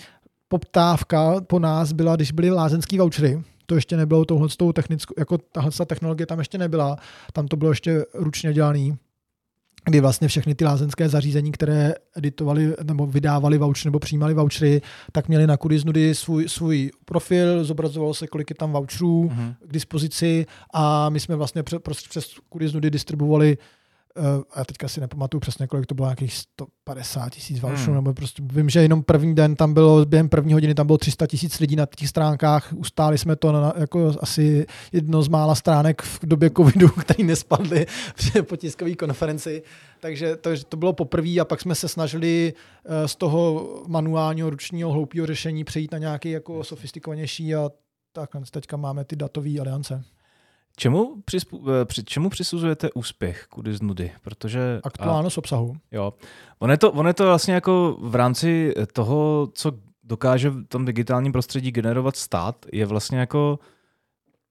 poptávka 0.47 1.41
po 1.41 1.59
nás 1.59 1.91
byla, 1.91 2.15
když 2.15 2.31
byly 2.31 2.49
lázenský 2.49 2.97
vouchery, 2.97 3.43
to 3.65 3.75
ještě 3.75 3.97
nebylo 3.97 4.25
touhle 4.25 4.47
technickou, 4.73 5.13
jako 5.17 5.37
tahle 5.37 5.71
technologie 5.85 6.25
tam 6.25 6.39
ještě 6.39 6.57
nebyla, 6.57 6.97
tam 7.33 7.47
to 7.47 7.55
bylo 7.55 7.71
ještě 7.71 8.05
ručně 8.13 8.53
dělaný 8.53 8.97
kdy 9.87 9.99
vlastně 9.99 10.27
všechny 10.27 10.55
ty 10.55 10.65
lázeňské 10.65 11.09
zařízení, 11.09 11.51
které 11.51 11.93
editovali 12.15 12.73
nebo 12.83 13.05
vydávali 13.05 13.57
vouchery 13.57 13.87
nebo 13.87 13.99
přijímali 13.99 14.33
vouchery, 14.33 14.81
tak 15.11 15.27
měli 15.27 15.47
na 15.47 15.57
Kudiznudy 15.57 16.15
svůj, 16.15 16.49
svůj 16.49 16.91
profil, 17.05 17.63
zobrazovalo 17.63 18.13
se, 18.13 18.27
kolik 18.27 18.49
je 18.49 18.55
tam 18.55 18.71
voucherů 18.71 19.31
uh-huh. 19.33 19.55
k 19.67 19.73
dispozici 19.73 20.45
a 20.73 21.09
my 21.09 21.19
jsme 21.19 21.35
vlastně 21.35 21.63
přes, 21.63 22.07
přes 22.09 22.33
Kudiznudy 22.49 22.91
distribuovali 22.91 23.57
a 24.53 24.65
teďka 24.65 24.87
si 24.87 24.99
nepamatuju 24.99 25.39
přesně, 25.39 25.67
kolik 25.67 25.85
to 25.85 25.95
bylo, 25.95 26.07
nějakých 26.07 26.33
150 26.33 27.29
tisíc 27.29 27.59
voucherů, 27.59 27.85
hmm. 27.85 27.95
nebo 27.95 28.13
prostě 28.13 28.43
vím, 28.45 28.69
že 28.69 28.81
jenom 28.81 29.03
první 29.03 29.35
den 29.35 29.55
tam 29.55 29.73
bylo, 29.73 30.05
během 30.05 30.29
první 30.29 30.53
hodiny 30.53 30.75
tam 30.75 30.85
bylo 30.87 30.97
300 30.97 31.27
tisíc 31.27 31.59
lidí 31.59 31.75
na 31.75 31.85
těch 31.85 32.09
stránkách, 32.09 32.73
ustáli 32.75 33.17
jsme 33.17 33.35
to 33.35 33.51
na, 33.51 33.73
jako 33.77 34.13
asi 34.19 34.65
jedno 34.91 35.23
z 35.23 35.27
mála 35.27 35.55
stránek 35.55 36.01
v 36.01 36.25
době 36.25 36.49
covidu, 36.49 36.89
který 36.99 37.23
nespadly 37.23 37.85
po 38.41 38.55
tiskové 38.55 38.95
konferenci, 38.95 39.63
takže 39.99 40.35
to, 40.35 40.49
to 40.69 40.77
bylo 40.77 40.93
poprvé 40.93 41.39
a 41.41 41.45
pak 41.45 41.61
jsme 41.61 41.75
se 41.75 41.87
snažili 41.87 42.53
uh, 42.53 43.07
z 43.07 43.15
toho 43.15 43.69
manuálního, 43.87 44.49
ručního, 44.49 44.91
hloupého 44.91 45.27
řešení 45.27 45.63
přejít 45.63 45.91
na 45.91 45.97
nějaký 45.97 46.31
jako 46.31 46.63
sofistikovanější 46.63 47.55
a 47.55 47.69
tak 48.11 48.29
teďka 48.51 48.77
máme 48.77 49.05
ty 49.05 49.15
datové 49.15 49.59
aliance. 49.59 50.03
Čemu, 50.79 51.21
přispu, 51.25 51.65
eh, 51.69 51.85
při, 51.85 52.03
čemu 52.03 52.29
přisuzujete 52.29 52.91
úspěch 52.91 53.45
kudy 53.49 53.73
z 53.73 53.81
nudy? 53.81 54.11
Protože, 54.21 54.79
Aktuálnost 54.83 55.37
a, 55.37 55.39
obsahu. 55.39 55.75
Jo. 55.91 56.13
On 56.59 56.71
je, 56.71 56.77
to, 56.77 56.91
on 56.91 57.07
je 57.07 57.13
to 57.13 57.25
vlastně 57.25 57.53
jako 57.53 57.97
v 58.01 58.15
rámci 58.15 58.73
toho, 58.93 59.49
co 59.53 59.71
dokáže 60.03 60.49
v 60.49 60.63
tom 60.67 60.85
digitálním 60.85 61.31
prostředí 61.31 61.71
generovat 61.71 62.15
stát, 62.15 62.65
je 62.73 62.85
vlastně 62.85 63.19
jako 63.19 63.59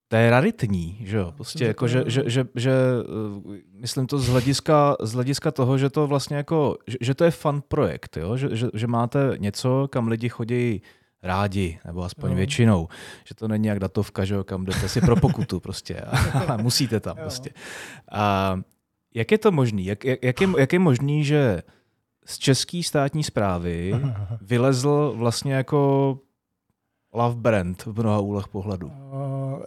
to 0.07 0.15
je 0.15 0.29
raritní, 0.29 0.97
že 1.03 1.17
jo? 1.17 1.31
Prostě 1.35 1.65
jako, 1.65 1.87
že, 1.87 2.03
že, 2.07 2.23
že, 2.25 2.45
že, 2.55 2.71
eh, 2.71 3.59
myslím 3.73 4.07
to 4.07 4.17
z 4.17 4.27
hlediska, 4.27 4.95
z 5.01 5.13
hlediska 5.13 5.51
toho, 5.51 5.77
že 5.77 5.89
to 5.89 6.07
vlastně 6.07 6.37
jako, 6.37 6.77
že, 6.87 6.97
že 7.01 7.13
to 7.15 7.23
je 7.23 7.31
fun 7.31 7.63
projekt, 7.67 8.17
jo? 8.17 8.37
Že, 8.37 8.55
že, 8.55 8.67
že 8.73 8.87
máte 8.87 9.33
něco, 9.37 9.87
kam 9.91 10.07
lidi 10.07 10.29
chodí 10.29 10.81
rádi, 11.23 11.79
nebo 11.85 12.03
aspoň 12.03 12.29
jo. 12.29 12.35
většinou. 12.35 12.87
Že 13.25 13.35
to 13.35 13.47
není 13.47 13.67
jak 13.67 13.79
datovka, 13.79 14.25
že 14.25 14.35
jo, 14.35 14.43
kam 14.43 14.65
jdete 14.65 14.89
si 14.89 15.01
pro 15.01 15.15
pokutu 15.15 15.59
prostě 15.59 16.01
a 16.01 16.57
musíte 16.61 16.99
tam 16.99 17.17
jo. 17.17 17.21
prostě. 17.21 17.49
A 18.11 18.55
jak 19.13 19.31
je 19.31 19.37
to 19.37 19.51
možný? 19.51 19.85
Jak, 19.85 20.05
jak, 20.05 20.23
jak, 20.23 20.41
je, 20.41 20.47
jak 20.57 20.73
je 20.73 20.79
možný, 20.79 21.23
že 21.23 21.61
z 22.25 22.37
české 22.37 22.83
státní 22.83 23.23
zprávy 23.23 23.93
vylezl 24.41 25.13
vlastně 25.17 25.53
jako 25.53 26.19
love 27.13 27.35
brand 27.35 27.85
v 27.85 27.99
mnoha 27.99 28.19
úlech 28.19 28.47
pohledu? 28.47 28.87
Uh, 28.87 29.61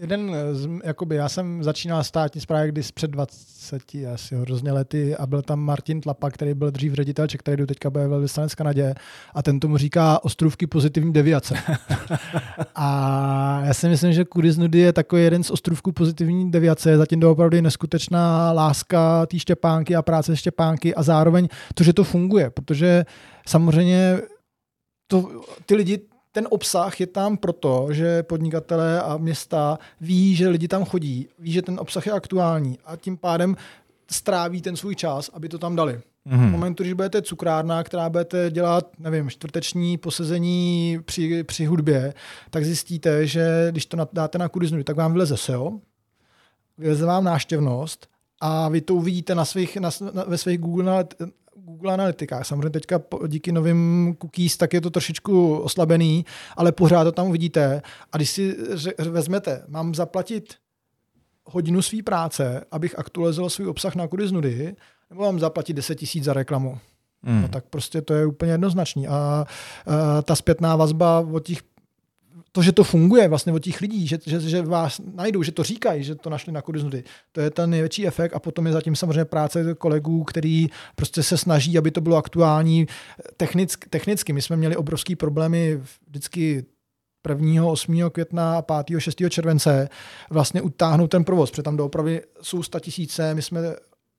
jeden, 0.00 0.36
z, 0.52 0.68
jakoby 0.84 1.16
já 1.16 1.28
jsem 1.28 1.62
začínal 1.62 2.04
státní 2.04 2.40
zprávě 2.40 2.72
když 2.72 2.90
před 2.90 3.10
20 3.10 3.82
asi 4.12 4.36
hrozně 4.36 4.72
lety 4.72 5.16
a 5.16 5.26
byl 5.26 5.42
tam 5.42 5.60
Martin 5.60 6.00
Tlapa, 6.00 6.30
který 6.30 6.54
byl 6.54 6.70
dřív 6.70 6.92
ředitel, 6.92 7.26
který 7.38 7.66
teďka 7.66 7.90
bude 7.90 8.08
ve 8.08 8.28
v 8.48 8.54
Kanadě 8.54 8.94
a 9.34 9.42
ten 9.42 9.60
tomu 9.60 9.76
říká 9.76 10.24
ostrůvky 10.24 10.66
pozitivní 10.66 11.12
deviace. 11.12 11.54
a 12.74 13.62
já 13.64 13.74
si 13.74 13.88
myslím, 13.88 14.12
že 14.12 14.24
Kudy 14.24 14.52
z 14.52 14.58
nudy 14.58 14.78
je 14.78 14.92
takový 14.92 15.22
jeden 15.22 15.42
z 15.42 15.50
ostrůvků 15.50 15.92
pozitivní 15.92 16.50
deviace, 16.50 16.96
zatím 16.96 17.20
to 17.20 17.32
opravdu 17.32 17.60
neskutečná 17.60 18.52
láska 18.52 19.26
té 19.26 19.38
štěpánky 19.38 19.96
a 19.96 20.02
práce 20.02 20.36
štěpánky 20.36 20.94
a 20.94 21.02
zároveň 21.02 21.48
to, 21.74 21.84
že 21.84 21.92
to 21.92 22.04
funguje, 22.04 22.50
protože 22.50 23.04
samozřejmě 23.46 24.18
to, 25.06 25.42
ty 25.66 25.74
lidi 25.74 25.98
ten 26.34 26.46
obsah 26.50 27.00
je 27.00 27.06
tam 27.06 27.36
proto, 27.36 27.88
že 27.90 28.22
podnikatelé 28.22 29.02
a 29.02 29.16
města 29.16 29.78
ví, 30.00 30.36
že 30.36 30.48
lidi 30.48 30.68
tam 30.68 30.84
chodí, 30.84 31.28
ví, 31.38 31.52
že 31.52 31.62
ten 31.62 31.80
obsah 31.80 32.06
je 32.06 32.12
aktuální 32.12 32.78
a 32.84 32.96
tím 32.96 33.16
pádem 33.16 33.56
stráví 34.10 34.62
ten 34.62 34.76
svůj 34.76 34.94
čas, 34.94 35.30
aby 35.34 35.48
to 35.48 35.58
tam 35.58 35.76
dali. 35.76 35.94
Mm-hmm. 35.94 36.48
V 36.48 36.50
momentu, 36.50 36.82
když 36.82 36.92
budete 36.92 37.22
cukrárna, 37.22 37.82
která 37.82 38.08
budete 38.10 38.50
dělat, 38.50 38.90
nevím, 38.98 39.30
čtvrteční 39.30 39.98
posezení 39.98 40.98
při, 41.04 41.44
při 41.44 41.66
hudbě, 41.66 42.14
tak 42.50 42.64
zjistíte, 42.64 43.26
že 43.26 43.68
když 43.70 43.86
to 43.86 43.96
dáte 44.12 44.38
na 44.38 44.48
kuriznu, 44.48 44.82
tak 44.82 44.96
vám 44.96 45.12
vyleze 45.12 45.36
SEO, 45.36 45.72
vyleze 46.78 47.06
vám 47.06 47.24
náštěvnost 47.24 48.06
a 48.40 48.68
vy 48.68 48.80
to 48.80 48.94
uvidíte 48.94 49.34
na 49.34 49.44
svých, 49.44 49.76
na, 49.76 49.90
na, 50.12 50.24
ve 50.24 50.38
svých 50.38 50.58
Google 50.58 51.04
Google 51.64 51.94
Analytikách. 51.94 52.46
Samozřejmě 52.46 52.70
teďka 52.70 53.00
díky 53.26 53.52
novým 53.52 54.14
cookies 54.22 54.56
tak 54.56 54.72
je 54.72 54.80
to 54.80 54.90
trošičku 54.90 55.56
oslabený, 55.56 56.24
ale 56.56 56.72
pořád 56.72 57.04
to 57.04 57.12
tam 57.12 57.28
uvidíte. 57.28 57.82
A 58.12 58.16
když 58.16 58.30
si 58.30 58.56
vezmete, 59.10 59.64
mám 59.68 59.94
zaplatit 59.94 60.54
hodinu 61.44 61.82
své 61.82 62.02
práce, 62.02 62.64
abych 62.70 62.98
aktualizoval 62.98 63.50
svůj 63.50 63.68
obsah 63.68 63.94
na 63.94 64.08
kudy 64.08 64.28
z 64.28 64.32
nudy, 64.32 64.76
nebo 65.10 65.22
mám 65.22 65.38
zaplatit 65.38 65.72
10 65.72 65.94
tisíc 65.94 66.24
za 66.24 66.32
reklamu. 66.32 66.78
Hmm. 67.22 67.42
No, 67.42 67.48
tak 67.48 67.64
prostě 67.70 68.02
to 68.02 68.14
je 68.14 68.26
úplně 68.26 68.52
jednoznačný. 68.52 69.08
A, 69.08 69.12
a 69.12 69.46
ta 70.22 70.36
zpětná 70.36 70.76
vazba 70.76 71.20
od 71.32 71.46
těch 71.46 71.62
to, 72.56 72.62
že 72.62 72.72
to 72.72 72.84
funguje 72.84 73.28
vlastně 73.28 73.52
od 73.52 73.58
těch 73.58 73.80
lidí, 73.80 74.06
že, 74.06 74.18
že, 74.26 74.40
že 74.40 74.62
vás 74.62 75.00
najdou, 75.14 75.42
že 75.42 75.52
to 75.52 75.62
říkají, 75.62 76.04
že 76.04 76.14
to 76.14 76.30
našli 76.30 76.52
na 76.52 76.62
kurznudy, 76.62 77.04
to 77.32 77.40
je 77.40 77.50
ten 77.50 77.70
největší 77.70 78.06
efekt 78.06 78.34
a 78.34 78.38
potom 78.38 78.66
je 78.66 78.72
zatím 78.72 78.96
samozřejmě 78.96 79.24
práce 79.24 79.74
kolegů, 79.74 80.24
který 80.24 80.68
prostě 80.94 81.22
se 81.22 81.36
snaží, 81.36 81.78
aby 81.78 81.90
to 81.90 82.00
bylo 82.00 82.16
aktuální 82.16 82.86
technicky. 83.36 83.88
technicky. 83.88 84.32
My 84.32 84.42
jsme 84.42 84.56
měli 84.56 84.76
obrovský 84.76 85.16
problémy 85.16 85.80
vždycky 86.06 86.64
1. 87.28 87.66
8. 87.66 88.10
května 88.10 88.58
a 88.58 88.82
5. 88.82 89.00
6. 89.00 89.16
července 89.28 89.88
vlastně 90.30 90.62
utáhnout 90.62 91.10
ten 91.10 91.24
provoz, 91.24 91.50
protože 91.50 91.62
tam 91.62 91.76
doopravdy 91.76 92.22
jsou 92.42 92.62
100 92.62 92.80
tisíce, 92.80 93.34
my 93.34 93.42
jsme 93.42 93.60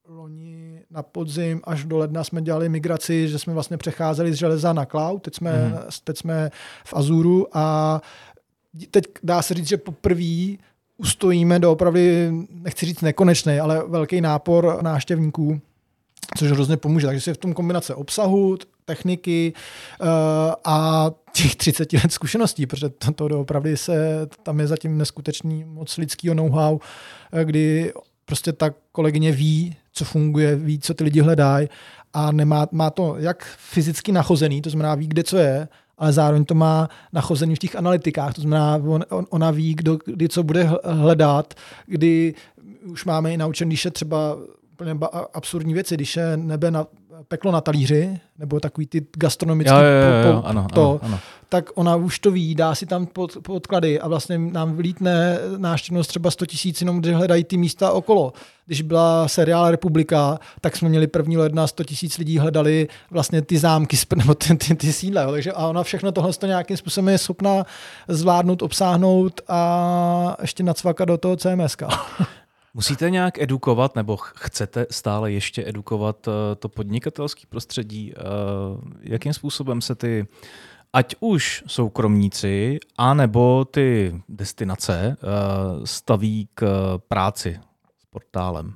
loni 0.08 0.82
na 0.92 1.04
podzim 1.04 1.62
až 1.64 1.84
do 1.84 1.98
ledna 1.98 2.24
jsme 2.24 2.42
dělali 2.42 2.70
migraci, 2.70 3.28
že 3.28 3.40
jsme 3.40 3.54
vlastně 3.54 3.78
přecházeli 3.78 4.34
z 4.34 4.36
železa 4.36 4.74
na 4.74 4.86
cloud, 4.86 5.20
teď 5.20 5.36
jsme, 5.36 5.68
mm. 5.68 5.78
teď 6.04 6.18
jsme 6.18 6.52
v 6.86 6.94
Azuru 6.94 7.48
a 7.58 8.02
teď 8.92 9.06
dá 9.24 9.42
se 9.42 9.54
říct, 9.54 9.68
že 9.68 9.78
poprvé 9.78 10.56
ustojíme 10.98 11.60
do 11.60 11.72
opravdu, 11.72 12.00
nechci 12.50 12.86
říct 12.86 13.02
nekonečný, 13.02 13.60
ale 13.60 13.84
velký 13.88 14.22
nápor 14.22 14.80
návštěvníků, 14.82 15.62
což 16.38 16.52
hrozně 16.52 16.78
pomůže. 16.78 17.08
Takže 17.08 17.22
si 17.22 17.34
v 17.34 17.38
tom 17.38 17.54
kombinace 17.54 17.96
obsahu, 17.96 18.58
techniky 18.86 19.54
uh, 20.02 20.08
a 20.64 21.12
těch 21.34 21.56
30 21.56 21.94
let 21.94 22.12
zkušeností, 22.12 22.66
protože 22.66 22.90
to, 22.90 23.12
to 23.12 23.40
opravdu 23.40 23.78
se, 23.78 24.28
tam 24.44 24.60
je 24.60 24.68
zatím 24.68 24.98
neskutečný 24.98 25.64
moc 25.64 25.98
lidského 25.98 26.36
know-how, 26.36 26.80
eh, 27.32 27.46
kdy 27.46 27.94
prostě 28.26 28.54
ta 28.54 28.70
kolegyně 28.92 29.32
ví, 29.32 29.76
co 29.96 30.06
funguje, 30.06 30.56
ví, 30.56 30.80
co 30.80 30.94
ty 30.94 31.04
lidi 31.04 31.22
hledají 31.22 31.70
a 32.14 32.32
nemá, 32.32 32.68
má 32.72 32.90
to 32.90 33.16
jak 33.18 33.44
fyzicky 33.58 34.12
nachozený, 34.12 34.62
to 34.62 34.70
znamená 34.70 34.96
ví, 34.96 35.08
kde 35.08 35.24
co 35.24 35.38
je, 35.38 35.68
ale 35.98 36.14
zároveň 36.14 36.46
to 36.46 36.56
má 36.56 36.90
nachozený 37.14 37.56
v 37.56 37.60
těch 37.60 37.76
analytikách, 37.76 38.34
to 38.34 38.42
znamená, 38.42 38.76
on, 38.76 39.06
on, 39.10 39.26
ona 39.30 39.52
ví, 39.52 39.76
kdo, 39.76 39.98
kdy 40.06 40.30
co 40.30 40.44
bude 40.44 40.70
hledat, 40.84 41.54
kdy 41.86 42.34
už 42.86 43.06
máme 43.06 43.34
i 43.34 43.38
naučený, 43.38 43.70
když 43.70 43.86
je 43.86 43.92
třeba 43.92 44.38
úplně 44.72 44.98
absurdní 45.34 45.74
věci, 45.74 45.96
když 45.96 46.16
je 46.16 46.38
nebe 46.38 46.72
na, 46.72 46.88
peklo 47.28 47.52
na 47.52 47.62
talíři, 47.62 48.20
nebo 48.40 48.60
takový 48.60 48.88
ty 48.88 49.08
gastronomické 49.18 49.74
jo, 49.74 49.82
jo, 49.82 50.34
jo, 50.34 50.44
ano, 50.46 50.68
to, 50.74 50.90
ano, 50.90 51.00
ano. 51.02 51.20
Tak 51.50 51.70
ona 51.76 51.96
už 51.96 52.20
to 52.20 52.32
ví, 52.32 52.56
dá 52.56 52.76
si 52.76 52.86
tam 52.86 53.06
pod, 53.06 53.38
podklady 53.42 54.00
a 54.00 54.08
vlastně 54.08 54.38
nám 54.38 54.76
vlítne 54.76 55.40
návštěvnost 55.58 56.08
třeba 56.08 56.32
100 56.32 56.46
tisíc, 56.46 56.82
jenom 56.82 57.00
když 57.00 57.16
hledají 57.16 57.44
ty 57.44 57.58
místa 57.58 57.92
okolo. 57.92 58.34
Když 58.66 58.82
byla 58.82 59.28
seriál 59.28 59.72
Republika, 59.72 60.40
tak 60.62 60.78
jsme 60.78 60.90
měli 60.90 61.08
první 61.08 61.38
ledna 61.38 61.68
100 61.68 61.84
tisíc 61.84 62.18
lidí 62.18 62.38
hledali 62.38 62.88
vlastně 63.12 63.42
ty 63.42 63.58
zámky 63.58 63.98
nebo 64.16 64.36
ty, 64.36 64.56
ty, 64.56 64.76
ty 64.76 64.94
sídla. 64.94 65.32
Takže 65.32 65.52
a 65.52 65.68
ona 65.68 65.84
všechno 65.84 66.12
tohle 66.12 66.34
to 66.34 66.46
nějakým 66.46 66.78
způsobem 66.78 67.10
je 67.10 67.18
schopná 67.18 67.66
zvládnout, 68.08 68.62
obsáhnout 68.62 69.42
a 69.48 70.38
ještě 70.42 70.64
nacvakat 70.64 71.08
do 71.08 71.18
toho 71.18 71.36
CMS. 71.36 71.78
Musíte 72.74 73.10
nějak 73.10 73.40
edukovat, 73.40 73.96
nebo 73.96 74.18
chcete 74.18 74.86
stále 74.92 75.32
ještě 75.32 75.64
edukovat 75.68 76.28
eh, 76.28 76.56
to 76.56 76.70
podnikatelské 76.70 77.42
prostředí? 77.50 78.14
Eh, 78.16 78.22
jakým 79.02 79.34
způsobem 79.34 79.82
se 79.82 79.96
ty, 79.96 80.28
ať 80.96 81.16
už 81.20 81.64
soukromníci, 81.68 82.80
anebo 82.98 83.66
ty 83.66 84.16
destinace, 84.30 85.18
eh, 85.20 85.88
staví 85.88 86.48
k 86.54 86.66
práci 87.08 87.60
s 88.00 88.06
portálem? 88.06 88.74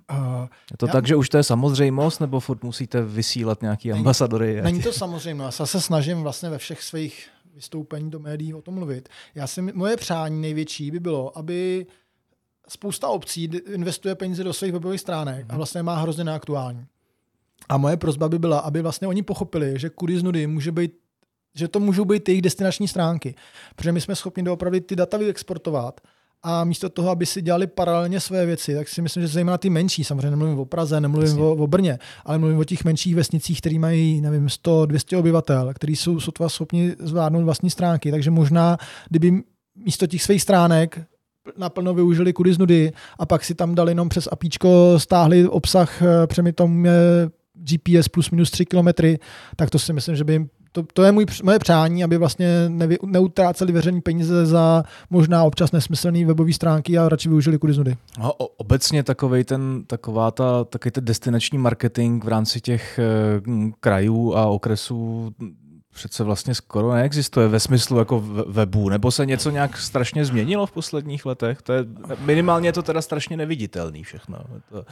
Je 0.71 0.77
to 0.77 0.87
já... 0.87 0.91
tak, 0.91 1.07
že 1.07 1.15
už 1.15 1.29
to 1.29 1.37
je 1.37 1.43
samozřejmost, 1.43 2.21
nebo 2.21 2.39
furt 2.39 2.63
musíte 2.63 3.01
vysílat 3.01 3.61
nějaký 3.61 3.87
není, 3.87 3.97
ambasadory? 3.97 4.61
Není 4.61 4.81
to 4.81 4.93
samozřejmost. 5.03 5.59
Já 5.59 5.65
se 5.65 5.81
snažím 5.81 6.21
vlastně 6.21 6.49
ve 6.49 6.57
všech 6.57 6.83
svých 6.83 7.29
vystoupení 7.55 8.11
do 8.11 8.19
médií 8.19 8.53
o 8.53 8.61
tom 8.61 8.73
mluvit. 8.73 9.09
Já 9.35 9.47
si, 9.47 9.61
moje 9.61 9.97
přání 9.97 10.41
největší 10.41 10.91
by 10.91 10.99
bylo, 10.99 11.37
aby 11.37 11.85
spousta 12.67 13.07
obcí 13.07 13.43
investuje 13.73 14.15
peníze 14.15 14.43
do 14.43 14.53
svých 14.53 14.71
webových 14.73 15.01
stránek 15.01 15.45
a 15.49 15.53
mhm. 15.53 15.57
vlastně 15.57 15.83
má 15.83 15.95
hrozně 15.95 16.23
neaktuální. 16.23 16.85
A 17.69 17.77
moje 17.77 17.97
prozba 17.97 18.29
by 18.29 18.39
byla, 18.39 18.59
aby 18.59 18.81
vlastně 18.81 19.07
oni 19.07 19.23
pochopili, 19.23 19.73
že 19.79 19.89
kudy 19.89 20.19
z 20.19 20.23
nudy 20.23 20.47
může 20.47 20.71
být 20.71 20.91
že 21.55 21.67
to 21.67 21.79
můžou 21.79 22.05
být 22.05 22.29
jejich 22.29 22.41
destinační 22.41 22.87
stránky. 22.87 23.35
Protože 23.75 23.91
my 23.91 24.01
jsme 24.01 24.15
schopni 24.15 24.43
doopravdy 24.43 24.81
ty 24.81 24.95
data 24.95 25.17
vyexportovat 25.17 26.01
a 26.43 26.63
místo 26.63 26.89
toho, 26.89 27.09
aby 27.09 27.25
si 27.25 27.41
dělali 27.41 27.67
paralelně 27.67 28.19
své 28.19 28.45
věci, 28.45 28.75
tak 28.75 28.89
si 28.89 29.01
myslím, 29.01 29.23
že 29.23 29.27
zejména 29.27 29.57
ty 29.57 29.69
menší, 29.69 30.03
samozřejmě 30.03 30.29
nemluvím 30.29 30.59
o 30.59 30.65
Praze, 30.65 31.01
nemluvím 31.01 31.41
o, 31.41 31.51
o, 31.51 31.67
Brně, 31.67 31.99
ale 32.25 32.37
mluvím 32.37 32.57
o 32.57 32.63
těch 32.63 32.83
menších 32.83 33.15
vesnicích, 33.15 33.61
které 33.61 33.79
mají, 33.79 34.21
nevím, 34.21 34.47
100-200 34.47 35.19
obyvatel, 35.19 35.73
kteří 35.73 35.95
jsou 35.95 36.19
sotva 36.19 36.49
schopni 36.49 36.95
zvládnout 36.99 37.43
vlastní 37.43 37.69
stránky. 37.69 38.11
Takže 38.11 38.31
možná, 38.31 38.77
kdyby 39.09 39.43
místo 39.75 40.07
těch 40.07 40.23
svých 40.23 40.41
stránek 40.41 41.01
naplno 41.57 41.93
využili 41.93 42.33
kudy 42.33 42.53
z 42.53 42.57
nudy 42.57 42.91
a 43.19 43.25
pak 43.25 43.45
si 43.45 43.55
tam 43.55 43.75
dali 43.75 43.91
jenom 43.91 44.09
přes 44.09 44.29
apíčko, 44.31 44.93
stáhli 44.97 45.47
obsah, 45.47 46.01
eh, 46.01 46.27
přemi 46.27 46.53
tom 46.53 46.85
je 46.85 46.91
GPS 47.53 48.07
plus 48.07 48.31
minus 48.31 48.51
3 48.51 48.65
kilometry, 48.65 49.19
tak 49.55 49.69
to 49.69 49.79
si 49.79 49.93
myslím, 49.93 50.15
že 50.15 50.23
by 50.23 50.33
jim 50.33 50.49
to, 50.71 50.83
to 50.93 51.03
je 51.03 51.11
můj, 51.11 51.25
moje 51.43 51.59
přání, 51.59 52.03
aby 52.03 52.17
vlastně 52.17 52.47
nevy, 52.67 52.97
neutráceli 53.05 53.71
veřejné 53.71 54.01
peníze 54.01 54.45
za 54.45 54.83
možná 55.09 55.43
občas 55.43 55.71
nesmyslné 55.71 56.25
webové 56.25 56.53
stránky 56.53 56.97
a 56.97 57.09
radši 57.09 57.29
využili 57.29 57.57
kudy 57.57 57.73
z 57.73 57.77
nudy. 57.77 57.95
No, 58.19 58.33
obecně 58.33 59.03
takovej 59.03 59.43
ten, 59.43 59.83
taková 59.87 60.31
ta, 60.31 60.63
takový 60.63 60.91
ten 60.91 61.05
destinační 61.05 61.57
marketing 61.57 62.23
v 62.23 62.27
rámci 62.27 62.61
těch 62.61 62.99
e, 62.99 63.03
krajů 63.79 64.35
a 64.35 64.45
okresů 64.45 65.31
přece 65.99 66.23
vlastně 66.23 66.55
skoro 66.55 66.93
neexistuje 66.93 67.47
ve 67.47 67.59
smyslu 67.59 67.99
jako 67.99 68.23
webu, 68.47 68.89
nebo 68.89 69.11
se 69.11 69.25
něco 69.25 69.49
nějak 69.49 69.77
strašně 69.77 70.25
změnilo 70.25 70.65
v 70.65 70.71
posledních 70.71 71.25
letech? 71.25 71.61
To 71.61 71.73
je, 71.73 71.85
minimálně 72.19 72.67
je 72.67 72.73
to 72.73 72.81
teda 72.83 73.01
strašně 73.01 73.37
neviditelný 73.37 74.03
všechno. 74.03 74.37
To... 74.71 74.85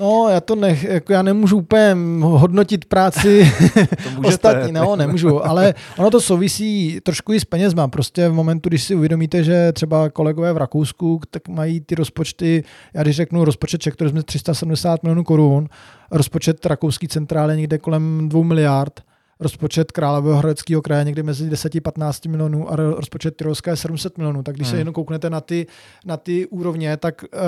No, 0.00 0.28
já 0.28 0.40
to 0.40 0.54
nech, 0.54 0.84
jako 0.84 1.12
já 1.12 1.22
nemůžu 1.22 1.56
úplně 1.56 1.96
hodnotit 2.20 2.84
práci 2.84 3.52
ostatní, 4.24 4.72
no, 4.72 4.96
nemůžu, 4.96 5.46
ale 5.46 5.74
ono 5.98 6.10
to 6.10 6.20
souvisí 6.20 7.00
trošku 7.02 7.32
i 7.32 7.40
s 7.40 7.44
penězma. 7.44 7.88
Prostě 7.88 8.28
v 8.28 8.32
momentu, 8.32 8.68
když 8.68 8.82
si 8.82 8.94
uvědomíte, 8.94 9.44
že 9.44 9.72
třeba 9.72 10.10
kolegové 10.10 10.52
v 10.52 10.56
Rakousku, 10.56 11.20
tak 11.30 11.48
mají 11.48 11.80
ty 11.80 11.94
rozpočty, 11.94 12.64
já 12.94 13.02
když 13.02 13.16
řeknu 13.16 13.44
rozpočet 13.44 13.80
Czech 13.80 13.94
jsme 14.08 14.22
370 14.22 15.02
milionů 15.02 15.24
korun, 15.24 15.68
rozpočet 16.10 16.66
rakouský 16.66 17.08
centrály 17.08 17.56
někde 17.56 17.78
kolem 17.78 18.28
2 18.28 18.42
miliard, 18.42 19.00
rozpočet 19.40 19.92
Královéhradeckého 19.92 20.82
kraje 20.82 21.04
někdy 21.04 21.22
mezi 21.22 21.50
10-15 21.50 22.30
milionů 22.30 22.72
a 22.72 22.76
rozpočet 22.76 23.36
Tyrolska 23.36 23.70
je 23.70 23.76
700 23.76 24.18
milionů. 24.18 24.42
Tak 24.42 24.54
když 24.54 24.68
hmm. 24.68 24.70
se 24.70 24.80
jenom 24.80 24.94
kouknete 24.94 25.30
na 25.30 25.40
ty, 25.40 25.66
na 26.04 26.16
ty 26.16 26.46
úrovně, 26.46 26.96
tak 26.96 27.22
uh, 27.22 27.38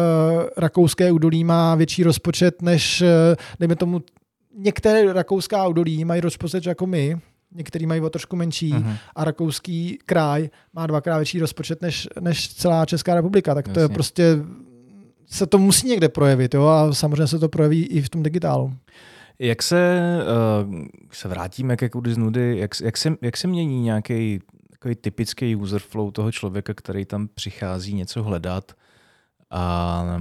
rakouské 0.57 1.13
údolí 1.13 1.45
má 1.45 1.75
větší 1.75 2.03
rozpočet 2.03 2.63
než, 2.63 3.01
uh, 3.03 3.09
dejme 3.61 3.77
tomu, 3.77 4.03
některé 4.57 5.13
rakouská 5.13 5.69
údolí 5.69 6.05
mají 6.05 6.21
rozpočet 6.21 6.67
jako 6.67 6.87
my, 6.87 7.17
některý 7.55 7.87
mají 7.87 8.01
o 8.01 8.11
trošku 8.11 8.37
menší 8.37 8.73
uh-huh. 8.73 8.97
a 9.17 9.25
rakouský 9.25 9.99
kraj 10.07 10.49
má 10.73 10.87
dvakrát 10.87 11.17
větší 11.17 11.41
rozpočet 11.41 11.83
než, 11.83 12.09
než 12.21 12.55
celá 12.55 12.87
Česká 12.87 13.15
republika. 13.15 13.55
Tak 13.55 13.67
Jasně. 13.67 13.75
to 13.75 13.81
je 13.81 13.89
prostě 13.89 14.37
se 15.27 15.47
to 15.47 15.59
musí 15.59 15.89
někde 15.89 16.09
projevit 16.09 16.55
jo? 16.55 16.67
a 16.67 16.95
samozřejmě 16.95 17.27
se 17.27 17.39
to 17.39 17.49
projeví 17.49 17.87
i 17.87 18.03
v 18.03 18.09
tom 18.09 18.23
digitálu. 18.23 18.73
Jak 19.39 19.63
se, 19.63 20.01
uh, 20.65 20.87
se 21.13 21.29
vrátíme 21.29 21.77
ke 21.77 21.89
kudy 21.89 22.15
z 22.15 22.17
nudy, 22.17 22.59
jak, 22.59 22.71
jak, 22.81 22.97
se, 22.97 23.17
jak 23.23 23.37
se 23.37 23.49
mění 23.49 23.83
nějaký 23.83 24.41
takový 24.71 24.95
typický 24.95 25.57
user 25.57 25.81
flow 25.81 26.11
toho 26.11 26.33
člověka, 26.33 26.75
který 26.75 27.05
tam 27.05 27.29
přichází 27.29 27.95
něco 27.95 28.23
hledat 28.23 28.73
a, 29.51 30.19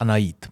a 0.00 0.04
najít? 0.04 0.46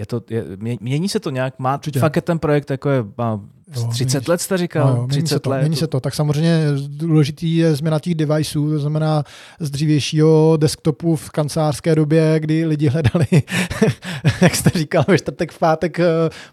Je 0.00 0.06
to, 0.06 0.22
je, 0.30 0.44
mění 0.80 1.08
se 1.08 1.20
to 1.20 1.30
nějak? 1.30 1.58
Má 1.58 1.74
Určitě. 1.74 2.00
fakt 2.00 2.16
je 2.16 2.22
ten 2.22 2.38
projekt 2.38 2.70
jako 2.70 2.90
je, 2.90 3.04
má 3.18 3.40
Jo, 3.76 3.86
30 3.90 4.18
mění, 4.18 4.24
let 4.28 4.40
jste 4.40 4.56
říkal? 4.58 4.86
No, 4.94 4.96
jo, 4.96 5.06
30 5.06 5.28
se 5.28 5.40
to, 5.40 5.50
let. 5.50 5.60
Mění 5.60 5.76
se 5.76 5.86
to. 5.86 6.00
Tak 6.00 6.14
samozřejmě 6.14 6.64
důležitý 6.88 7.56
je 7.56 7.74
změna 7.74 7.98
těch 7.98 8.14
deviceů, 8.14 8.70
to 8.70 8.78
znamená 8.78 9.24
z 9.60 9.70
dřívějšího 9.70 10.56
desktopu 10.56 11.16
v 11.16 11.30
kancelářské 11.30 11.94
době, 11.94 12.40
kdy 12.40 12.64
lidi 12.66 12.88
hledali, 12.88 13.26
jak 14.40 14.56
jste 14.56 14.70
říkal, 14.78 15.04
ve 15.08 15.18
čtvrtek, 15.18 15.52
v 15.52 15.58
pátek, 15.58 16.00
eh, 16.00 16.04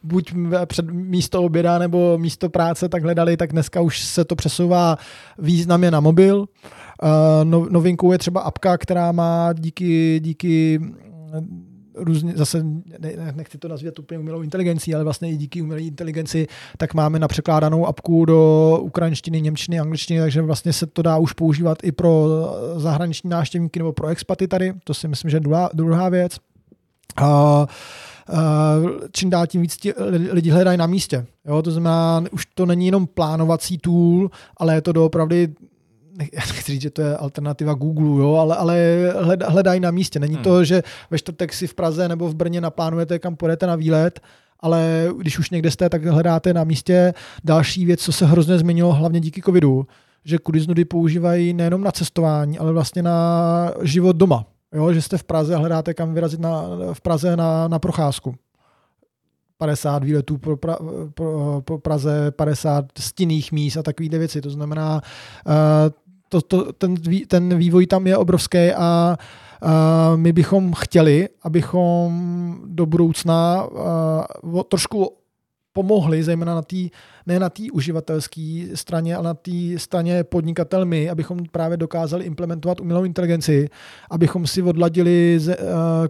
buď 0.04 0.34
před 0.66 0.92
místo 0.92 1.44
oběda 1.44 1.80
nebo 1.80 2.18
místo 2.18 2.50
práce, 2.50 2.90
tak 2.90 3.04
hledali, 3.04 3.38
tak 3.38 3.52
dneska 3.52 3.82
už 3.82 4.02
se 4.02 4.26
to 4.26 4.36
přesouvá 4.36 4.98
významně 5.38 5.92
na 5.92 6.00
mobil. 6.00 6.46
Eh, 7.04 7.08
no, 7.44 7.68
novinkou 7.70 8.12
je 8.12 8.18
třeba 8.18 8.42
apka, 8.42 8.78
která 8.78 9.12
má 9.12 9.54
díky, 9.54 10.20
díky 10.24 10.80
různě, 11.98 12.34
zase 12.36 12.64
ne, 13.00 13.34
nechci 13.36 13.58
to 13.58 13.68
nazvat 13.68 14.00
úplně 14.00 14.20
umělou 14.20 14.42
inteligencí, 14.42 14.96
ale 14.96 15.04
vlastně 15.04 15.32
i 15.32 15.38
díky 15.38 15.62
umělé 15.62 15.82
inteligenci, 15.82 16.48
tak 16.78 16.94
máme 16.94 17.20
na 17.20 17.28
překládanou 17.28 17.86
apku 17.86 18.26
do 18.26 18.80
ukrajinštiny, 18.82 19.42
němčiny, 19.42 19.80
angličtiny, 19.80 20.20
takže 20.20 20.42
vlastně 20.42 20.74
se 20.74 20.86
to 20.86 21.02
dá 21.02 21.18
už 21.18 21.34
používat 21.34 21.78
i 21.84 21.92
pro 21.92 22.28
zahraniční 22.76 23.30
návštěvníky 23.30 23.80
nebo 23.80 23.94
pro 23.94 24.08
expaty 24.08 24.48
tady, 24.48 24.74
to 24.84 24.94
si 24.94 25.08
myslím, 25.08 25.32
že 25.32 25.38
je 25.38 25.42
druhá, 25.42 25.70
druhá 25.74 26.10
věc. 26.10 26.38
Uh, 27.22 27.66
čím 29.12 29.30
dál 29.30 29.48
tím 29.48 29.62
víc 29.62 29.78
lidi 30.32 30.50
hledají 30.50 30.78
na 30.78 30.88
místě. 30.88 31.26
Jo, 31.46 31.62
to 31.62 31.72
znamená, 31.72 32.24
už 32.32 32.46
to 32.46 32.66
není 32.66 32.86
jenom 32.86 33.08
plánovací 33.08 33.78
tool, 33.78 34.30
ale 34.58 34.76
je 34.76 34.82
to 34.82 34.92
doopravdy 34.92 35.48
nechci 36.34 36.72
říct, 36.72 36.82
že 36.82 36.90
to 36.90 37.02
je 37.02 37.18
alternativa 37.18 37.74
Google, 37.74 38.24
jo, 38.24 38.36
ale, 38.36 38.56
ale 38.56 38.78
hledají 39.48 39.80
na 39.80 39.92
místě. 39.92 40.20
Není 40.20 40.36
hmm. 40.36 40.44
to, 40.44 40.64
že 40.64 40.84
ve 41.12 41.18
čtvrtek 41.18 41.54
si 41.54 41.68
v 41.68 41.74
Praze 41.74 42.08
nebo 42.08 42.30
v 42.30 42.36
Brně 42.36 42.62
naplánujete, 42.62 43.20
kam 43.20 43.36
půjdete 43.36 43.68
na 43.68 43.76
výlet, 43.76 44.20
ale 44.60 45.10
když 45.18 45.40
už 45.40 45.50
někde 45.50 45.72
jste, 45.72 45.90
tak 45.90 46.06
hledáte 46.06 46.54
na 46.54 46.64
místě. 46.64 47.14
Další 47.44 47.86
věc, 47.86 48.02
co 48.02 48.12
se 48.12 48.26
hrozně 48.26 48.58
změnilo, 48.58 48.94
hlavně 48.94 49.20
díky 49.20 49.42
covidu, 49.42 49.88
že 50.26 50.38
kudy 50.38 50.60
z 50.60 50.68
nudy 50.68 50.86
používají 50.86 51.54
nejenom 51.54 51.84
na 51.84 51.92
cestování, 51.92 52.60
ale 52.60 52.74
vlastně 52.74 53.04
na 53.04 53.72
život 53.82 54.16
doma. 54.16 54.46
Jo, 54.74 54.94
že 54.94 55.02
jste 55.02 55.18
v 55.18 55.24
Praze 55.24 55.56
a 55.56 55.58
hledáte, 55.58 55.94
kam 55.94 56.14
vyrazit 56.14 56.40
na, 56.40 56.64
v 56.94 57.02
Praze 57.02 57.36
na, 57.36 57.68
na 57.68 57.80
procházku. 57.80 58.36
50 59.58 60.04
výletů 60.04 60.38
pro, 60.38 60.58
pra, 60.58 60.78
pro, 61.14 61.62
pro 61.66 61.78
Praze, 61.78 62.32
50 62.32 62.86
stinných 63.00 63.52
míst 63.52 63.78
a 63.78 63.84
takovýhle 63.84 64.20
věci. 64.20 64.42
To 64.42 64.50
znamená, 64.50 65.02
uh, 65.46 65.54
to, 66.30 66.42
to, 66.42 66.74
ten, 66.74 66.96
ten 67.28 67.58
vývoj 67.58 67.88
tam 67.88 68.08
je 68.08 68.18
obrovský 68.18 68.72
a, 68.72 69.18
my 70.16 70.34
bychom 70.34 70.74
chtěli, 70.74 71.30
abychom 71.44 72.62
do 72.66 72.86
budoucna 72.86 73.68
trošku 74.70 75.18
pomohli, 75.78 76.24
zejména 76.24 76.56
na 76.56 76.62
té, 76.62 76.76
ne 77.26 77.40
na 77.40 77.50
té 77.50 77.64
uživatelské 77.74 78.66
straně, 78.74 79.16
ale 79.16 79.26
na 79.26 79.34
té 79.34 79.52
straně 79.78 80.24
podnikatelmi, 80.24 81.10
abychom 81.10 81.40
právě 81.52 81.78
dokázali 81.78 82.26
implementovat 82.26 82.82
umělou 82.82 83.04
inteligenci, 83.04 83.70
abychom 84.10 84.48
si 84.48 84.62
odladili 84.62 85.40
z, 85.40 85.48
uh, 85.48 85.56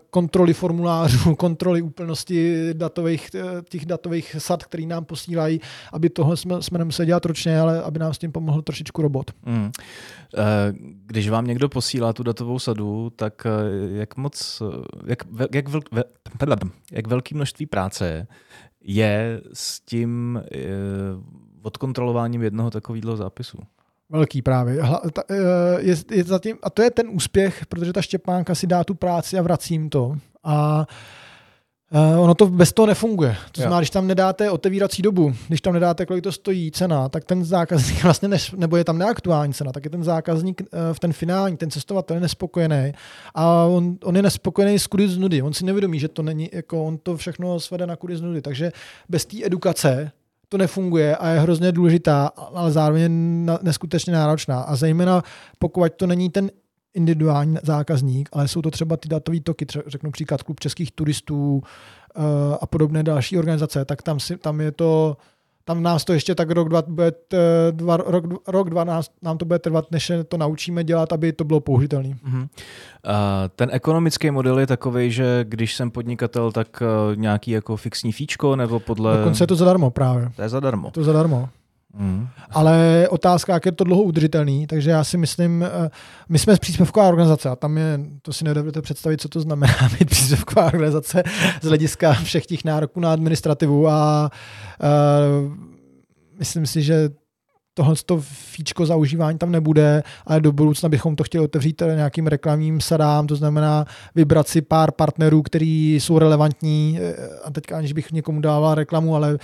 kontroly 0.09 0.53
formulářů, 0.53 1.35
kontroly 1.45 1.81
úplnosti 1.81 2.69
datových, 2.73 3.29
eh, 3.35 3.61
těch 3.69 3.85
datových 3.85 4.35
sad, 4.39 4.63
který 4.63 4.85
nám 4.85 5.05
posílají, 5.05 5.59
aby 5.93 6.09
tohle 6.09 6.37
jsme, 6.37 6.61
jsme 6.61 6.77
nemuseli 6.77 7.05
dělat 7.05 7.25
ročně, 7.25 7.59
ale 7.59 7.81
aby 7.83 7.99
nám 7.99 8.13
s 8.13 8.17
tím 8.17 8.31
pomohl 8.31 8.61
trošičku 8.61 9.01
robot. 9.01 9.31
Mm. 9.45 9.71
Když 11.05 11.29
vám 11.29 11.47
někdo 11.47 11.69
posílá 11.69 12.13
tu 12.13 12.23
datovou 12.23 12.59
sadu, 12.59 13.09
tak 13.15 13.47
jak 13.91 14.17
moc, 14.17 14.61
jak, 15.05 15.23
jak, 15.53 15.69
vel, 15.69 15.81
jak 16.91 17.07
velký 17.07 17.35
množství 17.35 17.65
práce 17.65 18.27
je 18.87 19.41
s 19.53 19.79
tím 19.79 20.41
e, 20.51 20.59
odkontrolováním 21.61 22.41
jednoho 22.41 22.71
takového 22.71 23.17
zápisu. 23.17 23.57
Velký 24.09 24.41
právě. 24.41 24.81
Eh, 25.29 25.35
je, 25.79 25.95
je 26.11 26.23
zatím, 26.23 26.57
a 26.63 26.69
to 26.69 26.81
je 26.81 26.91
ten 26.91 27.09
úspěch, 27.09 27.65
protože 27.65 27.93
ta 27.93 28.01
Štěpánka 28.01 28.55
si 28.55 28.67
dá 28.67 28.83
tu 28.83 28.93
práci 28.95 29.39
a 29.39 29.41
vracím 29.41 29.89
to. 29.89 30.17
A 30.43 30.77
Uh, 30.77 30.85
ono 32.17 32.35
to 32.35 32.47
bez 32.47 32.73
toho 32.73 32.85
nefunguje. 32.85 33.37
To 33.51 33.61
znamená, 33.61 33.79
když 33.79 33.89
tam 33.89 34.07
nedáte 34.07 34.51
otevírací 34.51 35.01
dobu, 35.01 35.33
když 35.47 35.61
tam 35.61 35.73
nedáte, 35.73 36.05
kolik 36.05 36.23
to 36.23 36.31
stojí 36.31 36.71
cena, 36.71 37.09
tak 37.09 37.23
ten 37.23 37.45
zákazník 37.45 38.03
vlastně, 38.03 38.27
ne, 38.27 38.37
nebo 38.55 38.77
je 38.77 38.83
tam 38.83 38.97
neaktuální 38.97 39.53
cena, 39.53 39.71
tak 39.71 39.85
je 39.85 39.89
ten 39.89 40.03
zákazník 40.03 40.61
uh, 40.61 40.67
v 40.93 40.99
ten 40.99 41.13
finální, 41.13 41.57
ten 41.57 41.71
cestovatel 41.71 42.17
je 42.17 42.21
nespokojený 42.21 42.93
a 43.35 43.63
on, 43.63 43.97
on 44.03 44.15
je 44.15 44.21
nespokojený 44.21 44.79
z 44.79 44.87
kudy 44.87 45.09
z 45.09 45.17
nudy. 45.17 45.41
On 45.41 45.53
si 45.53 45.65
nevědomí, 45.65 45.99
že 45.99 46.07
to 46.07 46.23
není, 46.23 46.49
jako 46.53 46.85
on 46.85 46.97
to 46.97 47.17
všechno 47.17 47.59
svede 47.59 47.87
na 47.87 47.95
kudy 47.95 48.17
z 48.17 48.21
nudy. 48.21 48.41
Takže 48.41 48.71
bez 49.09 49.25
té 49.25 49.37
edukace 49.45 50.11
to 50.49 50.57
nefunguje 50.57 51.15
a 51.15 51.29
je 51.29 51.39
hrozně 51.39 51.71
důležitá, 51.71 52.27
ale 52.27 52.71
zároveň 52.71 53.11
neskutečně 53.61 54.13
náročná. 54.13 54.61
A 54.61 54.75
zejména 54.75 55.23
pokud 55.59 55.93
to 55.95 56.07
není 56.07 56.29
ten 56.29 56.51
individuální 56.93 57.57
zákazník, 57.63 58.29
ale 58.33 58.47
jsou 58.47 58.61
to 58.61 58.71
třeba 58.71 58.97
ty 58.97 59.09
datové 59.09 59.39
toky, 59.39 59.65
třeba 59.65 59.83
řeknu 59.87 60.11
příklad 60.11 60.43
klub 60.43 60.59
českých 60.59 60.91
turistů 60.91 61.55
uh, 61.55 62.23
a 62.61 62.65
podobné 62.65 63.03
další 63.03 63.37
organizace, 63.37 63.85
tak 63.85 64.01
tam, 64.01 64.19
si, 64.19 64.37
tam 64.37 64.61
je 64.61 64.71
to 64.71 65.17
tam 65.67 65.83
nás 65.83 66.05
to 66.05 66.13
ještě 66.13 66.35
tak 66.35 66.51
rok, 66.51 66.69
dva, 66.69 66.81
bude, 66.87 67.11
dva, 67.71 67.97
rok, 67.97 68.25
rok, 68.47 68.69
dva 68.69 68.83
nás, 68.83 69.09
nám 69.21 69.37
to 69.37 69.45
bude 69.45 69.59
trvat, 69.59 69.91
než 69.91 70.11
to 70.27 70.37
naučíme 70.37 70.83
dělat, 70.83 71.13
aby 71.13 71.33
to 71.33 71.43
bylo 71.43 71.59
použitelné. 71.59 72.09
Uh-huh. 72.09 72.41
Uh, 72.41 72.47
ten 73.55 73.69
ekonomický 73.71 74.31
model 74.31 74.59
je 74.59 74.67
takový, 74.67 75.11
že 75.11 75.45
když 75.47 75.75
jsem 75.75 75.91
podnikatel, 75.91 76.51
tak 76.51 76.81
uh, 76.81 77.15
nějaký 77.15 77.51
jako 77.51 77.75
fixní 77.75 78.11
fíčko 78.11 78.55
nebo 78.55 78.79
podle... 78.79 79.17
Dokonce 79.17 79.43
je 79.43 79.47
to 79.47 79.55
zadarmo 79.55 79.91
právě. 79.91 80.31
To 80.35 80.41
je 80.41 80.49
zadarmo. 80.49 80.91
To 80.91 80.99
je 80.99 81.03
zadarmo. 81.03 81.49
Mm. 81.97 82.27
Ale 82.49 83.07
otázka, 83.09 83.53
jak 83.53 83.65
je 83.65 83.71
to 83.71 83.83
dlouho 83.83 84.03
udržitelný, 84.03 84.67
takže 84.67 84.89
já 84.89 85.03
si 85.03 85.17
myslím, 85.17 85.63
eh, 85.63 85.89
my 86.29 86.39
jsme 86.39 86.57
příspěvková 86.57 87.07
organizace 87.07 87.49
a 87.49 87.55
tam 87.55 87.77
je, 87.77 87.99
to 88.21 88.33
si 88.33 88.43
nedovedete 88.43 88.81
představit, 88.81 89.21
co 89.21 89.29
to 89.29 89.41
znamená 89.41 89.73
být 89.99 90.09
příspěvková 90.09 90.65
organizace 90.65 91.23
z 91.61 91.67
hlediska 91.67 92.13
všech 92.13 92.45
těch 92.45 92.63
nároků 92.63 92.99
na 92.99 93.13
administrativu 93.13 93.87
a, 93.87 94.31
eh, 94.81 94.87
myslím 96.39 96.65
si, 96.65 96.81
že 96.81 97.09
tohle 97.77 97.95
to 98.05 98.21
fíčko 98.21 98.85
za 98.85 98.95
užívání 98.95 99.37
tam 99.37 99.51
nebude, 99.51 100.03
ale 100.25 100.41
do 100.41 100.51
budoucna 100.51 100.89
bychom 100.89 101.15
to 101.15 101.23
chtěli 101.23 101.43
otevřít 101.43 101.81
nějakým 101.95 102.27
reklamním 102.27 102.81
sadám, 102.81 103.27
to 103.27 103.35
znamená 103.35 103.85
vybrat 104.15 104.47
si 104.47 104.61
pár 104.61 104.91
partnerů, 104.91 105.41
kteří 105.41 105.95
jsou 105.95 106.19
relevantní, 106.19 106.99
eh, 107.01 107.15
a 107.45 107.51
teďka 107.51 107.77
aniž 107.77 107.93
bych 107.93 108.11
někomu 108.11 108.41
dával 108.41 108.75
reklamu, 108.75 109.15
ale 109.15 109.37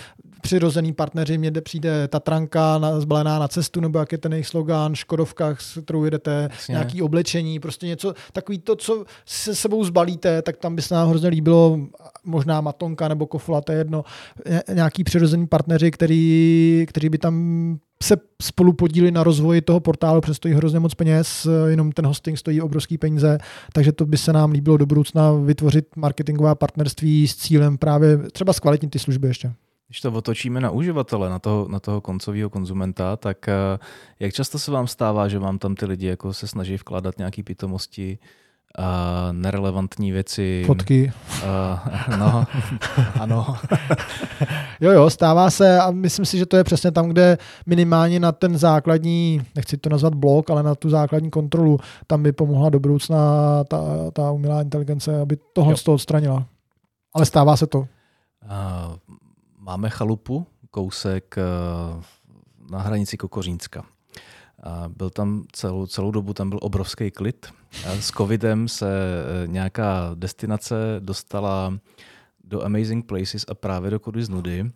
přirozený 0.44 0.94
partneři, 0.94 1.38
mě 1.38 1.52
přijde 1.52 2.08
Tatranka 2.08 2.78
na, 2.78 3.00
zbalená 3.00 3.39
na 3.39 3.48
cestu, 3.48 3.82
nebo 3.82 4.00
jak 4.00 4.12
je 4.12 4.18
ten 4.18 4.32
jejich 4.32 4.48
slogan, 4.48 4.96
Škodovkách, 4.96 5.62
s 5.62 5.82
kterou 5.82 6.06
jedete, 6.06 6.50
Jasně. 6.52 6.74
nějaký 6.74 7.02
oblečení, 7.02 7.60
prostě 7.60 7.88
něco, 7.88 8.14
takový 8.34 8.60
to, 8.60 8.76
co 8.76 9.06
se 9.26 9.56
sebou 9.56 9.84
zbalíte, 9.84 10.41
tak 10.41 10.58
tam 10.58 10.76
by 10.76 10.82
se 10.82 10.96
nám 10.96 11.10
hrozně 11.10 11.30
líbilo, 11.30 11.80
možná 12.24 12.62
Matonka 12.62 13.08
nebo 13.08 13.28
Kofola, 13.28 13.62
to 13.62 13.72
je 13.72 13.78
jedno, 13.78 14.04
nějaký 14.74 15.04
přirozený 15.04 15.48
partneři, 15.48 15.91
který, 15.91 16.86
kteří 16.88 17.10
by 17.10 17.18
tam 17.18 17.78
se 18.04 18.18
spolu 18.41 18.74
podíli 18.74 19.12
na 19.12 19.24
rozvoji 19.24 19.62
toho 19.62 19.80
portálu, 19.80 20.22
přesto 20.22 20.36
stojí 20.36 20.54
hrozně 20.54 20.80
moc 20.80 20.94
peněz, 20.94 21.48
jenom 21.68 21.91
ten 21.91 22.06
hosting 22.06 22.38
stojí 22.38 22.62
obrovský 22.62 22.98
peníze, 22.98 23.38
takže 23.74 23.91
to 23.91 24.06
by 24.06 24.18
se 24.18 24.34
nám 24.34 24.52
líbilo 24.52 24.78
do 24.78 24.86
budoucna 24.86 25.34
vytvořit 25.34 25.86
marketingová 25.96 26.56
partnerství 26.56 27.28
s 27.28 27.36
cílem 27.36 27.78
právě 27.78 28.18
třeba 28.18 28.54
zkvalitnit 28.54 28.91
ty 28.91 29.00
služby 29.00 29.28
ještě. 29.28 29.54
Když 29.88 30.02
to 30.02 30.12
otočíme 30.12 30.62
na 30.62 30.72
uživatele, 30.72 31.30
na 31.30 31.40
toho, 31.40 31.68
na 31.70 31.80
toho 31.80 32.02
koncového 32.02 32.50
konzumenta, 32.50 33.18
tak 33.18 33.48
eh, 33.48 33.80
jak 34.20 34.34
často 34.34 34.60
se 34.60 34.72
vám 34.72 34.88
stává, 34.88 35.28
že 35.28 35.40
vám 35.40 35.60
tam 35.60 35.76
ty 35.76 35.86
lidi 35.86 36.08
jako 36.08 36.34
se 36.34 36.48
snaží 36.48 36.76
vkládat 36.76 37.18
nějaké 37.18 37.44
pitomosti, 37.44 38.20
a 38.78 39.30
nerelevantní 39.32 40.12
věci. 40.12 40.64
Fotky. 40.68 41.12
Uh, 41.44 42.18
no, 42.18 42.46
ano. 43.20 43.56
jo, 44.82 44.92
jo, 44.92 45.10
stává 45.10 45.50
se 45.50 45.80
a 45.80 45.92
myslím 45.92 46.26
si, 46.26 46.38
že 46.38 46.46
to 46.46 46.58
je 46.58 46.64
přesně 46.64 46.92
tam, 46.92 47.10
kde 47.10 47.38
minimálně 47.66 48.20
na 48.20 48.32
ten 48.32 48.58
základní, 48.58 49.42
nechci 49.56 49.78
to 49.78 49.90
nazvat 49.90 50.16
blok, 50.16 50.50
ale 50.50 50.64
na 50.64 50.76
tu 50.76 50.90
základní 50.90 51.30
kontrolu, 51.30 51.80
tam 52.08 52.24
by 52.24 52.32
pomohla 52.32 52.70
do 52.70 52.80
budoucna 52.80 53.18
ta, 53.64 53.82
ta 54.14 54.32
umělá 54.32 54.62
inteligence, 54.62 55.22
aby 55.22 55.38
tohle 55.54 55.78
z 55.78 55.84
toho 55.84 55.96
odstranila. 55.96 56.46
Ale 57.14 57.26
stává 57.26 57.58
se 57.58 57.68
to. 57.68 57.80
Uh, 57.80 57.86
máme 59.64 59.89
chalupu, 59.89 60.47
kousek 60.72 61.36
eh, 61.38 61.41
na 62.72 62.80
hranici 62.80 63.18
Kokořínska. 63.18 63.86
Byl 64.88 65.09
tam 65.09 65.43
celou, 65.51 65.88
celou 65.88 66.11
dobu 66.11 66.34
tam 66.34 66.49
byl 66.49 66.59
obrovský 66.61 67.11
klid. 67.11 67.53
S 67.86 68.11
covidem 68.11 68.68
se 68.68 68.88
eh, 68.88 69.47
nějaká 69.47 70.11
destinace 70.16 70.76
dostala 70.99 71.80
do 72.43 72.66
Amazing 72.66 73.05
Places 73.05 73.45
a 73.47 73.53
právě 73.53 73.91
do 73.91 73.99
Kudy 73.99 74.24
z 74.24 74.30
nudy. 74.30 74.72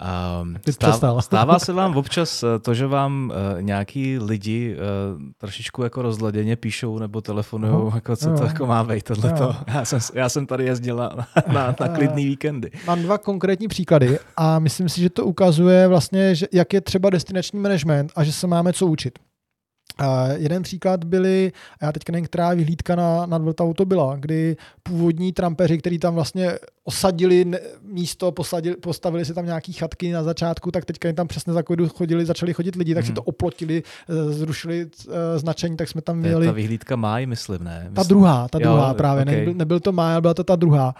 A 0.00 0.44
stáv, 0.70 1.00
stává 1.24 1.58
se 1.58 1.72
vám 1.72 1.96
občas 1.96 2.42
eh, 2.42 2.58
to, 2.58 2.74
že 2.74 2.86
vám 2.86 3.32
uh, 3.56 3.62
nějaký 3.62 4.18
lidi 4.18 4.76
uh, 4.76 5.22
trošičku 5.38 5.82
jako 5.82 6.02
rozladěně 6.02 6.56
píšou 6.56 6.98
nebo 6.98 7.20
telefonují, 7.20 7.72
uh, 7.72 7.94
jako 7.94 8.16
co 8.16 8.34
to 8.34 8.44
jako 8.44 8.66
má 8.66 8.84
být 8.84 9.02
tohleto. 9.02 9.56
Já 9.66 9.84
jsem, 9.84 9.98
já 10.14 10.28
jsem 10.28 10.46
tady 10.46 10.64
jezdil 10.64 10.96
na, 10.96 11.10
na, 11.52 11.74
na 11.80 11.88
klidný 11.88 12.26
víkendy. 12.26 12.70
Mám 12.86 13.02
dva 13.02 13.18
konkrétní 13.18 13.68
příklady 13.68 14.18
a 14.36 14.58
myslím 14.58 14.88
si, 14.88 15.00
že 15.00 15.10
to 15.10 15.24
ukazuje 15.24 15.88
vlastně, 15.88 16.34
že 16.34 16.46
jak 16.52 16.72
je 16.72 16.80
třeba 16.80 17.10
destinační 17.10 17.60
management 17.60 18.12
a 18.16 18.24
že 18.24 18.32
se 18.32 18.46
máme 18.46 18.72
co 18.72 18.86
učit. 18.86 19.18
Uh, 20.00 20.06
jeden 20.36 20.62
příklad 20.62 21.04
byly, 21.04 21.52
a 21.80 21.84
já 21.84 21.92
teďka 21.92 22.12
nevím, 22.12 22.26
která 22.26 22.54
vyhlídka 22.54 22.96
na, 22.96 23.26
nad 23.26 23.42
Vltavou 23.42 23.74
to 23.74 23.84
byla, 23.84 24.16
kdy 24.16 24.56
původní 24.82 25.32
trampeři, 25.32 25.78
kteří 25.78 25.98
tam 25.98 26.14
vlastně 26.14 26.58
osadili 26.84 27.44
místo, 27.82 28.32
posadili, 28.32 28.76
postavili 28.76 29.24
si 29.24 29.34
tam 29.34 29.46
nějaký 29.46 29.72
chatky 29.72 30.12
na 30.12 30.22
začátku, 30.22 30.70
tak 30.70 30.84
teďka 30.84 31.08
jim 31.08 31.16
tam 31.16 31.28
přesně 31.28 31.52
za 31.52 31.62
covidu 31.62 31.88
chodili, 31.88 32.26
začali 32.26 32.52
chodit 32.54 32.76
lidi, 32.76 32.94
tak 32.94 33.04
mm. 33.04 33.08
si 33.08 33.12
to 33.12 33.22
oplotili, 33.22 33.82
eh, 34.08 34.32
zrušili 34.32 34.84
uh, 34.84 35.12
značení, 35.36 35.76
tak 35.76 35.88
jsme 35.88 36.00
tam 36.00 36.16
měli... 36.16 36.46
Ta 36.46 36.52
vyhlídka 36.52 36.96
máj, 36.96 37.26
myslím, 37.26 37.64
ne? 37.64 37.90
Ta 37.94 38.02
druhá, 38.02 38.48
ta 38.48 38.58
jo, 38.58 38.62
druhá 38.62 38.94
právě, 38.94 39.22
okay. 39.22 39.36
nebyl, 39.36 39.54
nebyl 39.54 39.80
to 39.80 39.92
máj, 39.92 40.12
ale 40.12 40.20
byla 40.20 40.34
to 40.34 40.44
ta 40.44 40.56
druhá. 40.56 40.94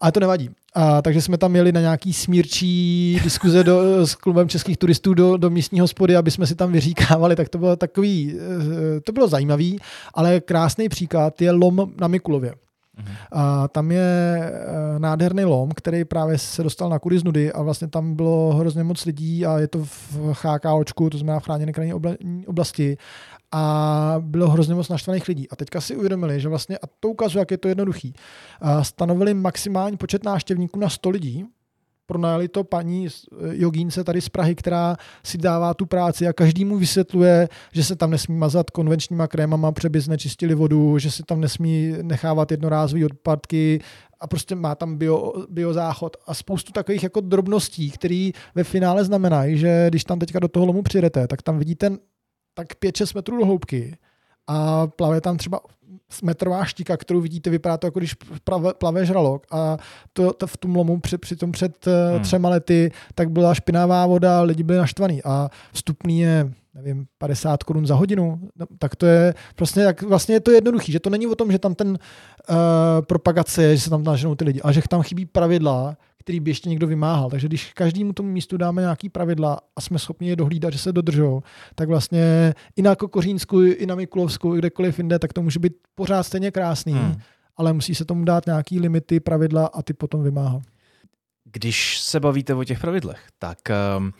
Ale 0.00 0.12
to 0.12 0.20
nevadí. 0.20 0.50
A, 0.74 1.02
takže 1.02 1.22
jsme 1.22 1.38
tam 1.38 1.50
měli 1.50 1.72
na 1.72 1.80
nějaký 1.80 2.12
smírčí 2.12 3.20
diskuze 3.24 3.64
do, 3.64 4.06
s 4.06 4.14
klubem 4.14 4.48
českých 4.48 4.76
turistů 4.76 5.14
do, 5.14 5.36
do 5.36 5.50
místní 5.50 5.80
hospody, 5.80 6.16
aby 6.16 6.30
jsme 6.30 6.46
si 6.46 6.54
tam 6.54 6.72
vyříkávali, 6.72 7.36
tak 7.36 7.48
to 7.48 7.58
bylo 7.58 7.76
takový, 7.76 8.34
eh, 8.96 9.00
to 9.00 9.12
bylo 9.12 9.28
zajímavý, 9.28 9.78
ale 10.14 10.40
krásný 10.40 10.88
příklad 10.88 11.42
je 11.42 11.50
lom 11.50 11.92
na 12.00 12.08
Mikulově. 12.08 12.54
Mhm. 12.98 13.14
A 13.32 13.68
tam 13.68 13.92
je 13.92 14.02
eh, 14.42 14.98
nádherný 14.98 15.44
lom, 15.44 15.70
který 15.74 16.04
právě 16.04 16.38
se 16.38 16.62
dostal 16.62 16.88
na 16.88 16.98
kudy 16.98 17.18
z 17.18 17.24
nudy 17.24 17.52
a 17.52 17.62
vlastně 17.62 17.88
tam 17.88 18.14
bylo 18.14 18.54
hrozně 18.54 18.84
moc 18.84 19.04
lidí 19.04 19.46
a 19.46 19.58
je 19.58 19.68
to 19.68 19.84
v 19.84 20.34
HKOčku, 20.44 21.10
to 21.10 21.18
znamená 21.18 21.40
v 21.40 21.44
chráněné 21.44 21.72
krajinné 21.72 21.94
oblasti 22.46 22.96
a 23.52 24.14
bylo 24.18 24.50
hrozně 24.50 24.74
moc 24.74 24.88
naštvaných 24.88 25.28
lidí. 25.28 25.50
A 25.50 25.56
teďka 25.56 25.80
si 25.80 25.96
uvědomili, 25.96 26.40
že 26.40 26.48
vlastně, 26.48 26.78
a 26.78 26.86
to 27.00 27.08
ukazuje, 27.08 27.40
jak 27.40 27.50
je 27.50 27.58
to 27.58 27.68
jednoduchý, 27.68 28.14
stanovili 28.82 29.34
maximální 29.34 29.96
počet 29.96 30.24
návštěvníků 30.24 30.78
na 30.78 30.88
100 30.88 31.10
lidí, 31.10 31.44
pronajali 32.06 32.48
to 32.48 32.64
paní 32.64 33.08
jogínce 33.50 34.04
tady 34.04 34.20
z 34.20 34.28
Prahy, 34.28 34.54
která 34.54 34.96
si 35.24 35.38
dává 35.38 35.74
tu 35.74 35.86
práci 35.86 36.28
a 36.28 36.32
každému 36.32 36.78
vysvětluje, 36.78 37.48
že 37.72 37.84
se 37.84 37.96
tam 37.96 38.10
nesmí 38.10 38.36
mazat 38.36 38.70
konvenčníma 38.70 39.26
krémama, 39.26 39.72
přeby 39.72 40.00
znečistili 40.00 40.54
vodu, 40.54 40.98
že 40.98 41.10
se 41.10 41.22
tam 41.22 41.40
nesmí 41.40 41.94
nechávat 42.02 42.50
jednorázové 42.50 43.04
odpadky 43.04 43.80
a 44.20 44.26
prostě 44.26 44.54
má 44.54 44.74
tam 44.74 44.96
bio, 44.96 45.32
biozáchod 45.48 46.16
a 46.26 46.34
spoustu 46.34 46.72
takových 46.72 47.02
jako 47.02 47.20
drobností, 47.20 47.90
které 47.90 48.30
ve 48.54 48.64
finále 48.64 49.04
znamenají, 49.04 49.58
že 49.58 49.86
když 49.88 50.04
tam 50.04 50.18
teďka 50.18 50.38
do 50.38 50.48
toho 50.48 50.66
lomu 50.66 50.82
přijdete, 50.82 51.26
tak 51.26 51.42
tam 51.42 51.58
vidíte 51.58 51.90
tak 52.60 52.78
5-6 52.82 53.14
metrů 53.14 53.38
do 53.38 53.44
hloubky 53.44 53.96
a 54.46 54.86
plave 54.86 55.20
tam 55.20 55.36
třeba 55.36 55.60
metrová 56.22 56.64
štika, 56.64 56.96
kterou 56.96 57.20
vidíte, 57.20 57.50
vypadá 57.50 57.76
to 57.76 57.86
jako 57.86 57.98
když 57.98 58.14
plave, 58.44 58.74
plave 58.74 59.06
žralok 59.06 59.46
a 59.50 59.76
to, 60.12 60.32
to 60.32 60.46
v 60.46 60.56
tom 60.56 60.76
lomu 60.76 61.00
při, 61.00 61.18
přitom 61.18 61.52
před 61.52 61.86
eh, 61.86 62.12
hmm. 62.12 62.22
třema 62.22 62.48
lety 62.48 62.92
tak 63.14 63.30
byla 63.30 63.54
špinavá 63.54 64.06
voda, 64.06 64.42
lidi 64.42 64.62
byli 64.62 64.78
naštvaní 64.78 65.22
a 65.22 65.48
vstupný 65.72 66.20
je 66.20 66.50
nevím, 66.74 67.06
50 67.18 67.62
korun 67.62 67.86
za 67.86 67.94
hodinu, 67.94 68.40
no, 68.56 68.66
tak 68.78 68.96
to 68.96 69.06
je 69.06 69.34
prostě, 69.54 69.80
jak, 69.80 70.02
vlastně 70.02 70.34
je 70.34 70.40
to 70.40 70.50
jednoduchý, 70.50 70.92
že 70.92 71.00
to 71.00 71.10
není 71.10 71.26
o 71.26 71.34
tom, 71.34 71.52
že 71.52 71.58
tam 71.58 71.74
ten 71.74 71.88
uh, 71.88 71.96
propagace 73.00 73.62
je, 73.62 73.76
že 73.76 73.82
se 73.82 73.90
tam 73.90 74.04
naženou 74.04 74.34
ty 74.34 74.44
lidi, 74.44 74.62
ale 74.62 74.72
že 74.72 74.82
tam 74.88 75.02
chybí 75.02 75.26
pravidla, 75.26 75.96
který 76.20 76.40
by 76.40 76.50
ještě 76.50 76.68
někdo 76.68 76.86
vymáhal. 76.86 77.30
Takže 77.30 77.48
když 77.48 77.72
každému 77.72 78.12
tomu 78.12 78.30
místu 78.30 78.56
dáme 78.56 78.82
nějaký 78.82 79.08
pravidla 79.08 79.60
a 79.76 79.80
jsme 79.80 79.98
schopni 79.98 80.28
je 80.28 80.36
dohlídat, 80.36 80.72
že 80.72 80.78
se 80.78 80.92
dodržou, 80.92 81.42
tak 81.74 81.88
vlastně 81.88 82.54
i 82.76 82.82
na 82.82 82.96
Kokořínsku, 82.96 83.62
i 83.62 83.86
na 83.86 83.94
Mikulovsku, 83.94 84.54
i 84.54 84.58
kdekoliv 84.58 84.98
jinde, 84.98 85.18
tak 85.18 85.32
to 85.32 85.42
může 85.42 85.58
být 85.58 85.72
pořád 85.94 86.22
stejně 86.22 86.50
krásný, 86.50 86.92
hmm. 86.92 87.14
ale 87.56 87.72
musí 87.72 87.94
se 87.94 88.04
tomu 88.04 88.24
dát 88.24 88.46
nějaký 88.46 88.80
limity, 88.80 89.20
pravidla 89.20 89.66
a 89.66 89.82
ty 89.82 89.92
potom 89.92 90.22
vymáhat. 90.22 90.62
Když 91.44 92.00
se 92.00 92.20
bavíte 92.20 92.54
o 92.54 92.64
těch 92.64 92.80
pravidlech, 92.80 93.20
tak 93.38 93.58
um, 93.98 94.12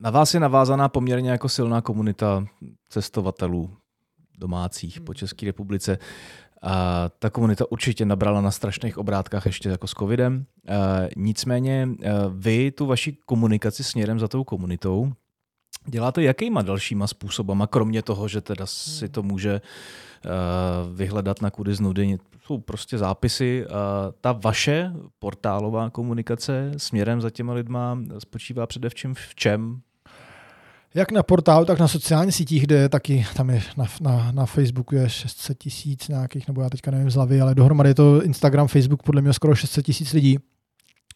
na 0.00 0.10
vás 0.10 0.34
je 0.34 0.40
navázaná 0.40 0.88
poměrně 0.88 1.30
jako 1.30 1.48
silná 1.48 1.80
komunita 1.80 2.44
cestovatelů 2.88 3.70
domácích 4.38 5.00
po. 5.00 5.14
České 5.14 5.46
republice. 5.46 5.98
A 6.62 7.08
ta 7.18 7.30
komunita 7.30 7.64
určitě 7.70 8.04
nabrala 8.04 8.40
na 8.40 8.50
strašných 8.50 8.98
obrátkách 8.98 9.46
ještě 9.46 9.68
jako 9.68 9.86
s 9.86 9.90
covidem. 9.90 10.46
A 10.68 11.08
nicméně 11.16 11.88
vy 12.30 12.70
tu 12.70 12.86
vaši 12.86 13.16
komunikaci 13.26 13.84
směrem 13.84 14.18
za 14.18 14.28
tou 14.28 14.44
komunitou 14.44 15.12
děláte 15.86 16.22
jakýma 16.22 16.62
dalšíma 16.62 17.06
způsobama, 17.06 17.66
kromě 17.66 18.02
toho, 18.02 18.28
že 18.28 18.40
teda 18.40 18.66
si 18.66 19.08
to 19.08 19.22
může 19.22 19.60
vyhledat 20.94 21.42
na 21.42 21.50
kudy 21.50 21.74
z 21.74 21.80
nudy, 21.80 22.18
jsou 22.44 22.58
prostě 22.58 22.98
zápisy. 22.98 23.66
Ta 24.20 24.32
vaše 24.32 24.92
portálová 25.18 25.90
komunikace 25.90 26.72
směrem 26.76 27.20
za 27.20 27.30
těma 27.30 27.52
lidma 27.52 27.98
spočívá 28.18 28.66
především 28.66 29.14
v 29.14 29.34
čem? 29.34 29.80
Jak 30.94 31.12
na 31.12 31.22
portálu, 31.22 31.64
tak 31.64 31.78
na 31.78 31.88
sociálních 31.88 32.34
sítích, 32.34 32.62
kde 32.62 32.88
taky 32.88 33.26
tam 33.36 33.50
je 33.50 33.62
na, 33.76 33.84
na, 34.00 34.32
na 34.32 34.46
Facebooku 34.46 34.94
je 34.94 35.08
600 35.08 35.58
tisíc 35.58 36.08
nějakých, 36.08 36.48
nebo 36.48 36.62
já 36.62 36.70
teďka 36.70 36.90
nevím 36.90 37.10
z 37.10 37.14
hlavy, 37.14 37.40
ale 37.40 37.54
dohromady 37.54 37.90
je 37.90 37.94
to 37.94 38.22
Instagram, 38.22 38.68
Facebook, 38.68 39.02
podle 39.02 39.22
mě 39.22 39.32
skoro 39.32 39.54
600 39.54 39.86
tisíc 39.86 40.12
lidí. 40.12 40.38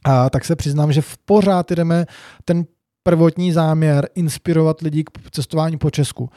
A 0.04 0.30
tak 0.30 0.44
se 0.44 0.56
přiznám, 0.56 0.92
že 0.92 1.00
v 1.02 1.18
pořád 1.18 1.72
jdeme 1.72 2.06
ten 2.44 2.64
prvotní 3.02 3.52
záměr 3.52 4.08
inspirovat 4.14 4.80
lidi 4.80 5.04
k 5.04 5.30
cestování 5.30 5.78
po 5.78 5.90
Česku. 5.90 6.22
Uh, 6.24 6.28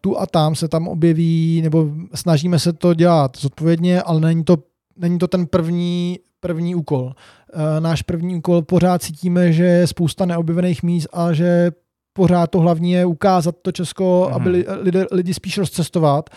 tu 0.00 0.20
a 0.20 0.26
tam 0.26 0.54
se 0.54 0.68
tam 0.68 0.88
objeví, 0.88 1.62
nebo 1.62 1.88
snažíme 2.14 2.58
se 2.58 2.72
to 2.72 2.94
dělat 2.94 3.36
zodpovědně, 3.38 4.02
ale 4.02 4.20
není 4.20 4.44
to, 4.44 4.56
není 4.96 5.18
to 5.18 5.28
ten 5.28 5.46
první, 5.46 6.18
první 6.40 6.74
úkol. 6.74 7.04
Uh, 7.04 7.80
náš 7.80 8.02
první 8.02 8.36
úkol 8.36 8.62
pořád 8.62 9.02
cítíme, 9.02 9.52
že 9.52 9.64
je 9.64 9.86
spousta 9.86 10.26
neobjevených 10.26 10.82
míst 10.82 11.08
a 11.12 11.32
že 11.32 11.70
pořád 12.14 12.46
to 12.46 12.60
hlavní 12.60 12.92
je 12.92 13.04
ukázat 13.04 13.54
to 13.62 13.72
Česko, 13.72 14.26
mm. 14.28 14.34
aby 14.34 14.50
lidi, 14.80 15.04
lidi 15.12 15.34
spíš 15.34 15.58
rozcestovat, 15.58 16.30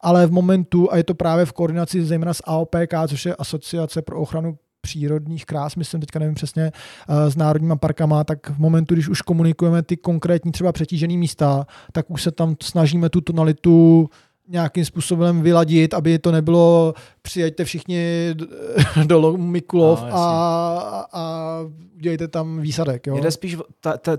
ale 0.00 0.26
v 0.26 0.32
momentu, 0.32 0.92
a 0.92 0.96
je 0.96 1.04
to 1.04 1.14
právě 1.14 1.46
v 1.46 1.52
koordinaci 1.52 2.04
zejména 2.04 2.34
s 2.34 2.42
AOPK, 2.46 2.94
což 3.08 3.26
je 3.26 3.34
Asociace 3.34 4.02
pro 4.02 4.20
ochranu 4.20 4.56
přírodních 4.80 5.46
krás, 5.46 5.76
myslím 5.76 6.00
teďka 6.00 6.18
nevím 6.18 6.34
přesně, 6.34 6.72
eh, 6.72 7.30
s 7.30 7.36
národníma 7.36 7.76
parkama, 7.76 8.24
tak 8.24 8.50
v 8.50 8.58
momentu, 8.58 8.94
když 8.94 9.08
už 9.08 9.22
komunikujeme 9.22 9.82
ty 9.82 9.96
konkrétní 9.96 10.52
třeba 10.52 10.72
přetížené 10.72 11.16
místa, 11.16 11.66
tak 11.92 12.10
už 12.10 12.22
se 12.22 12.30
tam 12.30 12.56
snažíme 12.62 13.08
tu 13.08 13.20
tonalitu 13.20 14.08
nějakým 14.48 14.84
způsobem 14.84 15.42
vyladit, 15.42 15.94
aby 15.94 16.18
to 16.18 16.32
nebylo 16.32 16.94
přijeďte 17.22 17.64
všichni 17.64 18.34
do 19.06 19.36
Mikulov 19.36 20.02
no, 20.02 20.08
a, 20.12 21.06
a 21.12 21.60
udělejte 21.96 22.28
tam 22.28 22.60
výsadek. 22.60 23.06
Jo? 23.06 23.16
Jde 23.16 23.30
spíš, 23.30 23.56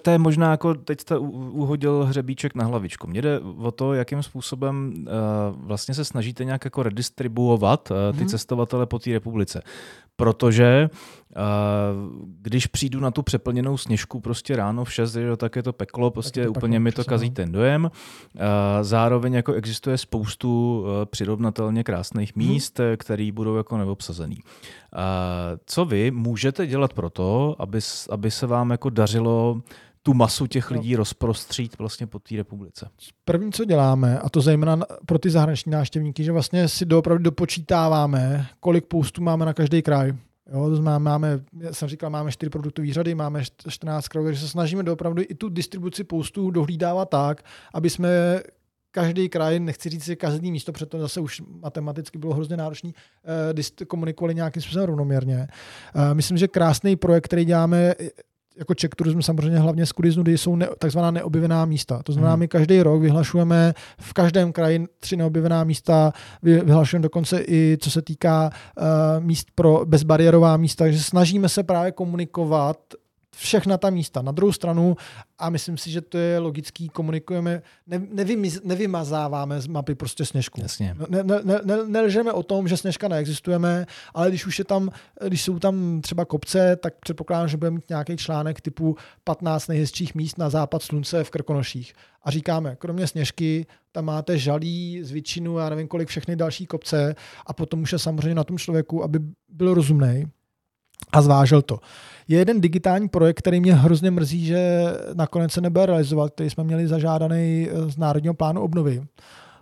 to 0.01 0.09
je 0.11 0.17
možná 0.17 0.51
jako 0.51 0.73
teď 0.73 1.01
jste 1.01 1.17
uhodil 1.17 2.05
hřebíček 2.05 2.55
na 2.55 2.65
hlavičku. 2.65 3.07
Mně 3.07 3.21
jde 3.21 3.39
o 3.39 3.71
to, 3.71 3.93
jakým 3.93 4.23
způsobem 4.23 4.93
uh, 4.97 5.05
vlastně 5.67 5.93
se 5.95 6.05
snažíte 6.05 6.45
nějak 6.45 6.65
jako 6.65 6.84
redistribuovat 6.84 7.91
uh, 7.91 7.97
ty 8.11 8.19
hmm. 8.19 8.30
cestovatele 8.30 8.86
po 8.86 8.99
té 8.99 9.11
republice. 9.11 9.61
Protože 10.16 10.89
uh, 10.89 11.41
když 12.41 12.68
přijdu 12.68 12.99
na 12.99 13.11
tu 13.11 13.24
přeplněnou 13.24 13.78
sněžku 13.78 14.20
prostě 14.20 14.55
ráno 14.55 14.86
v 14.86 14.93
6, 14.93 15.16
jo, 15.16 15.38
tak 15.38 15.55
je 15.55 15.63
to 15.63 15.74
peklo, 15.74 16.11
prostě 16.11 16.43
to 16.43 16.49
úplně 16.49 16.80
mi 16.80 16.91
to 16.91 17.03
kazí 17.03 17.30
no. 17.30 17.36
ten 17.36 17.51
dojem. 17.51 17.84
Uh, 17.84 18.41
zároveň 18.82 19.34
jako 19.34 19.53
existuje 19.53 19.97
spoustu 19.97 20.80
uh, 20.80 21.05
přirovnatelně 21.05 21.84
krásných 21.84 22.36
hmm. 22.36 22.47
míst, 22.47 22.80
hmm. 22.80 22.97
který 22.97 23.32
budou 23.32 23.55
jako 23.55 23.78
neobsazený. 23.78 24.38
Co 25.66 25.86
vy 25.86 26.11
můžete 26.11 26.68
dělat 26.68 26.93
pro 26.93 27.09
to, 27.09 27.55
aby, 27.59 27.80
aby 28.09 28.32
se 28.32 28.47
vám 28.47 28.72
jako 28.72 28.89
dařilo 28.89 29.61
tu 30.06 30.14
masu 30.14 30.47
těch 30.47 30.72
lidí 30.72 30.91
no. 30.91 30.97
rozprostřít 30.97 31.78
vlastně 31.78 32.08
po 32.08 32.20
té 32.20 32.36
republice. 32.36 32.89
První, 33.26 33.51
co 33.51 33.66
děláme, 33.66 34.20
a 34.20 34.30
to 34.30 34.41
zejména 34.41 34.80
pro 35.06 35.20
ty 35.20 35.30
zahraniční 35.30 35.72
návštěvníky, 35.72 36.24
že 36.24 36.32
vlastně 36.32 36.68
si 36.68 36.86
doopravdy 36.86 37.24
dopočítáváme, 37.24 38.47
kolik 38.60 38.86
postů 38.86 39.22
máme 39.22 39.45
na 39.45 39.53
každý 39.53 39.82
kraj. 39.82 40.14
Jo, 40.53 40.70
to 40.70 40.76
znamená, 40.76 40.99
máme, 40.99 41.39
já 41.60 41.74
jsem 41.74 41.89
říkal, 41.89 42.10
máme 42.10 42.32
čtyři 42.32 42.49
produktové 42.49 42.93
řady, 42.93 43.16
máme 43.16 43.43
14 43.68 44.08
krajů, 44.08 44.26
takže 44.26 44.41
se 44.41 44.47
snažíme 44.47 44.84
doopravdy 44.84 45.24
i 45.24 45.36
tu 45.36 45.49
distribuci 45.49 46.03
postů 46.03 46.51
dohlídávat 46.51 47.10
tak, 47.10 47.43
aby 47.74 47.89
jsme 47.89 48.10
každý 48.91 49.30
kraj, 49.30 49.60
nechci 49.60 49.89
říct 49.89 50.03
si 50.03 50.16
každý 50.16 50.51
místo, 50.51 50.72
protože 50.72 50.86
to 50.86 50.99
zase 50.99 51.20
už 51.20 51.41
matematicky 51.62 52.18
bylo 52.18 52.34
hrozně 52.34 52.58
náročné, 52.58 52.91
eh, 53.82 53.86
komunikovali 53.86 54.36
nějakým 54.36 54.62
způsobem 54.62 54.86
rovnoměrně. 54.86 55.47
Eh, 55.95 56.14
myslím, 56.14 56.38
že 56.38 56.47
krásný 56.47 56.95
projekt, 56.95 57.24
který 57.24 57.45
děláme, 57.45 57.93
jako 58.58 58.74
Czech 58.74 58.89
Tourism 58.95 59.22
samozřejmě 59.22 59.60
hlavně 59.60 59.86
z 59.86 59.91
Kudiznudy 59.91 60.38
jsou 60.38 60.56
ne, 60.56 60.68
takzvaná 60.80 61.12
neobjevená 61.12 61.66
místa. 61.66 62.01
To 62.03 62.12
znamená, 62.12 62.34
hmm. 62.34 62.39
my 62.39 62.47
každý 62.47 62.82
rok 62.82 63.01
vyhlašujeme 63.01 63.74
v 63.99 64.14
každém 64.14 64.51
kraji 64.51 64.88
tři 64.99 65.18
neobjevená 65.18 65.64
místa, 65.64 66.12
vyhlašujeme 66.43 67.03
dokonce 67.03 67.43
i 67.47 67.78
co 67.82 67.91
se 67.91 68.01
týká 68.01 68.49
uh, 68.49 69.24
míst 69.24 69.47
pro 69.56 69.86
bezbariérová 69.86 70.58
místa, 70.58 70.84
takže 70.84 71.03
snažíme 71.03 71.49
se 71.49 71.64
právě 71.64 71.91
komunikovat 71.91 72.78
všechna 73.38 73.77
ta 73.77 73.89
místa. 73.89 74.21
Na 74.21 74.31
druhou 74.31 74.51
stranu, 74.51 74.97
a 75.39 75.49
myslím 75.49 75.77
si, 75.77 75.91
že 75.91 76.01
to 76.01 76.17
je 76.17 76.39
logický, 76.39 76.89
komunikujeme, 76.89 77.61
ne, 77.88 78.01
nevymiz, 78.09 78.61
nevymazáváme 78.63 79.61
z 79.61 79.67
mapy 79.67 79.95
prostě 79.95 80.25
sněžku. 80.25 80.61
Jasně. 80.61 80.95
Ne, 81.09 81.23
ne, 81.23 81.39
ne, 81.43 81.59
ne, 81.63 81.77
nelžeme 81.88 82.33
o 82.33 82.43
tom, 82.43 82.67
že 82.67 82.77
sněžka 82.77 83.07
neexistujeme, 83.07 83.86
ale 84.13 84.29
když 84.29 84.45
už 84.45 84.59
je 84.59 84.65
tam, 84.65 84.89
když 85.27 85.43
jsou 85.43 85.59
tam 85.59 86.01
třeba 86.01 86.25
kopce, 86.25 86.75
tak 86.75 86.93
předpokládám, 86.99 87.47
že 87.47 87.57
budeme 87.57 87.75
mít 87.75 87.89
nějaký 87.89 88.17
článek 88.17 88.61
typu 88.61 88.97
15 89.23 89.67
nejhezčích 89.67 90.15
míst 90.15 90.38
na 90.38 90.49
západ 90.49 90.83
slunce 90.83 91.23
v 91.23 91.29
Krkonoších. 91.29 91.93
A 92.23 92.31
říkáme, 92.31 92.75
kromě 92.75 93.07
sněžky, 93.07 93.65
tam 93.91 94.05
máte 94.05 94.38
žalí, 94.38 94.99
zvětšinu, 95.03 95.57
já 95.57 95.69
nevím 95.69 95.88
kolik, 95.88 96.07
všechny 96.07 96.36
další 96.36 96.65
kopce 96.65 97.15
a 97.45 97.53
potom 97.53 97.81
už 97.81 97.91
je 97.91 97.99
samozřejmě 97.99 98.36
na 98.36 98.43
tom 98.43 98.57
člověku, 98.57 99.03
aby 99.03 99.19
byl 99.49 99.73
rozumný 99.73 100.25
a 101.11 101.21
zvážil 101.21 101.61
to. 101.61 101.79
Je 102.27 102.39
jeden 102.39 102.61
digitální 102.61 103.09
projekt, 103.09 103.37
který 103.37 103.59
mě 103.59 103.73
hrozně 103.73 104.11
mrzí, 104.11 104.45
že 104.45 104.83
nakonec 105.13 105.51
se 105.51 105.61
nebude 105.61 105.85
realizovat, 105.85 106.31
který 106.33 106.49
jsme 106.49 106.63
měli 106.63 106.87
zažádaný 106.87 107.69
eh, 107.69 107.91
z 107.91 107.97
Národního 107.97 108.33
plánu 108.33 108.61
obnovy. 108.61 109.03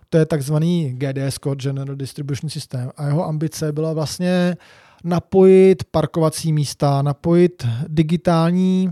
To 0.08 0.18
je 0.18 0.26
takzvaný 0.26 0.94
GDS 0.98 1.38
General 1.54 1.96
Distribution 1.96 2.50
System. 2.50 2.90
A 2.96 3.06
jeho 3.06 3.24
ambice 3.24 3.72
byla 3.72 3.92
vlastně 3.92 4.56
napojit 5.04 5.84
parkovací 5.84 6.52
místa, 6.52 7.02
napojit 7.02 7.66
digitální 7.88 8.90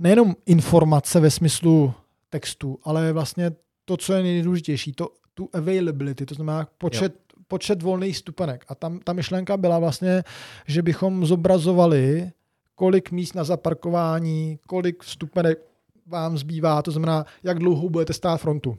nejenom 0.00 0.34
informace 0.46 1.20
ve 1.20 1.30
smyslu 1.30 1.94
textu, 2.30 2.78
ale 2.84 3.12
vlastně 3.12 3.50
to, 3.84 3.96
co 3.96 4.12
je 4.12 4.22
nejdůležitější, 4.22 4.92
to, 4.92 5.08
tu 5.34 5.48
availability, 5.52 6.26
to 6.26 6.34
znamená 6.34 6.68
počet 6.78 7.14
jo 7.14 7.27
počet 7.48 7.82
volných 7.82 8.16
stupenek. 8.16 8.64
A 8.68 8.74
tam 8.74 8.98
ta 8.98 9.12
myšlenka 9.12 9.56
byla 9.56 9.78
vlastně, 9.78 10.24
že 10.66 10.82
bychom 10.82 11.26
zobrazovali, 11.26 12.30
kolik 12.74 13.10
míst 13.10 13.34
na 13.34 13.44
zaparkování, 13.44 14.58
kolik 14.66 15.04
stupenek 15.04 15.58
vám 16.06 16.38
zbývá, 16.38 16.82
to 16.82 16.90
znamená, 16.90 17.24
jak 17.42 17.58
dlouho 17.58 17.88
budete 17.88 18.12
stát 18.12 18.40
frontu. 18.40 18.78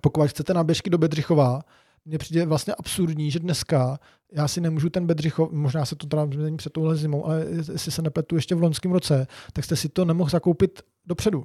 Pokud 0.00 0.28
chcete 0.28 0.54
na 0.54 0.64
běžky 0.64 0.90
do 0.90 0.98
Bedřichova, 0.98 1.60
mně 2.04 2.18
přijde 2.18 2.46
vlastně 2.46 2.74
absurdní, 2.74 3.30
že 3.30 3.38
dneska 3.38 3.98
já 4.32 4.48
si 4.48 4.60
nemůžu 4.60 4.90
ten 4.90 5.06
Bedřichov, 5.06 5.52
možná 5.52 5.84
se 5.84 5.96
to 5.96 6.06
teda 6.06 6.24
není 6.24 6.56
před 6.56 6.72
touhle 6.72 6.96
zimou, 6.96 7.26
ale 7.26 7.46
jestli 7.72 7.90
se 7.90 8.02
nepletu 8.02 8.34
ještě 8.34 8.54
v 8.54 8.62
loňském 8.62 8.92
roce, 8.92 9.26
tak 9.52 9.64
jste 9.64 9.76
si 9.76 9.88
to 9.88 10.04
nemohl 10.04 10.30
zakoupit 10.30 10.82
dopředu 11.06 11.44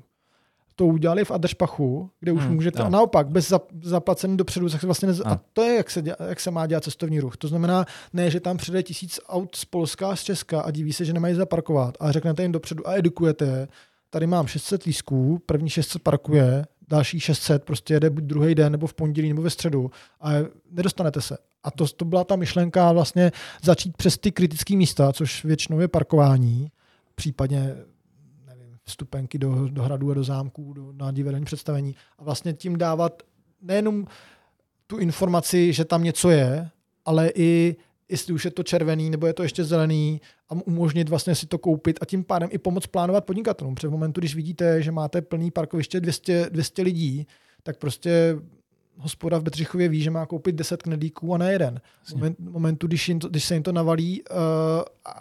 to 0.79 0.85
udělali 0.85 1.25
v 1.25 1.31
Adršpachu, 1.31 2.09
kde 2.19 2.31
už 2.31 2.43
hmm, 2.43 2.53
můžete, 2.53 2.79
no. 2.79 2.85
a 2.85 2.89
naopak, 2.89 3.27
bez 3.27 3.53
zaplacení 3.81 4.37
dopředu, 4.37 4.69
tak 4.69 4.83
vlastně 4.83 5.07
nez, 5.07 5.21
a 5.25 5.39
to 5.53 5.61
je, 5.61 5.75
jak 5.75 5.91
se, 5.91 6.01
děla, 6.01 6.17
jak 6.29 6.39
se 6.39 6.51
má 6.51 6.67
dělat 6.67 6.83
cestovní 6.83 7.19
ruch. 7.19 7.37
To 7.37 7.47
znamená, 7.47 7.85
ne, 8.13 8.31
že 8.31 8.39
tam 8.39 8.57
přijde 8.57 8.83
tisíc 8.83 9.19
aut 9.27 9.55
z 9.55 9.65
Polska, 9.65 10.15
z 10.15 10.23
Česka 10.23 10.61
a 10.61 10.71
diví 10.71 10.93
se, 10.93 11.05
že 11.05 11.13
nemají 11.13 11.35
zaparkovat, 11.35 11.97
ale 11.99 12.13
řeknete 12.13 12.41
jim 12.41 12.51
dopředu 12.51 12.87
a 12.87 12.97
edukujete, 12.97 13.67
tady 14.09 14.27
mám 14.27 14.47
600 14.47 14.83
lísků, 14.83 15.41
první 15.45 15.69
600 15.69 16.03
parkuje, 16.03 16.65
další 16.89 17.19
600 17.19 17.63
prostě 17.63 17.93
jede 17.93 18.09
buď 18.09 18.23
druhý 18.23 18.55
den, 18.55 18.71
nebo 18.71 18.87
v 18.87 18.93
pondělí, 18.93 19.29
nebo 19.29 19.41
ve 19.41 19.49
středu 19.49 19.91
a 20.21 20.31
nedostanete 20.71 21.21
se. 21.21 21.37
A 21.63 21.71
to, 21.71 21.87
to 21.87 22.05
byla 22.05 22.23
ta 22.23 22.35
myšlenka 22.35 22.91
vlastně 22.91 23.31
začít 23.63 23.97
přes 23.97 24.17
ty 24.17 24.31
kritické 24.31 24.75
místa, 24.75 25.13
což 25.13 25.45
většinou 25.45 25.79
je 25.79 25.87
parkování, 25.87 26.71
případně 27.15 27.75
vstupenky 28.89 29.37
do, 29.37 29.67
do 29.67 29.83
hradů 29.83 30.11
a 30.11 30.13
do 30.13 30.23
zámků, 30.23 30.73
do, 30.73 30.91
na 30.91 31.11
divadelní 31.11 31.45
představení 31.45 31.95
a 32.17 32.23
vlastně 32.23 32.53
tím 32.53 32.77
dávat 32.77 33.23
nejenom 33.61 34.07
tu 34.87 34.97
informaci, 34.97 35.73
že 35.73 35.85
tam 35.85 36.03
něco 36.03 36.29
je, 36.29 36.69
ale 37.05 37.31
i 37.35 37.75
jestli 38.09 38.33
už 38.33 38.45
je 38.45 38.51
to 38.51 38.63
červený 38.63 39.09
nebo 39.09 39.27
je 39.27 39.33
to 39.33 39.43
ještě 39.43 39.63
zelený 39.63 40.21
a 40.49 40.53
umožnit 40.53 41.09
vlastně 41.09 41.35
si 41.35 41.47
to 41.47 41.57
koupit 41.57 41.99
a 42.01 42.05
tím 42.05 42.23
pádem 42.23 42.49
i 42.51 42.57
pomoct 42.57 42.87
plánovat 42.87 43.25
podnikatelům. 43.25 43.75
V 43.75 43.83
momentu, 43.83 44.21
když 44.21 44.35
vidíte, 44.35 44.81
že 44.81 44.91
máte 44.91 45.21
plný 45.21 45.51
parkoviště 45.51 45.99
200, 45.99 46.49
200 46.49 46.81
lidí, 46.81 47.27
tak 47.63 47.77
prostě 47.77 48.35
hospoda 48.99 49.37
v 49.37 49.43
Bedřichově 49.43 49.89
ví, 49.89 50.01
že 50.01 50.11
má 50.11 50.25
koupit 50.25 50.55
10 50.55 50.83
knedlíků 50.83 51.33
a 51.33 51.37
ne 51.37 51.51
jeden. 51.51 51.81
V 52.03 52.13
moment, 52.13 52.39
momentu, 52.39 52.87
když, 52.87 53.09
jim 53.09 53.19
to, 53.19 53.29
když 53.29 53.43
se 53.43 53.53
jim 53.53 53.63
to 53.63 53.71
navalí 53.71 54.21
uh, 54.21 54.37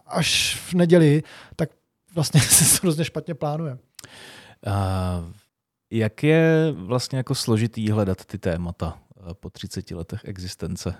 až 0.06 0.56
v 0.56 0.74
neděli, 0.74 1.22
tak 1.56 1.70
vlastně 2.18 2.40
se 2.48 2.80
to 2.80 2.86
hrozně 2.86 3.04
špatně 3.04 3.34
plánuje. 3.34 3.78
Uh, 4.66 5.32
jak 5.90 6.22
je 6.22 6.72
vlastně 6.76 7.18
jako 7.18 7.34
složitý 7.34 7.90
hledat 7.90 8.24
ty 8.24 8.38
témata 8.38 8.98
uh, 9.26 9.32
po 9.32 9.50
30 9.50 9.90
letech 9.90 10.20
existence? 10.24 10.94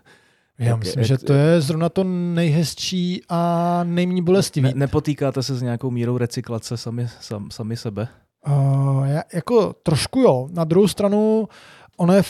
Já 0.58 0.66
jak, 0.66 0.78
myslím, 0.78 1.00
jak, 1.00 1.08
že 1.08 1.18
to 1.18 1.32
je 1.32 1.60
zrovna 1.60 1.88
to 1.88 2.04
nejhezčí 2.04 3.22
a 3.28 3.80
nejméně 3.84 4.22
bolestivý. 4.22 4.68
Ne, 4.68 4.72
nepotýkáte 4.74 5.42
se 5.42 5.54
s 5.54 5.62
nějakou 5.62 5.90
mírou 5.90 6.18
recyklace 6.18 6.76
sami, 6.76 7.08
sam, 7.20 7.50
sami 7.50 7.76
sebe? 7.76 8.08
Uh, 8.46 9.06
já, 9.06 9.22
jako 9.32 9.72
trošku 9.72 10.20
jo. 10.20 10.48
Na 10.52 10.64
druhou 10.64 10.88
stranu, 10.88 11.48
ono 11.96 12.14
je 12.14 12.22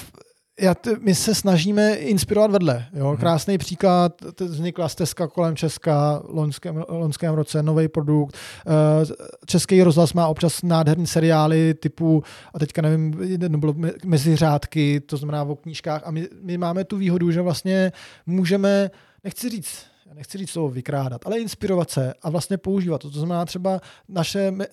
já 0.60 0.74
t- 0.74 0.96
my 1.00 1.14
se 1.14 1.34
snažíme 1.34 1.94
inspirovat 1.94 2.50
vedle. 2.50 2.86
Jo? 2.92 3.08
Mhm. 3.08 3.16
Krásný 3.16 3.58
příklad, 3.58 4.12
vznikla 4.40 4.88
stezka 4.88 5.26
kolem 5.28 5.56
Česka 5.56 6.22
v 6.24 6.34
loňském, 6.34 6.84
loňském 6.88 7.34
roce, 7.34 7.62
nový 7.62 7.88
produkt. 7.88 8.36
Eh, 8.66 9.06
český 9.46 9.82
rozhlas 9.82 10.12
má 10.12 10.28
občas 10.28 10.62
nádherný 10.62 11.06
seriály 11.06 11.74
typu, 11.74 12.22
a 12.54 12.58
teďka 12.58 12.82
nevím, 12.82 13.60
bylo 13.60 13.74
mezi 14.04 14.36
řádky, 14.36 15.00
to 15.00 15.16
znamená 15.16 15.42
o 15.42 15.56
knížkách. 15.56 16.02
A 16.04 16.10
my, 16.10 16.28
my 16.42 16.58
máme 16.58 16.84
tu 16.84 16.96
výhodu, 16.96 17.30
že 17.30 17.42
vlastně 17.42 17.92
můžeme, 18.26 18.90
nechci 19.24 19.48
říct, 19.48 19.86
nechci 20.14 20.38
říct 20.38 20.50
slovo 20.50 20.68
vykrádat, 20.68 21.26
ale 21.26 21.38
inspirovat 21.38 21.90
se 21.90 22.14
a 22.22 22.30
vlastně 22.30 22.56
používat 22.58 23.00
to. 23.00 23.10
To 23.10 23.18
znamená 23.18 23.44
třeba 23.44 23.80
naše, 24.08 24.50
uh, 24.50 24.64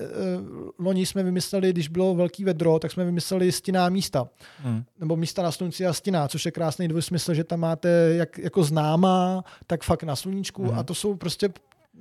loni 0.80 1.06
jsme 1.06 1.24
vymysleli, 1.24 1.70
když 1.70 1.88
bylo 1.88 2.16
velký 2.16 2.44
vedro, 2.44 2.80
tak 2.80 2.92
jsme 2.92 3.06
vymysleli 3.06 3.52
stinná 3.52 3.90
místa. 3.90 4.28
Hmm. 4.64 4.84
Nebo 5.00 5.16
místa 5.16 5.44
na 5.44 5.52
slunci 5.52 5.86
a 5.86 5.94
stinná, 5.94 6.28
což 6.28 6.46
je 6.46 6.52
krásný 6.52 6.88
dvojsmysl, 6.88 7.34
že 7.34 7.44
tam 7.44 7.60
máte 7.60 7.90
jak, 8.16 8.38
jako 8.38 8.64
známá, 8.64 9.44
tak 9.68 9.84
fakt 9.84 10.04
na 10.04 10.16
sluníčku 10.16 10.64
hmm. 10.64 10.80
a 10.80 10.84
to 10.84 10.96
jsou 10.96 11.16
prostě 11.16 11.50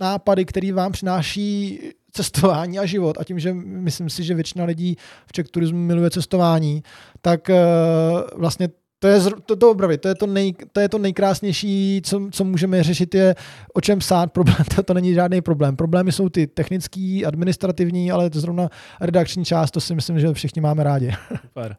nápady, 0.00 0.44
které 0.44 0.72
vám 0.72 0.92
přináší 0.92 1.80
cestování 2.12 2.78
a 2.78 2.86
život. 2.86 3.18
A 3.20 3.24
tím, 3.24 3.38
že 3.38 3.54
myslím 3.54 4.10
si, 4.10 4.24
že 4.24 4.34
většina 4.34 4.64
lidí 4.64 4.96
v 5.26 5.32
Czech 5.32 5.48
turismu 5.48 5.78
miluje 5.78 6.10
cestování, 6.10 6.82
tak 7.20 7.48
uh, 7.48 8.40
vlastně 8.40 8.68
to 9.04 9.08
je, 9.08 9.20
to, 9.46 9.56
to, 9.56 9.70
opravdu, 9.70 9.96
to, 9.96 10.08
je 10.08 10.14
to, 10.14 10.26
nej, 10.26 10.54
to 10.72 10.80
je 10.80 10.88
to 10.88 10.98
nejkrásnější, 10.98 12.02
co, 12.04 12.28
co 12.30 12.44
můžeme 12.44 12.82
řešit, 12.82 13.14
je 13.14 13.34
o 13.74 13.80
čem 13.80 13.98
psát. 13.98 14.32
Problém, 14.32 14.56
to, 14.76 14.82
to 14.82 14.94
není 14.94 15.14
žádný 15.14 15.40
problém. 15.40 15.76
Problémy 15.76 16.12
jsou 16.12 16.28
ty 16.28 16.46
technický, 16.46 17.26
administrativní, 17.26 18.12
ale 18.12 18.30
to 18.30 18.40
zrovna 18.40 18.68
redakční 19.00 19.44
část, 19.44 19.70
to 19.70 19.80
si 19.80 19.94
myslím, 19.94 20.20
že 20.20 20.32
všichni 20.32 20.60
máme 20.62 20.84
rádi. 20.84 21.12
Super. 21.40 21.76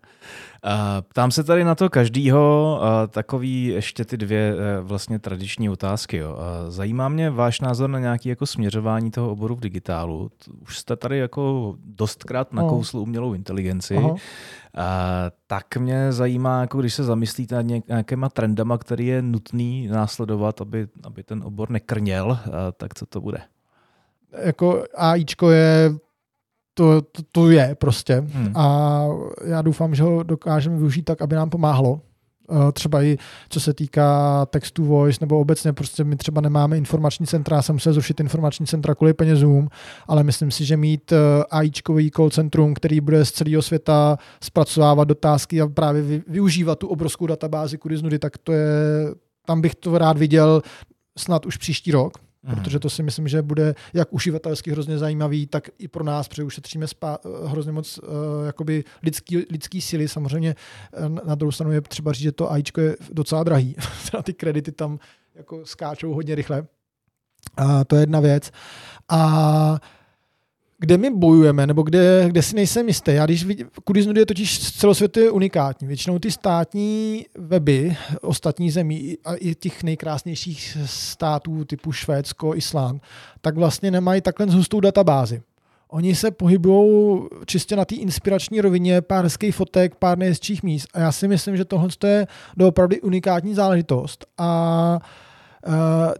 Ptám 1.10 1.32
se 1.32 1.44
tady 1.44 1.64
na 1.64 1.76
to 1.76 1.90
každýho 1.90 2.80
takový 3.10 3.66
ještě 3.66 4.06
ty 4.06 4.18
dvě 4.18 4.56
e, 4.58 4.82
vlastně 4.82 5.20
tradiční 5.20 5.70
otázky. 5.70 6.18
Jo. 6.18 6.38
Zajímá 6.70 7.10
mě 7.10 7.30
váš 7.30 7.62
názor 7.62 7.90
na 7.90 8.00
nějaké 8.00 8.30
jako 8.30 8.46
směřování 8.46 9.12
toho 9.12 9.32
oboru 9.32 9.56
v 9.56 9.60
digitálu. 9.60 10.32
Už 10.62 10.78
jste 10.78 10.96
tady 10.96 11.18
jako 11.18 11.76
dostkrát 11.86 12.54
no. 12.54 12.62
nakousl 12.62 12.98
umělou 12.98 13.34
inteligenci. 13.34 13.96
Aha. 13.96 14.16
Tak 15.48 15.78
mě 15.78 16.12
zajímá, 16.12 16.62
jako 16.62 16.80
když 16.80 16.94
se 16.94 17.04
zamyslíte 17.04 17.56
nad 17.56 17.66
nějakýma 17.88 18.30
trendama, 18.30 18.78
který 18.78 19.08
je 19.08 19.22
nutný 19.22 19.88
následovat, 19.88 20.62
aby, 20.62 20.88
aby 21.04 21.24
ten 21.24 21.44
obor 21.44 21.70
nekrněl, 21.70 22.40
tak 22.78 22.94
co 22.94 23.06
to 23.06 23.22
bude? 23.22 23.38
Jako 24.44 24.84
AIčko 24.96 25.52
je 25.52 25.92
to, 26.74 27.02
to, 27.02 27.22
to 27.32 27.50
je 27.50 27.76
prostě. 27.76 28.16
Hmm. 28.16 28.58
A 28.58 29.06
já 29.46 29.62
doufám, 29.62 29.96
že 29.96 30.04
ho 30.04 30.24
dokážeme 30.24 30.78
využít 30.78 31.02
tak, 31.02 31.22
aby 31.22 31.36
nám 31.36 31.50
pomáhlo. 31.50 32.02
Eh, 32.52 32.72
třeba 32.72 33.04
i 33.04 33.18
co 33.50 33.60
se 33.60 33.74
týká 33.74 34.46
textu 34.46 34.86
voice, 34.86 35.18
nebo 35.22 35.40
obecně 35.40 35.74
prostě 35.74 36.04
my 36.04 36.16
třeba 36.16 36.42
nemáme 36.42 36.78
informační 36.78 37.26
centra, 37.26 37.62
jsem 37.62 37.80
se 37.80 37.94
zrušit 37.94 38.20
informační 38.20 38.66
centra 38.66 38.96
kvůli 38.96 39.14
penězům, 39.14 39.70
ale 40.08 40.24
myslím 40.24 40.52
si, 40.52 40.66
že 40.66 40.78
mít 40.78 41.12
eh, 41.12 41.18
AIčkový 41.52 42.12
call 42.12 42.30
centrum, 42.30 42.74
který 42.74 43.02
bude 43.02 43.26
z 43.26 43.32
celého 43.32 43.62
světa 43.62 44.18
zpracovávat 44.44 45.08
dotázky 45.08 45.62
a 45.62 45.68
právě 45.68 46.22
využívat 46.28 46.80
tu 46.80 46.88
obrovskou 46.88 47.28
databázi 47.28 47.78
kudy 47.78 47.98
z 47.98 48.02
nudy, 48.02 48.20
tak 48.20 48.38
to 48.38 48.54
je, 48.54 48.68
tam 49.46 49.62
bych 49.62 49.76
to 49.76 49.98
rád 49.98 50.18
viděl 50.18 50.62
snad 51.18 51.46
už 51.46 51.58
příští 51.58 51.92
rok. 51.92 52.18
Aha. 52.46 52.56
protože 52.56 52.80
to 52.80 52.90
si 52.90 53.04
myslím, 53.04 53.28
že 53.28 53.42
bude 53.42 53.76
jak 53.94 54.14
uživatelsky 54.14 54.72
hrozně 54.72 54.98
zajímavý, 54.98 55.48
tak 55.48 55.70
i 55.78 55.88
pro 55.88 56.04
nás, 56.04 56.28
protože 56.28 56.44
ušetříme 56.44 56.86
spá- 56.86 57.18
eh, 57.26 57.48
hrozně 57.48 57.72
moc 57.72 57.98
uh, 57.98 58.06
jakoby 58.46 58.84
lidský, 59.04 59.38
lidský 59.38 59.82
síly. 59.82 60.08
Samozřejmě 60.08 60.56
eh, 60.94 61.10
na 61.28 61.36
druhou 61.36 61.52
stranu 61.52 61.72
je 61.72 61.82
třeba 61.82 62.14
říct, 62.14 62.24
že 62.24 62.32
to 62.32 62.52
AIčko 62.52 62.82
je 62.82 62.98
docela 63.12 63.44
drahý. 63.44 63.76
ty 64.24 64.34
kredity 64.34 64.72
tam 64.72 65.00
jako 65.36 65.66
skáčou 65.66 66.14
hodně 66.14 66.36
rychle. 66.36 66.68
A 67.58 67.84
to 67.84 67.96
je 67.96 68.02
jedna 68.02 68.20
věc. 68.20 68.52
A 69.10 69.80
kde 70.86 70.98
my 70.98 71.10
bojujeme, 71.10 71.68
nebo 71.68 71.84
kde, 71.84 72.26
kde 72.28 72.42
si 72.42 72.56
nejsem 72.56 72.88
jistý. 72.88 73.12
Já 73.12 73.26
když 73.26 73.46
vidím, 73.46 73.70
Kudiznud 73.84 74.18
je 74.18 74.26
totiž 74.26 74.72
celosvětově 74.72 75.32
unikátní. 75.32 75.88
Většinou 75.88 76.20
ty 76.20 76.32
státní 76.32 77.26
weby 77.38 77.96
ostatní 78.22 78.72
zemí 78.72 79.18
a 79.26 79.36
i 79.36 79.56
těch 79.56 79.84
nejkrásnějších 79.84 80.78
států 80.86 81.66
typu 81.66 81.92
Švédsko, 81.92 82.56
Islám, 82.56 83.00
tak 83.42 83.56
vlastně 83.56 83.92
nemají 83.92 84.22
takhle 84.22 84.46
hustou 84.46 84.80
databázi. 84.80 85.42
Oni 85.90 86.16
se 86.16 86.32
pohybují 86.32 87.22
čistě 87.46 87.76
na 87.76 87.86
té 87.86 87.96
inspirační 87.96 88.62
rovině, 88.62 89.02
pár 89.02 89.24
hezkých 89.24 89.56
fotek, 89.56 89.96
pár 89.96 90.18
nejhezčích 90.18 90.64
míst. 90.64 90.88
A 90.94 91.00
já 91.00 91.12
si 91.12 91.28
myslím, 91.28 91.58
že 91.58 91.66
tohle 91.66 91.90
je 92.06 92.28
doopravdy 92.58 93.02
unikátní 93.02 93.56
záležitost. 93.56 94.26
A 94.38 95.00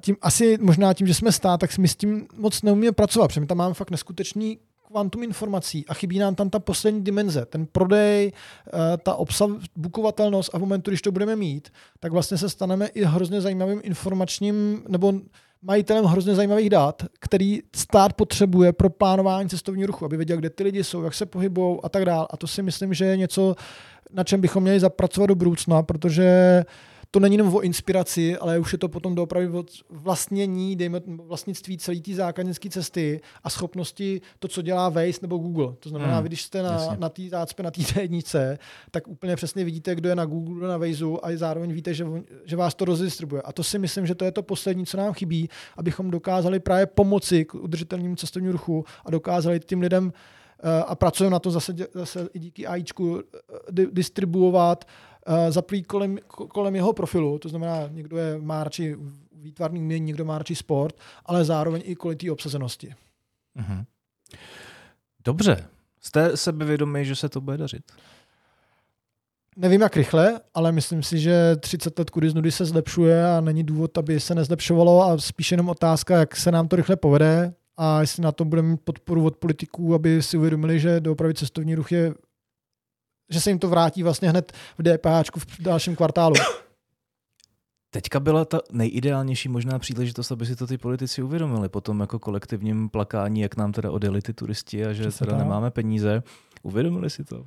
tím 0.02 0.16
asi 0.22 0.58
možná 0.62 0.94
tím, 0.94 1.08
že 1.08 1.14
jsme 1.14 1.32
stát, 1.32 1.60
tak 1.60 1.78
my 1.78 1.88
s 1.88 1.96
tím 1.96 2.28
moc 2.38 2.62
neumíme 2.62 2.92
pracovat, 2.92 3.28
protože 3.28 3.40
my 3.40 3.48
tam 3.48 3.58
máme 3.58 3.74
fakt 3.74 3.92
neskutečný 3.92 4.58
kvantum 4.88 5.24
informací 5.24 5.86
a 5.88 5.94
chybí 5.94 6.20
nám 6.20 6.36
tam 6.36 6.50
ta 6.50 6.60
poslední 6.60 7.04
dimenze, 7.04 7.46
ten 7.46 7.66
prodej, 7.66 8.32
uh, 8.32 8.80
ta 9.04 9.16
obsah, 9.16 9.50
bukovatelnost 9.76 10.56
a 10.56 10.58
v 10.58 10.62
momentu, 10.62 10.92
když 10.92 11.02
to 11.02 11.12
budeme 11.12 11.36
mít, 11.36 11.70
tak 12.00 12.12
vlastně 12.12 12.38
se 12.38 12.50
staneme 12.50 12.88
i 12.88 13.04
hrozně 13.04 13.42
zajímavým 13.42 13.82
informačním 13.84 14.84
nebo 14.88 15.14
majitelem 15.62 16.06
hrozně 16.06 16.36
zajímavých 16.36 16.70
dat, 16.70 17.04
který 17.20 17.60
stát 17.76 18.14
potřebuje 18.14 18.74
pro 18.74 18.90
plánování 18.90 19.50
cestovního 19.50 19.88
ruchu, 19.88 20.06
aby 20.06 20.18
věděl, 20.18 20.38
kde 20.38 20.50
ty 20.50 20.64
lidi 20.64 20.84
jsou, 20.84 21.04
jak 21.04 21.14
se 21.14 21.26
pohybují 21.26 21.80
a 21.84 21.90
tak 21.90 22.06
dále. 22.06 22.28
A 22.30 22.38
to 22.38 22.48
si 22.48 22.62
myslím, 22.62 22.94
že 22.94 23.06
je 23.06 23.18
něco, 23.18 23.56
na 24.14 24.24
čem 24.24 24.42
bychom 24.42 24.64
měli 24.64 24.80
zapracovat 24.80 25.28
do 25.28 25.36
budoucna, 25.36 25.84
protože 25.84 26.64
uh, 26.66 26.95
to 27.16 27.20
není 27.20 27.34
jenom 27.34 27.56
o 27.56 27.62
inspiraci, 27.62 28.38
ale 28.38 28.60
už 28.60 28.72
je 28.72 28.78
to 28.78 28.88
potom 28.88 29.16
doopravdy 29.16 29.50
o 29.50 29.64
vlastnění, 29.90 30.76
dejme 30.76 31.02
vlastnictví 31.08 31.78
celé 31.78 31.98
té 31.98 32.14
zákaznické 32.14 32.70
cesty 32.70 33.22
a 33.44 33.50
schopnosti 33.50 34.22
to, 34.40 34.48
co 34.48 34.62
dělá 34.62 34.90
Waze 34.90 35.20
nebo 35.22 35.38
Google. 35.38 35.74
To 35.80 35.90
znamená, 35.90 36.18
hmm, 36.18 36.26
když 36.26 36.42
jste 36.42 36.64
na, 36.64 36.96
na 37.00 37.10
té 37.10 37.30
zácpe, 37.30 37.64
na 37.64 37.72
té 37.72 38.02
jednice, 38.02 38.58
tak 38.92 39.08
úplně 39.08 39.36
přesně 39.36 39.64
vidíte, 39.64 39.96
kdo 39.96 40.10
je 40.10 40.16
na 40.16 40.26
Google, 40.26 40.58
kdo 40.58 40.68
na 40.68 40.78
Wazeu 40.78 41.20
a 41.24 41.28
zároveň 41.36 41.74
víte, 41.74 41.94
že, 41.94 42.06
že 42.46 42.56
vás 42.56 42.76
to 42.76 42.86
rozdistribuje. 42.86 43.42
A 43.42 43.52
to 43.52 43.64
si 43.64 43.80
myslím, 43.80 44.06
že 44.06 44.16
to 44.16 44.26
je 44.26 44.32
to 44.32 44.44
poslední, 44.44 44.86
co 44.86 44.98
nám 44.98 45.14
chybí, 45.14 45.50
abychom 45.78 46.12
dokázali 46.12 46.60
právě 46.60 46.86
pomoci 46.86 47.46
k 47.46 47.56
udržitelnému 47.56 48.16
cestovnímu 48.16 48.52
ruchu 48.52 48.86
a 49.06 49.12
dokázali 49.12 49.60
tím 49.60 49.82
lidem 49.82 50.14
eh, 50.60 50.84
a 50.84 50.96
pracujeme 50.96 51.32
na 51.32 51.40
to 51.40 51.52
zase, 51.52 51.74
zase 51.94 52.30
i 52.34 52.40
díky 52.40 52.68
AIčku 52.68 53.20
eh, 53.20 53.86
distribuovat 53.92 54.86
uh, 54.86 55.15
zaplý 55.50 55.84
kolem, 55.84 56.18
kolem 56.28 56.76
jeho 56.76 56.94
profilu, 56.94 57.40
to 57.40 57.50
znamená, 57.50 57.88
někdo 57.88 58.18
je, 58.18 58.38
má 58.38 58.64
radši 58.64 58.96
výtvarný 59.32 59.80
umění, 59.80 60.06
někdo 60.06 60.26
má 60.26 60.38
radši 60.38 60.56
sport, 60.56 60.96
ale 61.26 61.46
zároveň 61.46 61.82
i 61.86 61.96
kvůli 61.96 62.16
té 62.16 62.32
obsazenosti. 62.32 62.96
Uh-huh. 63.60 63.86
Dobře. 65.26 65.68
Jste 66.02 66.38
sebevědomý, 66.38 67.06
že 67.06 67.16
se 67.16 67.30
to 67.30 67.42
bude 67.42 67.58
dařit? 67.58 67.84
Nevím, 69.58 69.82
jak 69.82 69.98
rychle, 69.98 70.40
ale 70.54 70.72
myslím 70.72 71.04
si, 71.04 71.20
že 71.20 71.56
30 71.56 72.00
let 72.00 72.10
kudy 72.10 72.30
z 72.30 72.34
nudy 72.34 72.52
se 72.52 72.66
zlepšuje 72.66 73.28
a 73.28 73.42
není 73.42 73.64
důvod, 73.64 73.98
aby 73.98 74.20
se 74.20 74.36
nezlepšovalo 74.36 75.04
a 75.04 75.18
spíš 75.18 75.52
jenom 75.52 75.70
otázka, 75.70 76.18
jak 76.18 76.36
se 76.36 76.52
nám 76.52 76.68
to 76.68 76.76
rychle 76.76 76.96
povede 76.96 77.54
a 77.78 78.02
jestli 78.02 78.24
na 78.24 78.32
to 78.32 78.46
budeme 78.46 78.68
mít 78.68 78.82
podporu 78.84 79.26
od 79.26 79.36
politiků, 79.36 79.96
aby 79.96 80.22
si 80.22 80.38
uvědomili, 80.38 80.80
že 80.80 81.00
doopravdy 81.00 81.34
cestovní 81.34 81.76
ruch 81.76 81.92
je 81.92 82.14
že 83.30 83.42
se 83.42 83.50
jim 83.50 83.60
to 83.60 83.70
vrátí 83.70 84.04
vlastně 84.04 84.30
hned 84.30 84.54
v 84.78 84.84
DPH 84.84 85.38
v 85.38 85.62
dalším 85.62 85.96
kvartálu. 85.96 86.36
Teďka 87.90 88.20
byla 88.20 88.46
ta 88.46 88.60
nejideálnější 88.72 89.50
možná 89.50 89.80
příležitost, 89.80 90.32
aby 90.32 90.46
si 90.46 90.56
to 90.56 90.68
ty 90.68 90.78
politici 90.78 91.22
uvědomili 91.22 91.70
po 91.70 91.82
tom 91.82 92.00
jako 92.00 92.20
kolektivním 92.20 92.90
plakání, 92.90 93.42
jak 93.42 93.58
nám 93.58 93.72
teda 93.72 93.92
odjeli 93.92 94.22
ty 94.22 94.34
turisti 94.34 94.86
a 94.86 94.94
že 94.94 95.02
Přesně 95.02 95.26
teda 95.26 95.38
tak. 95.38 95.46
nemáme 95.46 95.72
peníze. 95.72 96.24
Uvědomili 96.64 97.10
si 97.10 97.24
to? 97.24 97.46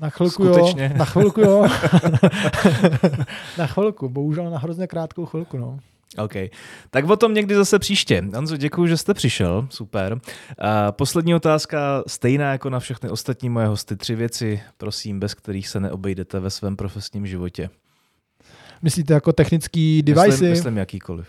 Na 0.00 0.10
chvilku 0.10 0.44
Skutečně. 0.44 0.90
jo, 0.92 0.98
na 0.98 1.04
chvilku 1.04 1.40
jo. 1.40 1.62
na 3.58 3.66
chvilku, 3.66 4.08
bohužel 4.08 4.50
na 4.50 4.58
hrozně 4.58 4.86
krátkou 4.86 5.26
chvilku, 5.26 5.58
no. 5.58 5.78
OK. 6.16 6.32
Tak 6.90 7.10
o 7.10 7.16
tom 7.16 7.34
někdy 7.34 7.54
zase 7.54 7.78
příště. 7.78 8.24
Anzo, 8.34 8.56
děkuji, 8.56 8.86
že 8.86 8.96
jste 8.96 9.14
přišel. 9.14 9.66
Super. 9.70 10.20
A 10.58 10.92
poslední 10.92 11.34
otázka, 11.34 12.02
stejná 12.06 12.52
jako 12.52 12.70
na 12.70 12.80
všechny 12.80 13.10
ostatní 13.10 13.48
moje 13.48 13.66
hosty. 13.66 13.96
Tři 13.96 14.14
věci, 14.14 14.60
prosím, 14.76 15.20
bez 15.20 15.34
kterých 15.34 15.68
se 15.68 15.80
neobejdete 15.80 16.40
ve 16.40 16.50
svém 16.50 16.76
profesním 16.76 17.26
životě. 17.26 17.70
Myslíte 18.82 19.14
jako 19.14 19.32
technický 19.32 20.02
devicey? 20.02 20.30
Myslím, 20.30 20.50
myslím 20.50 20.76
jakýkoliv. 20.76 21.26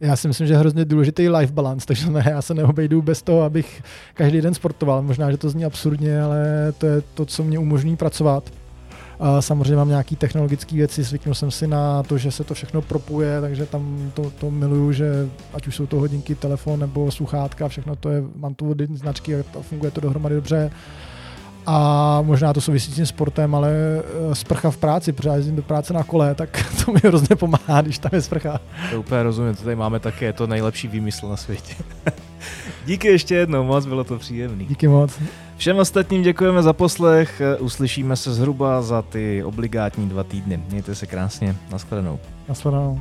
Já 0.00 0.16
si 0.16 0.28
myslím, 0.28 0.46
že 0.46 0.52
je 0.54 0.58
hrozně 0.58 0.84
důležitý 0.84 1.28
life 1.28 1.52
balance, 1.52 1.86
takže 1.86 2.10
ne, 2.10 2.24
já 2.30 2.42
se 2.42 2.54
neobejdu 2.54 3.02
bez 3.02 3.22
toho, 3.22 3.42
abych 3.42 3.82
každý 4.14 4.40
den 4.40 4.54
sportoval. 4.54 5.02
Možná, 5.02 5.30
že 5.30 5.36
to 5.36 5.50
zní 5.50 5.64
absurdně, 5.64 6.22
ale 6.22 6.72
to 6.78 6.86
je 6.86 7.02
to, 7.14 7.26
co 7.26 7.44
mě 7.44 7.58
umožní 7.58 7.96
pracovat. 7.96 8.50
Samozřejmě 9.40 9.76
mám 9.76 9.88
nějaké 9.88 10.16
technologické 10.16 10.76
věci, 10.76 11.02
zvyknul 11.02 11.34
jsem 11.34 11.50
si 11.50 11.66
na 11.66 12.02
to, 12.02 12.18
že 12.18 12.30
se 12.30 12.44
to 12.44 12.54
všechno 12.54 12.82
propuje, 12.82 13.40
takže 13.40 13.66
tam 13.66 14.10
to, 14.14 14.30
to 14.30 14.50
miluju, 14.50 14.92
že 14.92 15.28
ať 15.52 15.66
už 15.66 15.76
jsou 15.76 15.86
to 15.86 15.96
hodinky, 15.96 16.34
telefon 16.34 16.80
nebo 16.80 17.10
sluchátka, 17.10 17.68
všechno 17.68 17.96
to 17.96 18.10
je, 18.10 18.22
mám 18.36 18.54
tu 18.54 18.74
značky 18.94 19.36
a 19.36 19.44
funguje 19.60 19.90
to 19.90 20.00
dohromady 20.00 20.34
dobře 20.34 20.70
a 21.66 22.18
možná 22.22 22.52
to 22.52 22.60
souvisí 22.60 22.92
s 22.92 22.94
tím 22.94 23.06
sportem, 23.06 23.54
ale 23.54 23.70
eh, 23.70 24.34
sprcha 24.34 24.70
v 24.70 24.76
práci, 24.76 25.12
protože 25.12 25.28
jezdím 25.28 25.56
do 25.56 25.62
práce 25.62 25.92
na 25.92 26.04
kole, 26.04 26.34
tak 26.34 26.66
to 26.84 26.92
mi 26.92 27.00
hrozně 27.04 27.36
pomáhá, 27.36 27.80
když 27.82 27.98
tam 27.98 28.10
je 28.12 28.22
sprcha. 28.22 28.60
To 28.90 29.00
úplně 29.00 29.22
rozumím, 29.22 29.54
to 29.54 29.62
tady 29.62 29.76
máme 29.76 30.00
také, 30.00 30.24
je 30.24 30.32
to 30.32 30.46
nejlepší 30.46 30.88
výmysl 30.88 31.28
na 31.28 31.36
světě. 31.36 31.74
Díky 32.86 33.08
ještě 33.08 33.34
jednou, 33.34 33.64
moc 33.64 33.86
bylo 33.86 34.04
to 34.04 34.18
příjemné. 34.18 34.64
Díky 34.64 34.88
moc. 34.88 35.18
Všem 35.56 35.78
ostatním 35.78 36.22
děkujeme 36.22 36.62
za 36.62 36.72
poslech, 36.72 37.42
uslyšíme 37.58 38.16
se 38.16 38.34
zhruba 38.34 38.82
za 38.82 39.02
ty 39.02 39.44
obligátní 39.44 40.08
dva 40.08 40.24
týdny. 40.24 40.60
Mějte 40.70 40.94
se 40.94 41.06
krásně, 41.06 41.56
nashledanou. 41.70 42.18
Nashledanou. 42.48 43.00